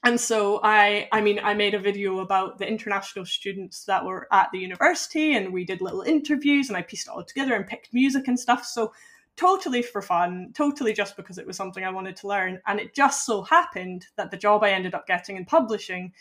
and 0.06 0.20
so 0.20 0.60
i 0.62 1.08
i 1.12 1.20
mean 1.20 1.40
i 1.42 1.52
made 1.52 1.74
a 1.74 1.78
video 1.78 2.20
about 2.20 2.58
the 2.58 2.66
international 2.66 3.24
students 3.24 3.84
that 3.84 4.04
were 4.04 4.28
at 4.32 4.48
the 4.52 4.58
university 4.58 5.34
and 5.34 5.52
we 5.52 5.64
did 5.64 5.80
little 5.80 6.02
interviews 6.02 6.68
and 6.68 6.76
i 6.76 6.82
pieced 6.82 7.08
it 7.08 7.10
all 7.10 7.24
together 7.24 7.54
and 7.54 7.66
picked 7.66 7.92
music 7.92 8.28
and 8.28 8.38
stuff. 8.38 8.64
So 8.64 8.92
totally 9.34 9.82
for 9.82 10.00
fun 10.00 10.52
totally 10.54 10.92
just 10.94 11.16
because 11.16 11.38
it 11.38 11.46
was 11.46 11.56
something 11.56 11.84
i 11.84 11.90
wanted 11.90 12.16
to 12.16 12.28
learn. 12.28 12.60
And 12.66 12.80
it 12.80 12.94
just 12.94 13.26
so 13.26 13.42
happened 13.42 14.06
that 14.16 14.30
the 14.30 14.36
job 14.36 14.62
i 14.62 14.70
ended 14.70 14.94
up 14.94 15.06
getting 15.06 15.36
in 15.36 15.44
publishing 15.44 16.12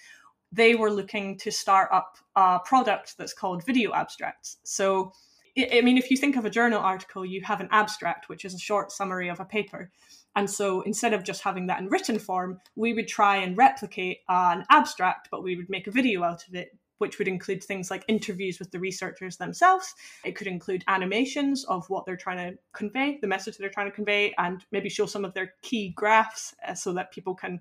they 0.52 0.74
were 0.76 0.92
looking 0.92 1.38
to 1.38 1.52
start 1.52 1.90
up 1.92 2.18
a 2.36 2.60
product 2.60 3.18
that's 3.18 3.34
called 3.34 3.66
video 3.66 3.94
abstracts. 3.94 4.58
So 4.64 5.12
I 5.58 5.82
mean, 5.82 5.98
if 5.98 6.12
you 6.12 6.18
think 6.18 6.36
of 6.36 6.44
a 6.44 6.50
journal 6.50 6.82
article, 6.82 7.26
you 7.26 7.42
have 7.46 7.62
an 7.62 7.70
abstract, 7.72 8.28
which 8.28 8.44
is 8.44 8.54
a 8.54 8.60
short 8.60 8.92
summary 8.92 9.30
of 9.30 9.40
a 9.40 9.46
paper. 9.46 9.90
And 10.36 10.50
so 10.50 10.82
instead 10.82 11.14
of 11.14 11.24
just 11.24 11.42
having 11.42 11.68
that 11.68 11.80
in 11.80 11.90
written 11.90 12.20
form, 12.20 12.60
we 12.76 12.94
would 12.94 13.08
try 13.08 13.38
and 13.38 13.58
replicate 13.58 14.20
an 14.28 14.66
abstract, 14.70 15.30
but 15.32 15.44
we 15.44 15.56
would 15.56 15.70
make 15.70 15.88
a 15.88 15.92
video 15.92 16.24
out 16.24 16.48
of 16.48 16.56
it, 16.56 16.78
which 16.98 17.20
would 17.20 17.28
include 17.28 17.64
things 17.64 17.90
like 17.90 18.04
interviews 18.08 18.60
with 18.60 18.72
the 18.72 18.80
researchers 18.80 19.38
themselves. 19.38 19.94
It 20.24 20.36
could 20.36 20.48
include 20.48 20.84
animations 20.88 21.64
of 21.66 21.90
what 21.90 22.06
they're 22.06 22.18
trying 22.18 22.38
to 22.38 22.58
convey, 22.74 23.20
the 23.22 23.28
message 23.28 23.58
they're 23.58 23.70
trying 23.70 23.90
to 23.90 23.96
convey, 23.96 24.34
and 24.38 24.66
maybe 24.72 24.90
show 24.90 25.06
some 25.06 25.26
of 25.26 25.34
their 25.34 25.54
key 25.62 25.94
graphs 25.96 26.54
uh, 26.68 26.74
so 26.74 26.94
that 26.94 27.12
people 27.12 27.36
can 27.36 27.60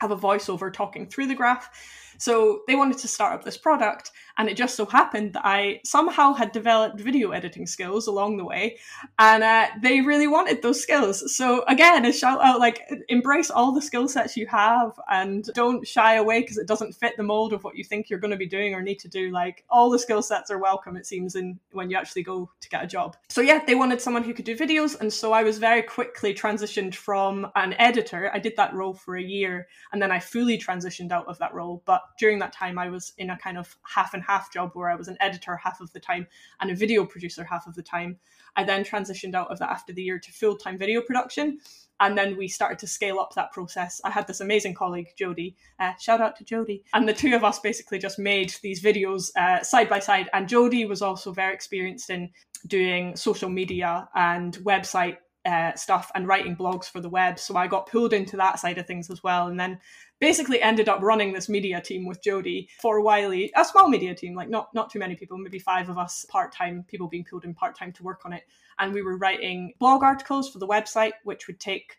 have 0.00 0.10
a 0.10 0.16
voiceover 0.16 0.72
talking 0.72 1.06
through 1.06 1.26
the 1.26 1.34
graph. 1.34 1.70
So 2.18 2.60
they 2.68 2.76
wanted 2.76 2.98
to 2.98 3.08
start 3.08 3.34
up 3.34 3.44
this 3.44 3.56
product, 3.56 4.12
and 4.38 4.48
it 4.48 4.56
just 4.56 4.76
so 4.76 4.86
happened 4.86 5.32
that 5.32 5.44
I 5.44 5.80
somehow 5.84 6.32
had 6.32 6.52
developed 6.52 7.00
video 7.00 7.32
editing 7.32 7.66
skills 7.66 8.06
along 8.06 8.36
the 8.36 8.44
way, 8.44 8.78
and 9.18 9.42
uh, 9.42 9.66
they 9.82 10.00
really 10.00 10.28
wanted 10.28 10.62
those 10.62 10.80
skills. 10.80 11.36
So 11.36 11.64
again, 11.66 12.04
a 12.04 12.12
shout 12.12 12.40
out 12.40 12.60
like 12.60 12.80
embrace 13.08 13.50
all 13.50 13.72
the 13.72 13.82
skill 13.82 14.08
sets 14.08 14.36
you 14.36 14.46
have, 14.46 14.92
and 15.10 15.44
don't 15.54 15.86
shy 15.86 16.14
away 16.14 16.40
because 16.40 16.58
it 16.58 16.68
doesn't 16.68 16.94
fit 16.94 17.16
the 17.16 17.22
mold 17.24 17.52
of 17.52 17.64
what 17.64 17.76
you 17.76 17.82
think 17.82 18.08
you're 18.08 18.20
going 18.20 18.30
to 18.30 18.36
be 18.36 18.46
doing 18.46 18.74
or 18.74 18.80
need 18.80 19.00
to 19.00 19.08
do. 19.08 19.30
Like 19.32 19.64
all 19.68 19.90
the 19.90 19.98
skill 19.98 20.22
sets 20.22 20.52
are 20.52 20.58
welcome, 20.58 20.96
it 20.96 21.06
seems, 21.06 21.34
in 21.34 21.58
when 21.72 21.90
you 21.90 21.96
actually 21.96 22.22
go 22.22 22.48
to 22.60 22.68
get 22.68 22.84
a 22.84 22.86
job. 22.86 23.16
So 23.28 23.40
yeah, 23.40 23.64
they 23.66 23.74
wanted 23.74 24.00
someone 24.00 24.22
who 24.22 24.34
could 24.34 24.44
do 24.44 24.56
videos, 24.56 24.98
and 25.00 25.12
so 25.12 25.32
I 25.32 25.42
was 25.42 25.58
very 25.58 25.82
quickly 25.82 26.32
transitioned 26.32 26.94
from 26.94 27.50
an 27.56 27.74
editor. 27.74 28.30
I 28.32 28.38
did 28.38 28.54
that 28.56 28.72
role 28.72 28.94
for 28.94 29.16
a 29.16 29.22
year, 29.22 29.66
and 29.94 30.02
then 30.02 30.10
I 30.10 30.18
fully 30.18 30.58
transitioned 30.58 31.12
out 31.12 31.28
of 31.28 31.38
that 31.38 31.54
role, 31.54 31.80
but 31.86 32.02
during 32.18 32.40
that 32.40 32.52
time, 32.52 32.80
I 32.80 32.88
was 32.88 33.12
in 33.16 33.30
a 33.30 33.38
kind 33.38 33.56
of 33.56 33.76
half 33.82 34.12
and 34.12 34.24
half 34.24 34.52
job 34.52 34.72
where 34.74 34.90
I 34.90 34.96
was 34.96 35.06
an 35.06 35.16
editor 35.20 35.56
half 35.56 35.80
of 35.80 35.92
the 35.92 36.00
time 36.00 36.26
and 36.60 36.68
a 36.68 36.74
video 36.74 37.06
producer 37.06 37.44
half 37.44 37.68
of 37.68 37.76
the 37.76 37.82
time. 37.82 38.18
I 38.56 38.64
then 38.64 38.82
transitioned 38.82 39.36
out 39.36 39.52
of 39.52 39.60
that 39.60 39.70
after 39.70 39.92
the 39.92 40.02
year 40.02 40.18
to 40.18 40.32
full 40.32 40.56
time 40.56 40.78
video 40.78 41.00
production. 41.00 41.60
And 42.00 42.18
then 42.18 42.36
we 42.36 42.48
started 42.48 42.80
to 42.80 42.88
scale 42.88 43.20
up 43.20 43.34
that 43.36 43.52
process. 43.52 44.00
I 44.04 44.10
had 44.10 44.26
this 44.26 44.40
amazing 44.40 44.74
colleague, 44.74 45.12
Jody. 45.16 45.54
Uh, 45.78 45.92
shout 46.00 46.20
out 46.20 46.34
to 46.38 46.44
Jody. 46.44 46.82
And 46.92 47.08
the 47.08 47.14
two 47.14 47.36
of 47.36 47.44
us 47.44 47.60
basically 47.60 48.00
just 48.00 48.18
made 48.18 48.52
these 48.62 48.82
videos 48.82 49.30
uh, 49.36 49.62
side 49.62 49.88
by 49.88 50.00
side. 50.00 50.28
And 50.32 50.48
Jody 50.48 50.86
was 50.86 51.02
also 51.02 51.30
very 51.30 51.54
experienced 51.54 52.10
in 52.10 52.30
doing 52.66 53.14
social 53.14 53.48
media 53.48 54.08
and 54.16 54.56
website 54.64 55.18
uh, 55.44 55.74
stuff 55.74 56.10
and 56.14 56.26
writing 56.26 56.56
blogs 56.56 56.90
for 56.90 57.00
the 57.00 57.08
web. 57.08 57.38
So 57.38 57.56
I 57.56 57.66
got 57.66 57.90
pulled 57.90 58.12
into 58.12 58.36
that 58.38 58.58
side 58.58 58.78
of 58.78 58.86
things 58.86 59.10
as 59.10 59.22
well. 59.22 59.48
And 59.48 59.60
then 59.60 59.78
basically 60.20 60.62
ended 60.62 60.88
up 60.88 61.02
running 61.02 61.32
this 61.32 61.48
media 61.48 61.80
team 61.80 62.06
with 62.06 62.22
Jody 62.22 62.68
for 62.80 62.96
a 62.96 63.02
while, 63.02 63.32
a 63.32 63.50
small 63.64 63.88
media 63.88 64.14
team, 64.14 64.34
like 64.34 64.48
not 64.48 64.72
not 64.74 64.90
too 64.90 64.98
many 64.98 65.14
people, 65.14 65.36
maybe 65.36 65.58
five 65.58 65.88
of 65.88 65.98
us 65.98 66.24
part 66.30 66.52
time, 66.52 66.84
people 66.88 67.08
being 67.08 67.24
pulled 67.24 67.44
in 67.44 67.54
part 67.54 67.76
time 67.76 67.92
to 67.92 68.02
work 68.02 68.22
on 68.24 68.32
it. 68.32 68.44
And 68.78 68.92
we 68.94 69.02
were 69.02 69.18
writing 69.18 69.74
blog 69.78 70.02
articles 70.02 70.50
for 70.50 70.58
the 70.58 70.66
website, 70.66 71.12
which 71.24 71.46
would 71.46 71.60
take 71.60 71.96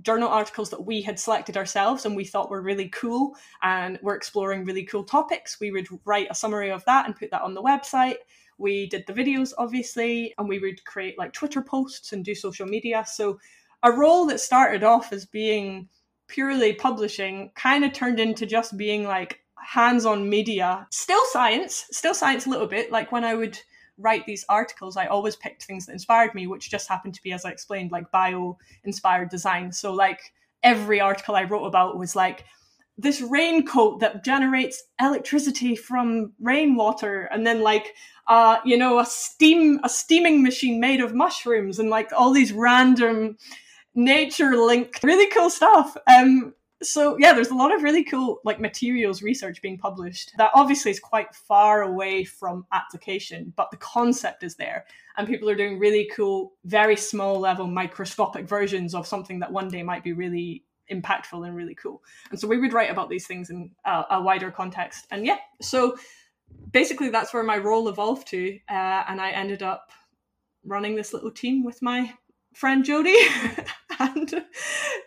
journal 0.00 0.28
articles 0.28 0.70
that 0.70 0.84
we 0.84 1.02
had 1.02 1.18
selected 1.18 1.56
ourselves 1.56 2.04
and 2.04 2.16
we 2.16 2.24
thought 2.24 2.50
were 2.50 2.62
really 2.62 2.88
cool 2.88 3.36
and 3.62 3.98
we're 4.02 4.16
exploring 4.16 4.64
really 4.64 4.84
cool 4.84 5.04
topics. 5.04 5.60
We 5.60 5.70
would 5.70 5.86
write 6.04 6.28
a 6.30 6.34
summary 6.34 6.70
of 6.70 6.84
that 6.86 7.06
and 7.06 7.16
put 7.16 7.30
that 7.30 7.42
on 7.42 7.54
the 7.54 7.62
website. 7.62 8.16
We 8.62 8.86
did 8.86 9.04
the 9.08 9.12
videos, 9.12 9.52
obviously, 9.58 10.32
and 10.38 10.48
we 10.48 10.60
would 10.60 10.84
create 10.84 11.18
like 11.18 11.32
Twitter 11.32 11.60
posts 11.60 12.12
and 12.12 12.24
do 12.24 12.34
social 12.34 12.66
media. 12.66 13.04
So 13.06 13.40
a 13.82 13.90
role 13.90 14.24
that 14.26 14.40
started 14.40 14.84
off 14.84 15.12
as 15.12 15.26
being 15.26 15.88
purely 16.28 16.72
publishing 16.72 17.50
kind 17.56 17.84
of 17.84 17.92
turned 17.92 18.20
into 18.20 18.46
just 18.46 18.76
being 18.76 19.04
like 19.04 19.40
hands-on 19.58 20.28
media. 20.30 20.86
Still 20.90 21.24
science 21.32 21.86
still 21.90 22.14
science 22.14 22.46
a 22.46 22.50
little 22.50 22.68
bit. 22.68 22.92
Like 22.92 23.10
when 23.12 23.24
i 23.24 23.34
would 23.34 23.58
write 23.98 24.24
these 24.24 24.44
articles 24.48 24.96
i 24.96 25.06
always 25.06 25.36
picked 25.36 25.64
things 25.64 25.84
that 25.84 25.92
inspired 25.92 26.34
me 26.34 26.46
which 26.46 26.70
just 26.70 26.88
happened 26.88 27.14
to 27.14 27.22
be 27.22 27.32
as 27.32 27.44
i 27.44 27.50
explained 27.50 27.92
like 27.92 28.10
bio 28.10 28.56
inspired 28.84 29.28
design. 29.28 29.72
So 29.72 29.92
like 29.92 30.20
every 30.62 31.00
article 31.00 31.34
i 31.34 31.44
wrote 31.44 31.66
about 31.66 31.98
was 31.98 32.14
like 32.14 32.44
this 32.98 33.20
raincoat 33.20 34.00
that 34.00 34.24
generates 34.24 34.82
electricity 35.00 35.74
from 35.74 36.32
rainwater 36.40 37.22
and 37.32 37.46
then 37.46 37.62
like 37.62 37.94
uh 38.28 38.58
you 38.64 38.76
know 38.76 38.98
a 38.98 39.06
steam 39.06 39.80
a 39.82 39.88
steaming 39.88 40.42
machine 40.42 40.78
made 40.78 41.00
of 41.00 41.14
mushrooms 41.14 41.78
and 41.78 41.88
like 41.88 42.10
all 42.12 42.32
these 42.32 42.52
random 42.52 43.36
nature 43.94 44.56
linked, 44.56 45.02
really 45.02 45.28
cool 45.28 45.50
stuff. 45.50 45.96
Um, 46.06 46.54
so 46.82 47.16
yeah, 47.18 47.32
there's 47.32 47.50
a 47.50 47.54
lot 47.54 47.72
of 47.72 47.82
really 47.82 48.02
cool 48.02 48.40
like 48.44 48.58
materials 48.58 49.22
research 49.22 49.62
being 49.62 49.78
published 49.78 50.32
that 50.38 50.50
obviously 50.52 50.90
is 50.90 50.98
quite 50.98 51.32
far 51.32 51.82
away 51.82 52.24
from 52.24 52.66
application, 52.72 53.52
but 53.56 53.70
the 53.70 53.76
concept 53.76 54.42
is 54.42 54.56
there, 54.56 54.84
and 55.16 55.28
people 55.28 55.48
are 55.48 55.54
doing 55.54 55.78
really 55.78 56.10
cool, 56.14 56.54
very 56.64 56.96
small 56.96 57.38
level 57.38 57.68
microscopic 57.68 58.48
versions 58.48 58.94
of 58.94 59.06
something 59.06 59.38
that 59.38 59.52
one 59.52 59.68
day 59.68 59.82
might 59.82 60.02
be 60.02 60.12
really 60.12 60.64
impactful 60.90 61.46
and 61.46 61.56
really 61.56 61.74
cool. 61.74 62.02
And 62.30 62.38
so 62.38 62.48
we 62.48 62.58
would 62.58 62.72
write 62.72 62.90
about 62.90 63.10
these 63.10 63.26
things 63.26 63.50
in 63.50 63.70
a, 63.84 64.04
a 64.12 64.22
wider 64.22 64.50
context. 64.50 65.06
And 65.10 65.26
yeah, 65.26 65.38
so 65.60 65.96
basically 66.72 67.08
that's 67.08 67.32
where 67.32 67.42
my 67.42 67.58
role 67.58 67.88
evolved 67.88 68.28
to, 68.28 68.58
uh, 68.68 69.04
and 69.08 69.20
I 69.20 69.30
ended 69.30 69.62
up 69.62 69.90
running 70.64 70.94
this 70.94 71.12
little 71.12 71.30
team 71.30 71.64
with 71.64 71.82
my 71.82 72.12
friend 72.54 72.84
Jody 72.84 73.16
and 73.98 74.44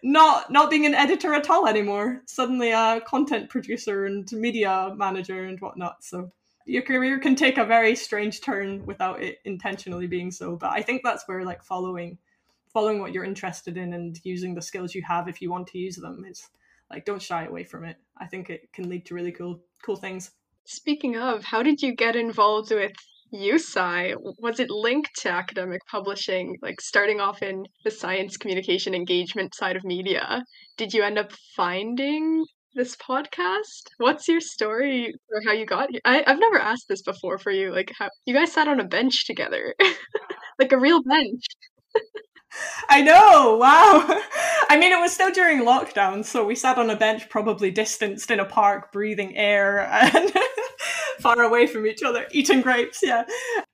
not 0.03 0.51
not 0.51 0.69
being 0.69 0.85
an 0.85 0.95
editor 0.95 1.33
at 1.33 1.49
all 1.49 1.67
anymore. 1.67 2.21
Suddenly 2.25 2.71
a 2.71 3.01
content 3.05 3.49
producer 3.49 4.05
and 4.05 4.29
media 4.31 4.93
manager 4.95 5.45
and 5.45 5.59
whatnot. 5.59 6.03
So 6.03 6.31
your 6.65 6.81
career 6.81 7.19
can 7.19 7.35
take 7.35 7.57
a 7.57 7.65
very 7.65 7.95
strange 7.95 8.41
turn 8.41 8.85
without 8.85 9.21
it 9.21 9.37
intentionally 9.45 10.07
being 10.07 10.31
so. 10.31 10.55
But 10.55 10.71
I 10.71 10.81
think 10.81 11.01
that's 11.03 11.27
where 11.27 11.43
like 11.43 11.63
following 11.63 12.17
following 12.75 12.99
what 12.99 13.13
you're 13.13 13.23
interested 13.23 13.77
in 13.77 13.93
and 13.93 14.19
using 14.25 14.53
the 14.53 14.61
skills 14.61 14.93
you 14.93 15.01
have 15.01 15.29
if 15.29 15.41
you 15.41 15.49
want 15.49 15.65
to 15.65 15.77
use 15.77 15.95
them 15.95 16.25
is 16.29 16.49
like 16.91 17.05
don't 17.05 17.21
shy 17.21 17.45
away 17.45 17.63
from 17.63 17.85
it. 17.85 17.95
I 18.17 18.27
think 18.27 18.49
it 18.49 18.67
can 18.73 18.89
lead 18.89 19.05
to 19.05 19.15
really 19.15 19.31
cool 19.31 19.61
cool 19.81 19.95
things. 19.95 20.31
Speaking 20.65 21.15
of, 21.15 21.45
how 21.45 21.63
did 21.63 21.81
you 21.81 21.95
get 21.95 22.17
involved 22.17 22.71
with 22.71 22.91
EUSci, 23.33 24.15
was 24.39 24.59
it 24.59 24.69
linked 24.69 25.15
to 25.21 25.29
academic 25.29 25.81
publishing, 25.89 26.57
like 26.61 26.81
starting 26.81 27.21
off 27.21 27.41
in 27.41 27.63
the 27.85 27.91
science 27.91 28.35
communication 28.35 28.93
engagement 28.93 29.55
side 29.55 29.77
of 29.77 29.83
media? 29.85 30.43
Did 30.77 30.93
you 30.93 31.01
end 31.01 31.17
up 31.17 31.31
finding 31.55 32.45
this 32.75 32.97
podcast? 32.97 33.83
What's 33.99 34.27
your 34.27 34.41
story 34.41 35.13
or 35.31 35.41
how 35.45 35.53
you 35.53 35.65
got 35.65 35.91
here? 35.91 36.01
I, 36.03 36.23
I've 36.27 36.39
never 36.39 36.59
asked 36.59 36.87
this 36.89 37.01
before 37.01 37.37
for 37.37 37.51
you. 37.51 37.71
Like 37.71 37.91
how 37.97 38.09
you 38.25 38.33
guys 38.33 38.51
sat 38.51 38.67
on 38.67 38.81
a 38.81 38.85
bench 38.85 39.25
together. 39.25 39.73
like 40.59 40.73
a 40.73 40.79
real 40.79 41.01
bench. 41.01 41.45
I 42.89 43.01
know, 43.01 43.57
wow. 43.57 44.05
I 44.69 44.77
mean, 44.77 44.91
it 44.91 44.99
was 44.99 45.11
still 45.11 45.31
during 45.31 45.61
lockdown, 45.61 46.23
so 46.23 46.45
we 46.45 46.55
sat 46.55 46.77
on 46.77 46.89
a 46.89 46.95
bench, 46.95 47.29
probably 47.29 47.71
distanced 47.71 48.31
in 48.31 48.39
a 48.39 48.45
park, 48.45 48.91
breathing 48.91 49.35
air 49.35 49.79
and 49.91 50.31
far 51.19 51.41
away 51.41 51.67
from 51.67 51.85
each 51.85 52.03
other, 52.03 52.25
eating 52.31 52.61
grapes. 52.61 52.99
Yeah. 53.01 53.23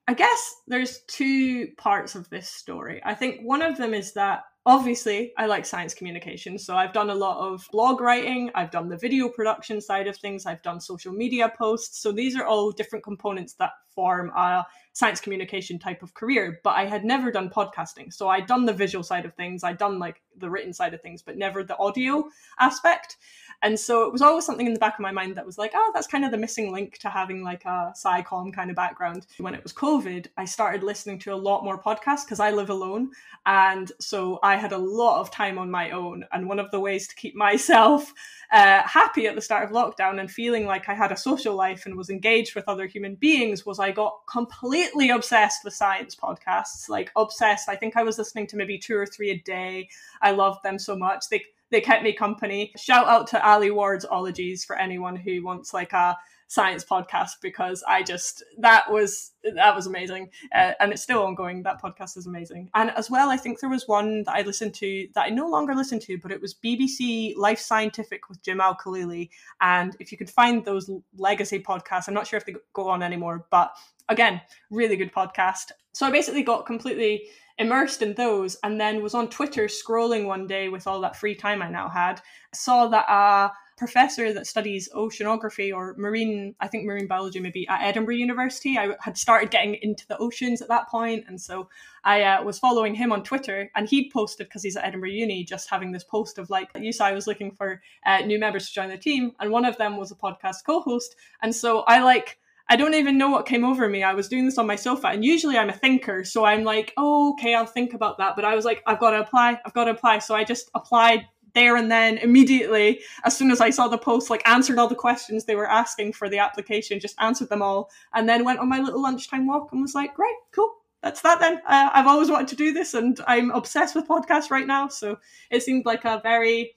I 0.08 0.14
guess 0.14 0.56
there's 0.68 1.02
two 1.08 1.68
parts 1.78 2.16
of 2.16 2.30
this 2.30 2.50
story. 2.50 3.02
I 3.06 3.14
think 3.14 3.42
one 3.42 3.62
of 3.62 3.78
them 3.78 3.94
is 3.94 4.14
that 4.14 4.44
obviously 4.66 5.34
I 5.38 5.48
like 5.48 5.66
science 5.66 5.94
communication. 5.94 6.58
So 6.58 6.76
I've 6.76 6.94
done 6.94 7.10
a 7.10 7.16
lot 7.16 7.38
of 7.40 7.68
blog 7.72 8.00
writing, 8.00 8.52
I've 8.54 8.72
done 8.72 8.90
the 8.90 8.98
video 8.98 9.28
production 9.28 9.82
side 9.82 10.08
of 10.08 10.18
things, 10.18 10.46
I've 10.46 10.62
done 10.62 10.80
social 10.80 11.12
media 11.12 11.52
posts. 11.58 12.02
So 12.02 12.12
these 12.12 12.36
are 12.36 12.46
all 12.46 12.72
different 12.72 13.04
components 13.04 13.54
that 13.54 13.72
form 13.96 14.32
a 14.36 14.66
science 14.94 15.20
communication 15.20 15.80
type 15.80 16.04
of 16.04 16.14
career. 16.14 16.60
But 16.64 16.76
I 16.76 16.86
had 16.86 17.04
never 17.04 17.32
done 17.32 17.50
podcasting. 17.50 18.14
So 18.14 18.30
I'd 18.30 18.48
done 18.48 18.66
the 18.66 18.74
visual 18.74 19.04
side 19.04 19.26
of 19.26 19.34
things, 19.34 19.64
I'd 19.64 19.80
done 19.80 20.00
like 20.00 20.22
the 20.38 20.50
written 20.50 20.74
side 20.74 20.94
of 20.94 21.02
things, 21.02 21.22
but 21.22 21.38
never 21.38 21.64
the 21.64 21.78
audio 21.78 22.26
aspect. 22.60 23.18
And 23.64 23.80
so 23.80 24.04
it 24.04 24.12
was 24.12 24.22
always 24.22 24.46
something 24.46 24.66
in 24.66 24.74
the 24.74 24.80
back 24.80 24.96
of 24.96 25.02
my 25.02 25.12
mind 25.12 25.36
that 25.36 25.46
was 25.46 25.58
like, 25.58 25.72
oh, 25.76 25.92
that's 25.94 26.08
kind 26.08 26.26
of 26.26 26.32
the 26.32 26.38
missing 26.38 26.72
link 26.72 26.98
to 27.00 27.10
having 27.10 27.44
like 27.44 27.64
a 27.66 27.94
SciComm 27.96 28.54
kind 28.54 28.70
of 28.70 28.76
background. 28.76 29.28
When 29.38 29.54
it 29.54 29.62
was 29.62 29.74
COVID, 29.74 30.28
I 30.38 30.46
started 30.46 30.84
listening 30.84 31.20
to 31.20 31.34
a 31.34 31.36
lot 31.36 31.64
more 31.64 31.82
podcasts 31.82 32.26
because 32.26 32.40
I 32.40 32.52
live 32.52 32.70
alone. 32.70 33.12
And 33.46 33.92
so 34.00 34.40
I 34.42 34.56
had 34.56 34.72
a 34.72 34.78
lot 34.78 35.22
of 35.22 35.30
time 35.30 35.60
on 35.60 35.70
my 35.70 35.92
own. 35.92 36.26
And 36.32 36.50
one 36.50 36.60
of 36.60 36.72
the 36.72 36.80
ways 36.80 37.08
to 37.08 37.16
keep 37.16 37.36
myself 37.42 38.12
uh, 38.52 38.82
happy 38.84 39.28
at 39.28 39.36
the 39.36 39.42
start 39.42 39.64
of 39.64 39.72
lockdown 39.72 40.20
and 40.20 40.30
feeling 40.30 40.66
like 40.66 40.90
I 40.90 40.94
had 40.94 41.12
a 41.12 41.18
social 41.18 41.56
life 41.56 41.86
and 41.86 41.96
was 41.96 42.10
engaged 42.10 42.56
with 42.56 42.68
other 42.68 42.88
human 42.88 43.16
beings 43.16 43.66
was 43.66 43.80
I 43.80 43.92
got 43.92 44.14
completely 44.30 45.10
obsessed 45.12 45.64
with 45.64 45.74
science 45.74 46.16
podcasts. 46.16 46.90
Like 46.90 47.12
obsessed. 47.16 47.70
I 47.70 47.76
think 47.76 47.96
I 47.96 48.04
was 48.04 48.18
listening 48.18 48.48
to 48.48 48.58
maybe 48.58 48.80
two 48.80 48.98
or 48.98 49.06
three 49.06 49.30
a 49.30 49.38
day. 49.38 49.90
I 50.22 50.32
loved 50.32 50.64
them 50.64 50.80
so 50.80 50.98
much. 50.98 51.30
They 51.30 51.44
they 51.72 51.82
kept 51.82 52.04
me 52.04 52.14
company. 52.14 52.74
Shout 52.78 53.08
out 53.08 53.28
to 53.28 53.48
Alie 53.48 53.72
Ward's 53.72 54.06
Ologies 54.06 54.64
for 54.64 54.76
anyone 54.78 55.16
who 55.16 55.44
wants 55.44 55.74
like 55.74 55.94
a 55.94 56.18
science 56.52 56.84
podcast 56.84 57.40
because 57.42 57.82
I 57.88 58.04
just 58.04 58.44
that 58.58 58.92
was 58.92 59.32
that 59.56 59.74
was 59.74 59.88
amazing, 59.88 60.30
uh, 60.54 60.74
and 60.82 60.92
it's 60.92 61.02
still 61.02 61.24
ongoing. 61.24 61.64
That 61.64 61.82
podcast 61.82 62.18
is 62.18 62.28
amazing, 62.28 62.70
and 62.74 62.92
as 62.92 63.10
well, 63.10 63.30
I 63.30 63.38
think 63.38 63.62
there 63.62 63.70
was 63.70 63.88
one 63.88 64.24
that 64.24 64.36
I 64.36 64.42
listened 64.42 64.74
to 64.76 65.08
that 65.16 65.28
I 65.28 65.30
no 65.30 65.48
longer 65.48 65.74
listen 65.74 65.98
to, 66.02 66.18
but 66.18 66.30
it 66.30 66.42
was 66.42 66.54
BBC 66.54 67.38
Life 67.38 67.60
Scientific 67.60 68.28
with 68.28 68.44
Jim 68.44 68.60
Al 68.60 68.76
Khalili. 68.76 69.30
And 69.62 69.96
if 70.02 70.12
you 70.12 70.18
could 70.18 70.30
find 70.30 70.66
those 70.66 70.92
legacy 71.16 71.60
podcasts, 71.60 72.10
I'm 72.10 72.14
not 72.14 72.28
sure 72.28 72.36
if 72.36 72.46
they 72.46 72.56
go 72.74 72.90
on 72.90 73.02
anymore, 73.02 73.46
but 73.50 73.74
again, 74.10 74.42
really 74.70 74.98
good 74.98 75.14
podcast. 75.14 75.72
So 75.94 76.06
I 76.06 76.12
basically 76.12 76.44
got 76.44 76.66
completely 76.66 77.28
immersed 77.60 78.02
in 78.02 78.14
those 78.16 78.58
and 78.64 78.80
then 78.80 79.02
was 79.02 79.14
on 79.14 79.30
Twitter 79.30 79.68
scrolling 79.68 80.26
one 80.26 80.48
day 80.48 80.68
with 80.68 80.86
all 80.86 81.00
that 81.02 81.16
free 81.16 81.36
time 81.36 81.62
I 81.62 81.70
now 81.70 81.88
had, 81.88 82.22
saw 82.54 82.88
that 82.88 83.06
a 83.10 83.52
professor 83.82 84.32
that 84.32 84.46
studies 84.46 84.88
oceanography 84.96 85.74
or 85.74 85.96
marine, 85.98 86.54
I 86.60 86.68
think 86.68 86.86
marine 86.86 87.08
biology 87.08 87.40
maybe 87.40 87.68
at 87.68 87.82
Edinburgh 87.82 88.18
University. 88.28 88.78
I 88.78 88.90
had 89.00 89.18
started 89.18 89.50
getting 89.50 89.74
into 89.82 90.08
the 90.08 90.20
oceans 90.20 90.62
at 90.62 90.68
that 90.68 90.88
point, 90.88 91.26
and 91.28 91.42
so 91.42 91.68
I 92.04 92.22
uh, 92.22 92.44
was 92.44 92.60
following 92.60 92.94
him 92.94 93.12
on 93.12 93.24
Twitter, 93.24 93.72
and 93.76 93.90
he'd 93.90 94.12
posted 94.12 94.46
because 94.48 94.62
he's 94.62 94.76
at 94.76 94.86
Edinburgh 94.86 95.10
Uni, 95.10 95.44
just 95.44 95.68
having 95.68 95.92
this 95.92 96.04
post 96.04 96.38
of 96.38 96.52
like, 96.52 96.70
you 96.76 96.94
saw 96.94 97.08
I 97.08 97.14
was 97.14 97.26
looking 97.26 97.50
for 97.50 97.82
uh, 98.06 98.20
new 98.20 98.38
members 98.38 98.68
to 98.68 98.74
join 98.76 98.90
the 98.90 99.00
team, 99.00 99.32
and 99.40 99.50
one 99.50 99.66
of 99.66 99.80
them 99.80 99.98
was 99.98 100.12
a 100.12 100.16
podcast 100.16 100.58
co-host, 100.64 101.16
and 101.42 101.56
so 101.56 101.80
I 101.88 102.04
like 102.04 102.38
I 102.70 102.76
don't 102.76 102.94
even 102.94 103.18
know 103.18 103.32
what 103.32 103.48
came 103.48 103.66
over 103.66 103.90
me. 103.90 104.04
I 104.04 104.14
was 104.14 104.30
doing 104.30 104.46
this 104.46 104.60
on 104.60 104.68
my 104.68 104.76
sofa, 104.76 105.08
and 105.08 105.26
usually 105.26 105.58
I'm 105.58 105.70
a 105.70 105.74
thinker, 105.74 106.24
so 106.24 106.46
I'm 106.46 106.64
like, 106.64 106.94
oh, 106.98 107.32
okay, 107.34 107.56
I'll 107.56 107.66
think 107.66 107.96
about 107.96 108.20
that. 108.20 108.36
But 108.36 108.46
I 108.46 108.56
was 108.56 108.64
like, 108.64 108.84
I've 108.86 109.00
got 109.00 109.10
to 109.10 109.22
apply, 109.22 109.60
I've 109.66 109.74
got 109.74 109.86
to 109.86 109.92
apply. 109.92 110.20
So 110.20 110.36
I 110.36 110.44
just 110.44 110.70
applied 110.76 111.26
there 111.54 111.76
and 111.76 111.92
then 111.92 112.18
immediately 112.18 113.02
as 113.24 113.38
soon 113.38 113.52
as 113.52 113.62
I 113.62 113.70
saw 113.70 113.88
the 113.88 113.98
post, 113.98 114.30
like 114.30 114.48
answered 114.48 114.78
all 114.78 114.88
the 114.88 114.96
questions 114.96 115.46
they 115.46 115.56
were 115.56 115.70
asking 115.70 116.14
for 116.14 116.30
the 116.30 116.40
application, 116.40 117.00
just 117.00 117.16
answered 117.20 117.50
them 117.50 117.62
all, 117.62 117.90
and 118.14 118.28
then 118.28 118.46
went 118.46 118.60
on 118.60 118.70
my 118.70 118.80
little 118.80 119.02
lunchtime 119.02 119.48
walk 119.48 119.70
and 119.72 119.82
was 119.82 119.96
like, 119.96 120.16
great, 120.16 120.36
cool. 120.52 120.74
That's 121.02 121.22
that 121.22 121.40
then. 121.40 121.62
Uh, 121.66 121.90
I've 121.94 122.08
always 122.08 122.30
wanted 122.30 122.50
to 122.50 122.56
do 122.56 122.74
this, 122.74 122.94
and 122.94 123.20
I'm 123.26 123.50
obsessed 123.52 123.96
with 123.96 124.08
podcasts 124.08 124.52
right 124.52 124.68
now. 124.68 124.88
So 124.88 125.18
it 125.50 125.64
seemed 125.64 125.86
like 125.86 126.06
a 126.06 126.22
very 126.22 126.76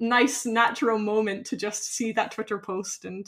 nice, 0.00 0.46
natural 0.46 0.98
moment 0.98 1.46
to 1.46 1.56
just 1.56 1.84
see 1.94 2.12
that 2.12 2.30
Twitter 2.30 2.58
post 2.58 3.04
and 3.04 3.26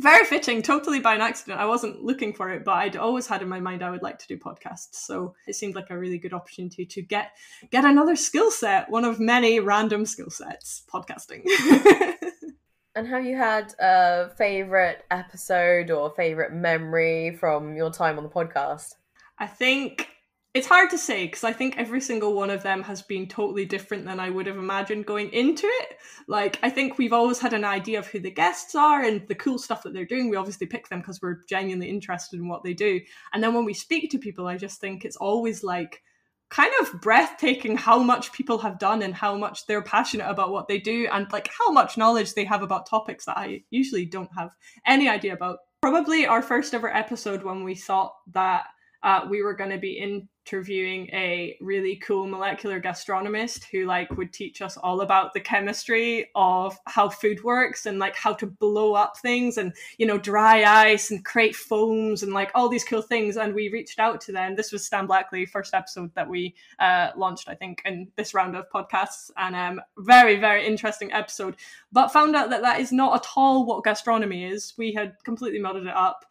very 0.00 0.24
fitting, 0.24 0.62
totally 0.62 1.00
by 1.00 1.14
an 1.14 1.20
accident. 1.20 1.60
I 1.60 1.66
wasn't 1.66 2.02
looking 2.02 2.32
for 2.32 2.50
it, 2.50 2.64
but 2.64 2.72
I'd 2.72 2.96
always 2.96 3.26
had 3.26 3.42
in 3.42 3.48
my 3.48 3.60
mind 3.60 3.82
I 3.82 3.90
would 3.90 4.02
like 4.02 4.18
to 4.20 4.26
do 4.26 4.36
podcasts. 4.36 4.94
So 4.94 5.34
it 5.46 5.54
seemed 5.54 5.74
like 5.74 5.90
a 5.90 5.98
really 5.98 6.18
good 6.18 6.32
opportunity 6.32 6.84
to 6.86 7.02
get 7.02 7.32
get 7.70 7.84
another 7.84 8.16
skill 8.16 8.50
set, 8.50 8.90
one 8.90 9.04
of 9.04 9.20
many 9.20 9.60
random 9.60 10.06
skill 10.06 10.30
sets, 10.30 10.82
podcasting. 10.92 11.44
and 12.94 13.06
have 13.06 13.24
you 13.24 13.36
had 13.36 13.74
a 13.78 14.30
favorite 14.36 15.04
episode 15.10 15.90
or 15.90 16.10
favorite 16.10 16.52
memory 16.52 17.36
from 17.36 17.76
your 17.76 17.90
time 17.90 18.18
on 18.18 18.24
the 18.24 18.30
podcast? 18.30 18.94
I 19.38 19.46
think 19.46 20.09
it's 20.52 20.66
hard 20.66 20.90
to 20.90 20.98
say 20.98 21.26
because 21.26 21.44
I 21.44 21.52
think 21.52 21.78
every 21.78 22.00
single 22.00 22.34
one 22.34 22.50
of 22.50 22.64
them 22.64 22.82
has 22.82 23.02
been 23.02 23.28
totally 23.28 23.64
different 23.64 24.04
than 24.04 24.18
I 24.18 24.30
would 24.30 24.46
have 24.46 24.56
imagined 24.56 25.06
going 25.06 25.32
into 25.32 25.66
it. 25.66 25.96
Like, 26.26 26.58
I 26.62 26.70
think 26.70 26.98
we've 26.98 27.12
always 27.12 27.38
had 27.38 27.52
an 27.52 27.64
idea 27.64 28.00
of 28.00 28.08
who 28.08 28.18
the 28.18 28.32
guests 28.32 28.74
are 28.74 29.02
and 29.02 29.26
the 29.28 29.36
cool 29.36 29.58
stuff 29.58 29.84
that 29.84 29.92
they're 29.92 30.04
doing. 30.04 30.28
We 30.28 30.36
obviously 30.36 30.66
pick 30.66 30.88
them 30.88 31.00
because 31.00 31.22
we're 31.22 31.44
genuinely 31.48 31.88
interested 31.88 32.40
in 32.40 32.48
what 32.48 32.64
they 32.64 32.74
do. 32.74 33.00
And 33.32 33.42
then 33.42 33.54
when 33.54 33.64
we 33.64 33.74
speak 33.74 34.10
to 34.10 34.18
people, 34.18 34.48
I 34.48 34.56
just 34.56 34.80
think 34.80 35.04
it's 35.04 35.16
always 35.16 35.62
like 35.62 36.02
kind 36.50 36.72
of 36.80 37.00
breathtaking 37.00 37.76
how 37.76 38.02
much 38.02 38.32
people 38.32 38.58
have 38.58 38.80
done 38.80 39.02
and 39.02 39.14
how 39.14 39.36
much 39.36 39.66
they're 39.66 39.82
passionate 39.82 40.28
about 40.28 40.50
what 40.50 40.66
they 40.66 40.80
do 40.80 41.08
and 41.12 41.30
like 41.30 41.48
how 41.56 41.70
much 41.70 41.96
knowledge 41.96 42.34
they 42.34 42.44
have 42.44 42.62
about 42.62 42.86
topics 42.86 43.24
that 43.24 43.38
I 43.38 43.62
usually 43.70 44.04
don't 44.04 44.30
have 44.36 44.50
any 44.84 45.08
idea 45.08 45.32
about. 45.32 45.58
Probably 45.80 46.26
our 46.26 46.42
first 46.42 46.74
ever 46.74 46.92
episode 46.92 47.44
when 47.44 47.62
we 47.62 47.76
thought 47.76 48.14
that 48.32 48.64
uh, 49.02 49.26
we 49.30 49.42
were 49.42 49.54
going 49.54 49.70
to 49.70 49.78
be 49.78 49.98
interviewing 50.46 51.08
a 51.12 51.56
really 51.60 51.96
cool 51.96 52.26
molecular 52.26 52.80
gastronomist 52.80 53.64
who 53.64 53.86
like 53.86 54.10
would 54.16 54.32
teach 54.32 54.62
us 54.62 54.76
all 54.76 55.00
about 55.00 55.32
the 55.32 55.40
chemistry 55.40 56.28
of 56.34 56.78
how 56.86 57.08
food 57.08 57.42
works 57.44 57.86
and 57.86 57.98
like 57.98 58.16
how 58.16 58.32
to 58.32 58.46
blow 58.46 58.94
up 58.94 59.16
things 59.18 59.58
and 59.58 59.72
you 59.98 60.06
know 60.06 60.18
dry 60.18 60.64
ice 60.64 61.10
and 61.10 61.24
create 61.24 61.54
foams 61.54 62.22
and 62.22 62.32
like 62.32 62.50
all 62.54 62.68
these 62.68 62.84
cool 62.84 63.02
things. 63.02 63.36
And 63.36 63.54
we 63.54 63.70
reached 63.70 63.98
out 63.98 64.20
to 64.22 64.32
them. 64.32 64.56
This 64.56 64.72
was 64.72 64.84
stan 64.84 65.06
blackley 65.06 65.46
first 65.46 65.74
episode 65.74 66.10
that 66.14 66.28
we 66.28 66.54
uh, 66.78 67.10
launched 67.16 67.48
i 67.48 67.54
think 67.54 67.82
in 67.84 68.08
this 68.16 68.34
round 68.34 68.56
of 68.56 68.70
podcasts. 68.70 69.30
And 69.36 69.54
um 69.54 69.80
very 69.98 70.36
very 70.36 70.66
interesting 70.66 71.12
episode. 71.12 71.56
But 71.92 72.08
found 72.08 72.34
out 72.34 72.50
that 72.50 72.62
that 72.62 72.80
is 72.80 72.92
not 72.92 73.14
at 73.14 73.30
all 73.36 73.66
what 73.66 73.84
gastronomy 73.84 74.44
is. 74.44 74.74
We 74.76 74.92
had 74.92 75.16
completely 75.24 75.60
muddled 75.60 75.86
it 75.86 75.94
up 75.94 76.24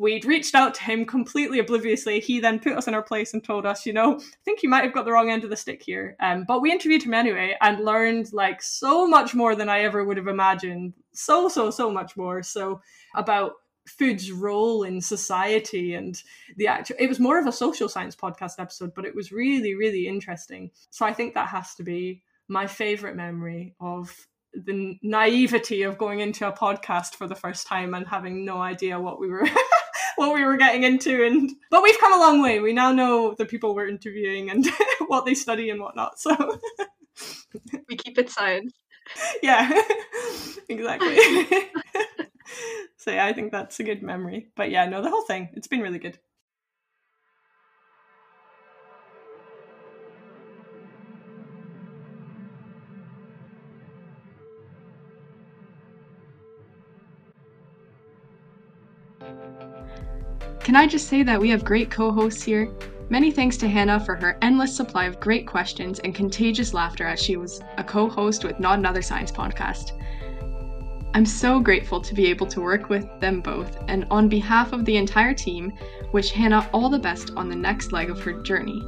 We'd 0.00 0.24
reached 0.24 0.54
out 0.54 0.72
to 0.76 0.82
him 0.82 1.04
completely 1.04 1.58
obliviously. 1.58 2.20
He 2.20 2.40
then 2.40 2.58
put 2.58 2.72
us 2.72 2.88
in 2.88 2.94
our 2.94 3.02
place 3.02 3.34
and 3.34 3.44
told 3.44 3.66
us, 3.66 3.84
you 3.84 3.92
know, 3.92 4.16
I 4.18 4.22
think 4.46 4.62
you 4.62 4.70
might 4.70 4.82
have 4.82 4.94
got 4.94 5.04
the 5.04 5.12
wrong 5.12 5.28
end 5.28 5.44
of 5.44 5.50
the 5.50 5.58
stick 5.58 5.82
here. 5.82 6.16
Um, 6.20 6.44
but 6.48 6.62
we 6.62 6.72
interviewed 6.72 7.02
him 7.02 7.12
anyway 7.12 7.54
and 7.60 7.84
learned 7.84 8.32
like 8.32 8.62
so 8.62 9.06
much 9.06 9.34
more 9.34 9.54
than 9.54 9.68
I 9.68 9.80
ever 9.80 10.02
would 10.02 10.16
have 10.16 10.26
imagined. 10.26 10.94
So, 11.12 11.50
so, 11.50 11.70
so 11.70 11.90
much 11.90 12.16
more. 12.16 12.42
So, 12.42 12.80
about 13.14 13.52
food's 13.86 14.32
role 14.32 14.84
in 14.84 15.02
society 15.02 15.92
and 15.92 16.22
the 16.56 16.66
actual 16.66 16.96
it 16.98 17.08
was 17.08 17.18
more 17.18 17.38
of 17.38 17.46
a 17.46 17.52
social 17.52 17.88
science 17.88 18.14
podcast 18.14 18.52
episode 18.58 18.92
but 18.94 19.06
it 19.06 19.14
was 19.14 19.32
really 19.32 19.74
really 19.74 20.06
interesting 20.06 20.70
so 20.90 21.04
i 21.04 21.12
think 21.12 21.34
that 21.34 21.48
has 21.48 21.74
to 21.74 21.82
be 21.82 22.22
my 22.46 22.66
favorite 22.66 23.16
memory 23.16 23.74
of 23.80 24.28
the 24.52 24.96
naivety 25.02 25.82
of 25.82 25.98
going 25.98 26.20
into 26.20 26.46
a 26.46 26.52
podcast 26.52 27.14
for 27.14 27.26
the 27.26 27.34
first 27.34 27.66
time 27.66 27.94
and 27.94 28.06
having 28.06 28.44
no 28.44 28.60
idea 28.60 29.00
what 29.00 29.18
we 29.18 29.28
were 29.28 29.48
what 30.20 30.34
we 30.34 30.44
were 30.44 30.58
getting 30.58 30.82
into 30.84 31.24
and 31.24 31.50
but 31.70 31.82
we've 31.82 31.98
come 31.98 32.12
a 32.12 32.18
long 32.18 32.42
way. 32.42 32.60
We 32.60 32.74
now 32.74 32.92
know 32.92 33.34
the 33.38 33.46
people 33.46 33.74
we're 33.74 33.88
interviewing 33.88 34.50
and 34.50 34.66
what 35.08 35.24
they 35.24 35.34
study 35.34 35.70
and 35.70 35.80
whatnot 35.80 36.20
so. 36.20 36.30
We 37.88 37.96
keep 37.96 38.18
it 38.18 38.30
science. 38.30 38.72
Yeah 39.42 39.70
exactly. 40.68 41.16
So 42.96 43.10
yeah 43.10 43.24
i 43.26 43.32
think 43.32 43.50
that's 43.50 43.80
a 43.80 43.84
good 43.84 44.02
memory. 44.02 44.48
But 44.56 44.70
yeah 44.70 44.86
no 44.86 45.02
the 45.02 45.10
whole 45.10 45.24
thing 45.24 45.48
it's 45.54 45.66
been 45.68 45.80
really 45.80 45.98
good 45.98 46.18
Can 60.70 60.76
I 60.76 60.86
just 60.86 61.08
say 61.08 61.24
that 61.24 61.40
we 61.40 61.50
have 61.50 61.64
great 61.64 61.90
co 61.90 62.12
hosts 62.12 62.44
here? 62.44 62.72
Many 63.08 63.32
thanks 63.32 63.56
to 63.56 63.66
Hannah 63.66 63.98
for 63.98 64.14
her 64.14 64.38
endless 64.40 64.72
supply 64.72 65.06
of 65.06 65.18
great 65.18 65.44
questions 65.44 65.98
and 65.98 66.14
contagious 66.14 66.72
laughter 66.72 67.04
as 67.04 67.20
she 67.20 67.36
was 67.36 67.60
a 67.76 67.82
co 67.82 68.08
host 68.08 68.44
with 68.44 68.60
Not 68.60 68.78
Another 68.78 69.02
Science 69.02 69.32
podcast. 69.32 70.00
I'm 71.12 71.26
so 71.26 71.58
grateful 71.58 72.00
to 72.00 72.14
be 72.14 72.26
able 72.26 72.46
to 72.46 72.60
work 72.60 72.88
with 72.88 73.04
them 73.18 73.40
both, 73.40 73.76
and 73.88 74.06
on 74.12 74.28
behalf 74.28 74.72
of 74.72 74.84
the 74.84 74.96
entire 74.96 75.34
team, 75.34 75.72
wish 76.12 76.30
Hannah 76.30 76.70
all 76.72 76.88
the 76.88 77.00
best 77.00 77.32
on 77.34 77.48
the 77.48 77.56
next 77.56 77.90
leg 77.90 78.08
of 78.08 78.20
her 78.20 78.34
journey. 78.34 78.80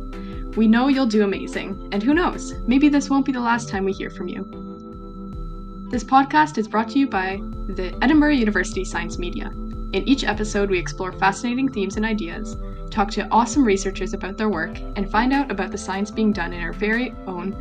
We 0.57 0.69
know 0.69 0.87
you'll 0.87 1.07
do 1.07 1.25
amazing, 1.25 1.89
and 1.91 2.01
who 2.01 2.15
knows, 2.15 2.55
maybe 2.65 2.91
this 2.91 3.11
won't 3.11 3.27
be 3.27 3.33
the 3.33 3.41
last 3.41 3.69
time 3.69 3.85
we 3.85 3.93
hear 3.93 4.09
from 4.09 4.29
you. 4.29 5.89
This 5.91 6.05
podcast 6.05 6.59
is 6.59 6.69
brought 6.69 6.91
to 6.91 7.01
you 7.01 7.09
by 7.09 7.41
the 7.67 7.93
Edinburgh 8.03 8.35
University 8.35 8.85
Science 8.85 9.19
Media. 9.19 9.53
In 9.93 10.09
each 10.09 10.25
episode, 10.25 10.71
we 10.71 10.79
explore 10.79 11.13
fascinating 11.13 11.71
themes 11.71 11.97
and 11.97 12.07
ideas, 12.07 12.57
talk 12.91 13.11
to 13.11 13.29
awesome 13.31 13.63
researchers 13.63 14.15
about 14.15 14.39
their 14.39 14.49
work, 14.49 14.79
and 14.97 15.11
find 15.11 15.35
out 15.35 15.51
about 15.51 15.71
the 15.71 15.77
science 15.77 16.11
being 16.11 16.33
done 16.33 16.55
in 16.55 16.63
our 16.63 16.73
very 16.73 17.15
own 17.27 17.55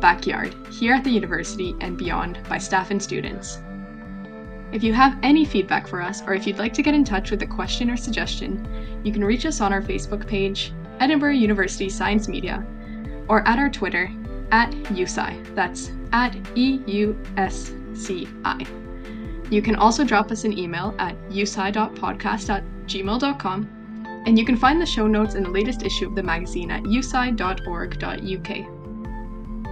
backyard, 0.00 0.54
here 0.70 0.94
at 0.94 1.04
the 1.04 1.10
university 1.10 1.76
and 1.80 1.98
beyond, 1.98 2.38
by 2.48 2.56
staff 2.56 2.90
and 2.90 3.02
students. 3.02 3.60
If 4.72 4.82
you 4.82 4.94
have 4.94 5.18
any 5.22 5.44
feedback 5.44 5.86
for 5.86 6.00
us, 6.00 6.22
or 6.26 6.32
if 6.32 6.46
you'd 6.46 6.58
like 6.58 6.72
to 6.72 6.82
get 6.82 6.94
in 6.94 7.04
touch 7.04 7.30
with 7.30 7.42
a 7.42 7.46
question 7.46 7.90
or 7.90 7.96
suggestion, 7.98 8.66
you 9.04 9.12
can 9.12 9.24
reach 9.24 9.44
us 9.44 9.60
on 9.60 9.72
our 9.72 9.82
Facebook 9.82 10.26
page, 10.26 10.72
Edinburgh 11.00 11.32
University 11.32 11.90
Science 11.90 12.28
Media, 12.28 12.66
or 13.28 13.46
at 13.46 13.58
our 13.58 13.68
Twitter, 13.68 14.10
at 14.52 14.70
EUSci. 14.70 15.54
That's 15.54 15.90
at 16.12 16.34
E 16.56 16.80
U 16.86 17.18
S 17.36 17.72
You 19.50 19.62
can 19.62 19.76
also 19.76 20.04
drop 20.04 20.30
us 20.30 20.44
an 20.44 20.58
email 20.58 20.94
at 20.98 21.16
eusci.podcast 21.28 22.48
at 22.48 22.64
gmail.com, 22.86 24.22
and 24.26 24.38
you 24.38 24.44
can 24.44 24.56
find 24.56 24.80
the 24.80 24.86
show 24.86 25.06
notes 25.06 25.34
in 25.34 25.42
the 25.42 25.50
latest 25.50 25.82
issue 25.82 26.06
of 26.06 26.14
the 26.14 26.22
magazine 26.22 26.70
at 26.70 26.82
eusci.org.uk. 26.84 28.50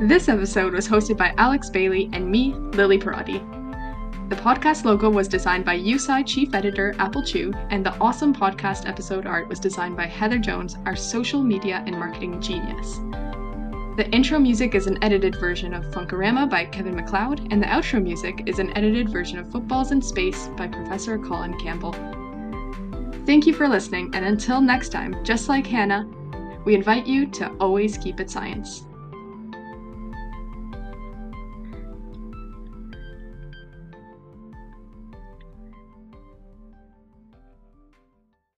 This 0.08 0.28
episode 0.28 0.72
was 0.72 0.88
hosted 0.88 1.16
by 1.16 1.34
Alex 1.38 1.70
Bailey 1.70 2.10
and 2.12 2.30
me, 2.30 2.54
Lily 2.54 2.98
Parati. 2.98 3.40
The 4.28 4.36
podcast 4.36 4.84
logo 4.84 5.10
was 5.10 5.28
designed 5.28 5.64
by 5.64 5.78
EUSci 5.78 6.26
Chief 6.26 6.54
Editor 6.54 6.94
Apple 6.98 7.22
Chu, 7.22 7.52
and 7.70 7.84
the 7.84 7.94
awesome 7.98 8.34
podcast 8.34 8.88
episode 8.88 9.26
art 9.26 9.46
was 9.48 9.60
designed 9.60 9.96
by 9.96 10.06
Heather 10.06 10.38
Jones, 10.38 10.76
our 10.86 10.96
social 10.96 11.42
media 11.42 11.84
and 11.86 11.98
marketing 11.98 12.40
genius. 12.40 12.98
The 13.94 14.08
intro 14.08 14.38
music 14.38 14.74
is 14.74 14.86
an 14.86 14.96
edited 15.04 15.36
version 15.36 15.74
of 15.74 15.84
Funkorama 15.84 16.48
by 16.48 16.64
Kevin 16.64 16.96
MacLeod, 16.96 17.48
and 17.52 17.62
the 17.62 17.66
outro 17.66 18.02
music 18.02 18.42
is 18.46 18.58
an 18.58 18.74
edited 18.74 19.10
version 19.10 19.38
of 19.38 19.52
Footballs 19.52 19.92
in 19.92 20.00
Space 20.00 20.48
by 20.56 20.66
Professor 20.66 21.18
Colin 21.18 21.58
Campbell. 21.58 21.92
Thank 23.26 23.46
you 23.46 23.52
for 23.52 23.68
listening, 23.68 24.10
and 24.14 24.24
until 24.24 24.62
next 24.62 24.92
time, 24.92 25.22
just 25.22 25.50
like 25.50 25.66
Hannah, 25.66 26.08
we 26.64 26.74
invite 26.74 27.06
you 27.06 27.26
to 27.32 27.52
always 27.60 27.98
keep 27.98 28.18
it 28.18 28.30
science. 28.30 28.86